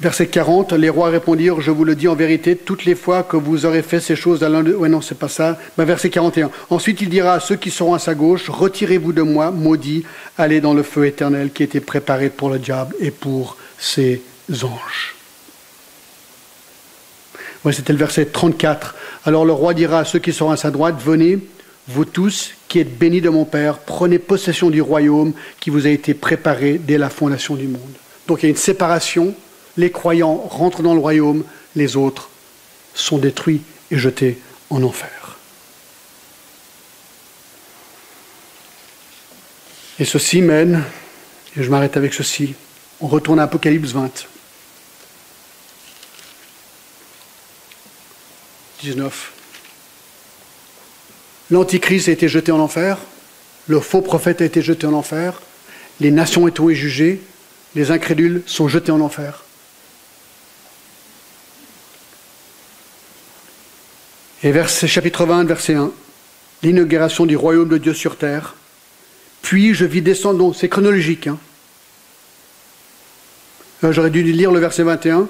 Verset 0.02 0.26
40, 0.26 0.72
les 0.72 0.88
rois 0.88 1.10
répondirent, 1.10 1.60
je 1.60 1.70
vous 1.70 1.84
le 1.84 1.94
dis 1.94 2.08
en 2.08 2.16
vérité, 2.16 2.56
toutes 2.56 2.84
les 2.84 2.96
fois 2.96 3.22
que 3.22 3.36
vous 3.36 3.66
aurez 3.66 3.82
fait 3.82 4.00
ces 4.00 4.16
choses 4.16 4.42
à 4.42 4.48
l'un 4.48 4.64
de... 4.64 4.74
Ouais, 4.74 4.88
non, 4.88 5.00
c'est 5.00 5.16
pas 5.16 5.28
ça. 5.28 5.56
Ben, 5.78 5.84
verset 5.84 6.10
41. 6.10 6.50
Ensuite, 6.70 7.02
il 7.02 7.08
dira 7.08 7.34
à 7.34 7.38
ceux 7.38 7.54
qui 7.54 7.70
seront 7.70 7.94
à 7.94 8.00
sa 8.00 8.16
gauche, 8.16 8.50
retirez-vous 8.50 9.12
de 9.12 9.22
moi, 9.22 9.52
maudits, 9.52 10.02
allez 10.36 10.60
dans 10.60 10.74
le 10.74 10.82
feu 10.82 11.06
éternel 11.06 11.52
qui 11.52 11.62
été 11.62 11.78
préparé 11.78 12.30
pour 12.30 12.50
le 12.50 12.58
diable 12.58 12.96
et 12.98 13.12
pour 13.12 13.56
ses 13.78 14.22
anges. 14.50 15.14
Ouais, 17.64 17.72
c'était 17.72 17.92
le 17.92 18.00
verset 18.00 18.24
34. 18.24 18.96
Alors 19.24 19.44
le 19.44 19.52
roi 19.52 19.72
dira 19.72 20.00
à 20.00 20.04
ceux 20.04 20.18
qui 20.18 20.32
seront 20.32 20.50
à 20.50 20.56
sa 20.56 20.72
droite, 20.72 20.96
venez, 20.98 21.38
vous 21.86 22.06
tous 22.06 22.54
qui 22.66 22.80
êtes 22.80 22.98
bénis 22.98 23.20
de 23.20 23.28
mon 23.28 23.44
Père, 23.44 23.78
prenez 23.78 24.18
possession 24.18 24.68
du 24.68 24.82
royaume 24.82 25.32
qui 25.60 25.70
vous 25.70 25.86
a 25.86 25.90
été 25.90 26.12
préparé 26.12 26.80
dès 26.82 26.98
la 26.98 27.08
fondation 27.08 27.54
du 27.54 27.68
monde. 27.68 27.82
Donc 28.26 28.42
il 28.42 28.46
y 28.46 28.48
a 28.48 28.50
une 28.50 28.56
séparation 28.56 29.32
les 29.76 29.90
croyants 29.90 30.36
rentrent 30.36 30.82
dans 30.82 30.94
le 30.94 31.00
royaume, 31.00 31.44
les 31.76 31.96
autres 31.96 32.28
sont 32.94 33.18
détruits 33.18 33.62
et 33.90 33.98
jetés 33.98 34.38
en 34.70 34.82
enfer. 34.82 35.38
Et 39.98 40.04
ceci 40.04 40.42
mène, 40.42 40.82
et 41.56 41.62
je 41.62 41.70
m'arrête 41.70 41.96
avec 41.96 42.14
ceci, 42.14 42.54
on 43.00 43.06
retourne 43.06 43.38
à 43.38 43.44
Apocalypse 43.44 43.92
20. 43.92 44.26
19. 48.80 49.32
L'Antichrist 51.50 52.08
a 52.08 52.12
été 52.12 52.28
jeté 52.28 52.50
en 52.50 52.58
enfer, 52.58 52.98
le 53.68 53.78
faux 53.78 54.00
prophète 54.00 54.40
a 54.40 54.44
été 54.44 54.60
jeté 54.60 54.86
en 54.86 54.94
enfer, 54.94 55.40
les 56.00 56.10
nations 56.10 56.48
été 56.48 56.74
jugées, 56.74 57.20
les 57.74 57.90
incrédules 57.90 58.42
sont 58.46 58.68
jetés 58.68 58.90
en 58.90 59.00
enfer. 59.00 59.41
Et 64.44 64.50
verset, 64.50 64.88
chapitre 64.88 65.24
20, 65.24 65.44
verset 65.44 65.74
1, 65.74 65.92
l'inauguration 66.62 67.26
du 67.26 67.36
royaume 67.36 67.68
de 67.68 67.78
Dieu 67.78 67.94
sur 67.94 68.16
terre. 68.16 68.54
Puis 69.40 69.74
je 69.74 69.84
vis 69.84 70.02
descendre, 70.02 70.54
c'est 70.54 70.68
chronologique. 70.68 71.28
Hein. 71.28 71.38
Euh, 73.84 73.92
j'aurais 73.92 74.10
dû 74.10 74.22
lire 74.22 74.50
le 74.50 74.58
verset 74.58 74.82
21. 74.82 75.28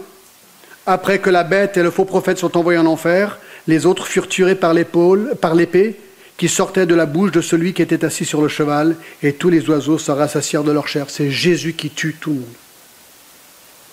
Après 0.87 1.19
que 1.19 1.31
la 1.31 1.45
bête 1.45 1.77
et 1.77 1.83
le 1.83 1.91
faux 1.91 2.05
prophète 2.05 2.39
sont 2.39 2.57
envoyés 2.57 2.79
en 2.79 2.87
enfer, 2.87 3.39
Les 3.69 3.87
autres 3.87 4.07
furent 4.07 4.29
tués 4.29 4.57
par 4.57 4.75
l'épaule, 4.75 5.37
par 5.41 5.55
l'épée 5.55 5.97
qui 6.37 6.49
sortait 6.49 6.87
de 6.87 6.95
la 6.97 7.07
bouche 7.07 7.31
de 7.31 7.41
celui 7.41 7.73
qui 7.73 7.83
était 7.83 8.05
assis 8.05 8.25
sur 8.25 8.43
le 8.43 8.49
cheval, 8.49 8.97
et 9.23 9.35
tous 9.35 9.51
les 9.51 9.69
oiseaux 9.69 9.99
se 9.99 10.11
rassasièrent 10.11 10.65
de 10.65 10.73
leur 10.73 10.89
chair. 10.89 11.11
C'est 11.11 11.31
Jésus 11.31 11.75
qui 11.75 11.91
tue 11.91 12.17
tout 12.19 12.31
le 12.31 12.37
monde. 12.41 12.55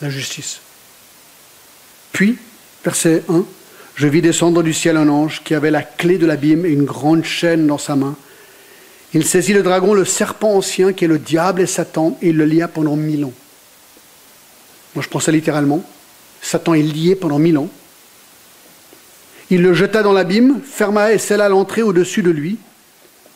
La 0.01 0.09
justice. 0.09 0.61
Puis, 2.11 2.39
verset 2.83 3.23
1, 3.29 3.45
je 3.99 4.07
vis 4.07 4.21
descendre 4.21 4.63
du 4.63 4.71
ciel 4.71 4.95
un 4.95 5.09
ange 5.09 5.41
qui 5.43 5.53
avait 5.53 5.71
la 5.71 5.81
clé 5.81 6.17
de 6.17 6.25
l'abîme 6.25 6.65
et 6.65 6.69
une 6.69 6.85
grande 6.85 7.25
chaîne 7.25 7.67
dans 7.67 7.77
sa 7.77 7.97
main. 7.97 8.15
Il 9.13 9.25
saisit 9.25 9.51
le 9.51 9.61
dragon, 9.61 9.93
le 9.93 10.05
serpent 10.05 10.55
ancien, 10.55 10.93
qui 10.93 11.03
est 11.03 11.09
le 11.09 11.19
diable 11.19 11.59
et 11.59 11.65
Satan, 11.65 12.17
et 12.21 12.29
il 12.29 12.37
le 12.37 12.45
lia 12.45 12.69
pendant 12.69 12.95
mille 12.95 13.25
ans. 13.25 13.33
Moi, 14.95 15.03
je 15.03 15.09
prends 15.09 15.19
ça 15.19 15.33
littéralement. 15.33 15.83
Satan 16.41 16.75
est 16.75 16.81
lié 16.81 17.15
pendant 17.15 17.39
mille 17.39 17.57
ans. 17.57 17.67
Il 19.49 19.63
le 19.63 19.73
jeta 19.73 20.01
dans 20.01 20.13
l'abîme, 20.13 20.61
ferma 20.63 21.11
et 21.11 21.17
scella 21.17 21.49
l'entrée 21.49 21.81
au-dessus 21.81 22.21
de 22.21 22.31
lui, 22.31 22.57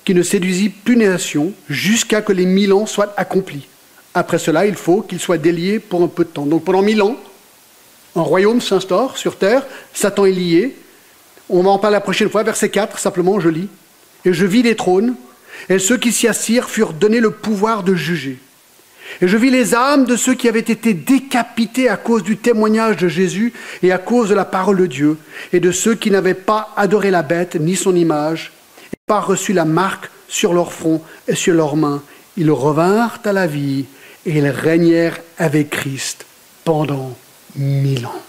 qui 0.05 0.13
ne 0.13 0.23
séduisit 0.23 0.69
plus 0.69 0.95
nation, 0.95 1.51
jusqu'à 1.69 2.21
que 2.21 2.31
les 2.31 2.45
mille 2.45 2.71
ans 2.71 2.85
soient 2.85 3.13
accomplis. 3.17 3.67
Après 4.13 4.39
cela, 4.39 4.65
il 4.65 4.75
faut 4.75 5.01
qu'il 5.01 5.19
soit 5.19 5.37
délié 5.37 5.79
pour 5.79 6.03
un 6.03 6.07
peu 6.07 6.23
de 6.23 6.29
temps. 6.29 6.45
Donc 6.45 6.63
pendant 6.63 6.83
mille 6.83 7.01
ans, 7.01 7.17
un 8.15 8.21
royaume 8.21 8.61
s'instaure 8.61 9.17
sur 9.17 9.37
terre, 9.37 9.65
Satan 9.93 10.25
est 10.25 10.31
lié. 10.31 10.75
On 11.49 11.65
en 11.65 11.79
parler 11.79 11.95
la 11.95 12.01
prochaine 12.01 12.29
fois, 12.29 12.43
verset 12.43 12.69
4, 12.69 12.99
simplement, 12.99 13.39
je 13.39 13.49
lis. 13.49 13.69
Et 14.25 14.33
je 14.33 14.45
vis 14.45 14.63
les 14.63 14.75
trônes, 14.75 15.15
et 15.69 15.79
ceux 15.79 15.97
qui 15.97 16.11
s'y 16.11 16.27
assirent 16.27 16.69
furent 16.69 16.93
donnés 16.93 17.19
le 17.19 17.31
pouvoir 17.31 17.83
de 17.83 17.95
juger. 17.95 18.39
Et 19.21 19.27
je 19.27 19.37
vis 19.37 19.49
les 19.49 19.75
âmes 19.75 20.05
de 20.05 20.15
ceux 20.15 20.33
qui 20.33 20.47
avaient 20.47 20.59
été 20.59 20.93
décapités 20.93 21.89
à 21.89 21.97
cause 21.97 22.23
du 22.23 22.37
témoignage 22.37 22.97
de 22.97 23.07
Jésus 23.07 23.53
et 23.81 23.91
à 23.91 23.97
cause 23.97 24.29
de 24.29 24.35
la 24.35 24.45
parole 24.45 24.77
de 24.77 24.85
Dieu, 24.85 25.17
et 25.51 25.59
de 25.59 25.71
ceux 25.71 25.95
qui 25.95 26.09
n'avaient 26.09 26.33
pas 26.33 26.73
adoré 26.77 27.11
la 27.11 27.21
bête 27.21 27.55
ni 27.55 27.75
son 27.75 27.95
image, 27.95 28.53
et 28.91 28.97
pas 29.05 29.19
reçu 29.19 29.53
la 29.53 29.65
marque 29.65 30.09
sur 30.27 30.53
leur 30.53 30.71
front 30.71 31.01
et 31.27 31.35
sur 31.35 31.53
leurs 31.53 31.75
mains. 31.75 32.01
Ils 32.37 32.51
revinrent 32.51 33.19
à 33.25 33.33
la 33.33 33.45
vie 33.45 33.85
et 34.25 34.37
ils 34.37 34.47
régnèrent 34.47 35.19
avec 35.37 35.69
Christ 35.69 36.25
pendant 36.63 37.15
mille 37.55 38.05
ans. 38.05 38.21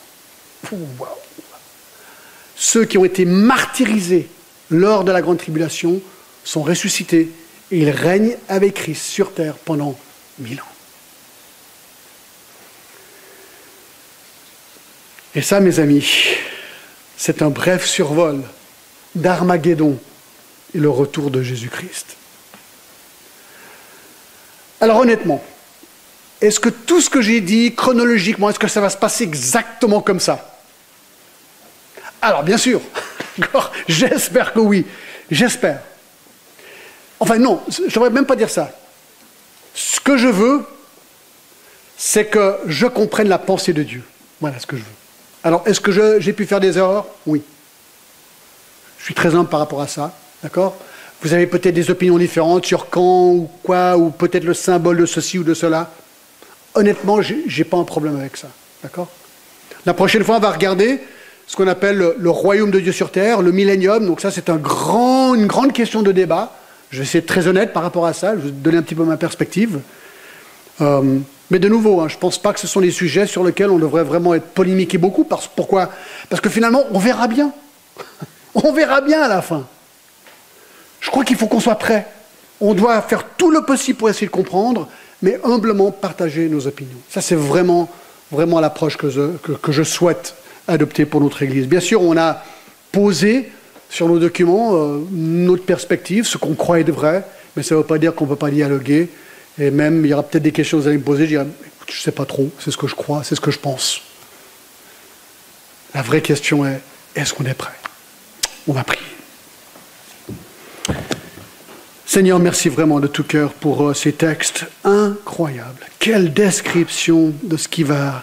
Ceux 2.56 2.84
qui 2.84 2.98
ont 2.98 3.04
été 3.04 3.24
martyrisés 3.24 4.28
lors 4.70 5.04
de 5.04 5.12
la 5.12 5.22
grande 5.22 5.38
tribulation 5.38 6.00
sont 6.44 6.62
ressuscités 6.62 7.30
et 7.70 7.78
ils 7.78 7.90
règnent 7.90 8.36
avec 8.48 8.74
Christ 8.74 9.02
sur 9.02 9.32
terre 9.32 9.56
pendant 9.56 9.98
mille 10.38 10.60
ans. 10.60 10.74
Et 15.34 15.42
ça, 15.42 15.60
mes 15.60 15.80
amis, 15.80 16.08
c'est 17.16 17.42
un 17.42 17.50
bref 17.50 17.86
survol 17.86 18.42
d'Armageddon 19.14 19.98
et 20.74 20.78
le 20.78 20.90
retour 20.90 21.30
de 21.30 21.42
Jésus-Christ. 21.42 22.16
Alors 24.80 24.98
honnêtement, 24.98 25.42
est-ce 26.46 26.60
que 26.60 26.68
tout 26.68 27.00
ce 27.00 27.10
que 27.10 27.22
j'ai 27.22 27.40
dit 27.40 27.74
chronologiquement, 27.74 28.50
est-ce 28.50 28.58
que 28.58 28.68
ça 28.68 28.80
va 28.80 28.90
se 28.90 28.96
passer 28.96 29.24
exactement 29.24 30.00
comme 30.00 30.20
ça 30.20 30.56
Alors 32.20 32.42
bien 32.42 32.58
sûr, 32.58 32.80
j'espère 33.88 34.52
que 34.52 34.60
oui, 34.60 34.86
j'espère. 35.30 35.80
Enfin 37.20 37.38
non, 37.38 37.62
je 37.68 37.82
ne 37.82 37.88
devrais 37.88 38.10
même 38.10 38.26
pas 38.26 38.36
dire 38.36 38.50
ça. 38.50 38.70
Ce 39.74 39.98
que 40.00 40.16
je 40.16 40.28
veux, 40.28 40.64
c'est 41.96 42.26
que 42.26 42.56
je 42.66 42.86
comprenne 42.86 43.28
la 43.28 43.38
pensée 43.38 43.72
de 43.72 43.82
Dieu. 43.82 44.02
Voilà 44.40 44.58
ce 44.58 44.66
que 44.66 44.76
je 44.76 44.82
veux. 44.82 44.88
Alors, 45.42 45.62
est-ce 45.66 45.80
que 45.80 46.20
j'ai 46.20 46.32
pu 46.32 46.46
faire 46.46 46.60
des 46.60 46.78
erreurs? 46.78 47.06
Oui. 47.26 47.42
Je 48.98 49.04
suis 49.04 49.14
très 49.14 49.34
humble 49.34 49.48
par 49.48 49.60
rapport 49.60 49.82
à 49.82 49.88
ça, 49.88 50.14
d'accord? 50.42 50.76
Vous 51.22 51.32
avez 51.32 51.46
peut-être 51.46 51.74
des 51.74 51.90
opinions 51.90 52.18
différentes 52.18 52.66
sur 52.66 52.88
quand 52.88 53.28
ou 53.28 53.50
quoi, 53.62 53.96
ou 53.96 54.10
peut-être 54.10 54.44
le 54.44 54.54
symbole 54.54 54.98
de 54.98 55.06
ceci 55.06 55.38
ou 55.38 55.44
de 55.44 55.54
cela. 55.54 55.90
Honnêtement, 56.74 57.22
je 57.22 57.34
n'ai 57.34 57.64
pas 57.64 57.76
un 57.76 57.84
problème 57.84 58.16
avec 58.16 58.36
ça, 58.36 58.48
d'accord? 58.82 59.08
La 59.86 59.94
prochaine 59.94 60.24
fois, 60.24 60.36
on 60.36 60.40
va 60.40 60.50
regarder 60.50 61.00
ce 61.46 61.56
qu'on 61.56 61.68
appelle 61.68 62.14
le, 62.16 62.30
royaume 62.30 62.70
de 62.70 62.80
Dieu 62.80 62.92
sur 62.92 63.10
terre, 63.10 63.42
le 63.42 63.52
millénium. 63.52 64.06
Donc 64.06 64.20
ça, 64.20 64.30
c'est 64.30 64.48
une 64.48 65.46
grande 65.46 65.72
question 65.72 66.02
de 66.02 66.10
débat. 66.10 66.56
Je 66.90 66.98
vais 66.98 67.04
essayer 67.04 67.20
de 67.20 67.24
être 67.24 67.28
très 67.28 67.46
honnête 67.46 67.72
par 67.72 67.82
rapport 67.82 68.06
à 68.06 68.12
ça, 68.12 68.34
je 68.34 68.40
vais 68.42 68.50
donner 68.50 68.78
un 68.78 68.82
petit 68.82 68.94
peu 68.94 69.04
ma 69.04 69.16
perspective. 69.16 69.80
Euh, 70.80 71.18
mais 71.50 71.58
de 71.58 71.68
nouveau, 71.68 72.00
hein, 72.00 72.08
je 72.08 72.14
ne 72.14 72.20
pense 72.20 72.38
pas 72.38 72.52
que 72.52 72.60
ce 72.60 72.66
sont 72.66 72.80
les 72.80 72.90
sujets 72.90 73.26
sur 73.26 73.44
lesquels 73.44 73.70
on 73.70 73.78
devrait 73.78 74.04
vraiment 74.04 74.34
être 74.34 74.46
polémiqué 74.46 74.98
beaucoup. 74.98 75.24
Parce, 75.24 75.46
pourquoi? 75.46 75.90
Parce 76.30 76.40
que 76.40 76.48
finalement, 76.48 76.84
on 76.92 76.98
verra 76.98 77.28
bien. 77.28 77.52
on 78.54 78.72
verra 78.72 79.00
bien 79.00 79.22
à 79.22 79.28
la 79.28 79.42
fin. 79.42 79.66
Je 81.00 81.10
crois 81.10 81.24
qu'il 81.24 81.36
faut 81.36 81.46
qu'on 81.46 81.60
soit 81.60 81.74
prêt. 81.76 82.06
On 82.60 82.74
doit 82.74 83.00
faire 83.02 83.24
tout 83.36 83.50
le 83.50 83.62
possible 83.62 83.98
pour 83.98 84.08
essayer 84.08 84.26
de 84.26 84.32
comprendre, 84.32 84.88
mais 85.24 85.40
humblement 85.42 85.90
partager 85.90 86.48
nos 86.50 86.66
opinions. 86.66 86.98
Ça, 87.08 87.22
c'est 87.22 87.34
vraiment, 87.34 87.90
vraiment 88.30 88.60
l'approche 88.60 88.98
que 88.98 89.08
que 89.38 89.72
je 89.72 89.82
souhaite 89.82 90.34
adopter 90.68 91.06
pour 91.06 91.22
notre 91.22 91.42
Église. 91.42 91.66
Bien 91.66 91.80
sûr, 91.80 92.02
on 92.02 92.16
a 92.18 92.42
posé 92.92 93.50
sur 93.88 94.06
nos 94.06 94.18
documents 94.18 94.74
euh, 94.74 94.98
notre 95.10 95.64
perspective, 95.64 96.26
ce 96.26 96.36
qu'on 96.36 96.54
croit 96.54 96.80
être 96.80 96.90
vrai, 96.90 97.24
mais 97.56 97.62
ça 97.62 97.74
ne 97.74 97.80
veut 97.80 97.86
pas 97.86 97.98
dire 97.98 98.14
qu'on 98.14 98.24
ne 98.24 98.30
peut 98.30 98.36
pas 98.36 98.50
dialoguer. 98.50 99.08
Et 99.58 99.70
même, 99.70 100.04
il 100.04 100.10
y 100.10 100.12
aura 100.12 100.24
peut-être 100.24 100.42
des 100.42 100.52
questions 100.52 100.76
que 100.76 100.82
vous 100.82 100.88
allez 100.88 100.98
me 100.98 101.02
poser, 101.02 101.24
je 101.24 101.28
dirais, 101.30 101.46
je 101.88 101.92
ne 101.92 102.02
sais 102.02 102.12
pas 102.12 102.26
trop, 102.26 102.50
c'est 102.58 102.70
ce 102.70 102.76
que 102.76 102.86
je 102.86 102.94
crois, 102.94 103.24
c'est 103.24 103.34
ce 103.34 103.40
que 103.40 103.50
je 103.50 103.58
pense. 103.58 104.02
La 105.94 106.02
vraie 106.02 106.22
question 106.22 106.66
est, 106.66 106.80
est-ce 107.16 107.32
qu'on 107.32 107.44
est 107.46 107.54
prêt? 107.54 107.72
On 108.68 108.72
va 108.72 108.84
prier. 108.84 109.00
Seigneur, 112.06 112.38
merci 112.38 112.68
vraiment 112.68 113.00
de 113.00 113.06
tout 113.06 113.24
cœur 113.24 113.52
pour 113.52 113.88
euh, 113.88 113.94
ces 113.94 114.12
textes 114.12 114.66
incroyables. 114.84 115.86
Quelle 115.98 116.32
description 116.32 117.32
de 117.42 117.56
ce 117.56 117.66
qui 117.66 117.82
va 117.82 118.22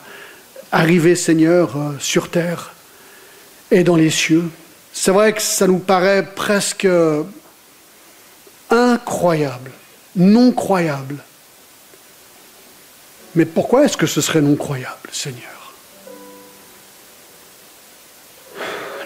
arriver, 0.71 1.15
Seigneur, 1.15 1.75
euh, 1.75 1.91
sur 1.99 2.29
terre 2.29 2.73
et 3.71 3.84
dans 3.84 3.95
les 3.95 4.09
cieux. 4.09 4.49
C'est 4.93 5.11
vrai 5.11 5.34
que 5.34 5.41
ça 5.41 5.67
nous 5.67 5.79
paraît 5.79 6.25
presque 6.36 6.88
incroyable 8.69 9.71
non 10.15 10.51
croyable. 10.51 11.17
Mais 13.36 13.45
pourquoi 13.45 13.86
est-ce 13.86 13.97
que 13.97 14.07
ce 14.07 14.21
serait 14.21 14.41
non 14.41 14.55
croyable, 14.55 15.09
Seigneur? 15.11 15.41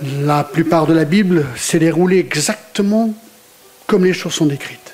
La 0.02 0.44
plupart 0.44 0.88
de 0.88 0.94
la 0.94 1.06
Bible 1.06 1.46
s'est 1.56 1.80
déroulée 1.80 2.20
exactement 2.20 3.14
comme 3.88 4.04
les 4.04 4.14
choses 4.14 4.34
sont 4.34 4.46
décrites. 4.46 4.94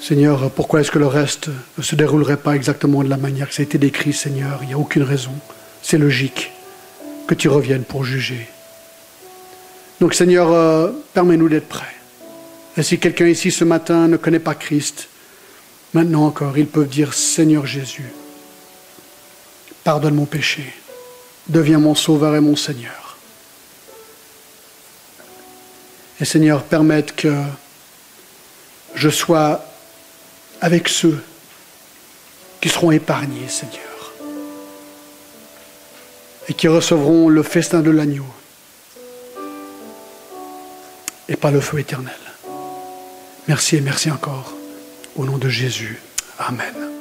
Seigneur, 0.00 0.50
pourquoi 0.50 0.80
est-ce 0.80 0.90
que 0.90 0.98
le 0.98 1.06
reste 1.06 1.48
ne 1.78 1.82
se 1.82 1.94
déroulerait 1.94 2.36
pas 2.36 2.56
exactement 2.56 3.04
de 3.04 3.08
la 3.08 3.16
manière 3.16 3.48
que 3.48 3.54
ça 3.54 3.62
a 3.62 3.64
été 3.64 3.78
décrit, 3.78 4.12
Seigneur? 4.12 4.58
Il 4.62 4.68
n'y 4.68 4.74
a 4.74 4.78
aucune 4.78 5.04
raison. 5.04 5.32
C'est 5.80 5.98
logique 5.98 6.50
que 7.28 7.34
tu 7.34 7.48
reviennes 7.48 7.84
pour 7.84 8.04
juger. 8.04 8.48
Donc, 10.00 10.14
Seigneur, 10.14 10.50
euh, 10.50 10.90
permets-nous 11.14 11.48
d'être 11.48 11.68
prêts. 11.68 11.94
Et 12.76 12.82
si 12.82 12.98
quelqu'un 12.98 13.26
ici 13.26 13.52
ce 13.52 13.64
matin 13.64 14.08
ne 14.08 14.16
connaît 14.16 14.40
pas 14.40 14.56
Christ, 14.56 15.08
maintenant 15.94 16.26
encore, 16.26 16.58
ils 16.58 16.66
peuvent 16.66 16.88
dire 16.88 17.14
Seigneur 17.14 17.66
Jésus, 17.66 18.12
pardonne 19.84 20.14
mon 20.14 20.24
péché, 20.24 20.64
deviens 21.48 21.78
mon 21.78 21.94
sauveur 21.94 22.34
et 22.34 22.40
mon 22.40 22.56
Seigneur. 22.56 23.01
Et 26.22 26.24
Seigneur, 26.24 26.62
permette 26.62 27.16
que 27.16 27.34
je 28.94 29.08
sois 29.08 29.64
avec 30.60 30.86
ceux 30.86 31.20
qui 32.60 32.68
seront 32.68 32.92
épargnés, 32.92 33.48
Seigneur, 33.48 34.12
et 36.48 36.54
qui 36.54 36.68
recevront 36.68 37.28
le 37.28 37.42
festin 37.42 37.80
de 37.80 37.90
l'agneau 37.90 38.26
et 41.28 41.34
pas 41.34 41.50
le 41.50 41.60
feu 41.60 41.80
éternel. 41.80 42.14
Merci 43.48 43.76
et 43.76 43.80
merci 43.80 44.08
encore. 44.08 44.52
Au 45.16 45.24
nom 45.24 45.38
de 45.38 45.48
Jésus. 45.48 46.00
Amen. 46.38 46.91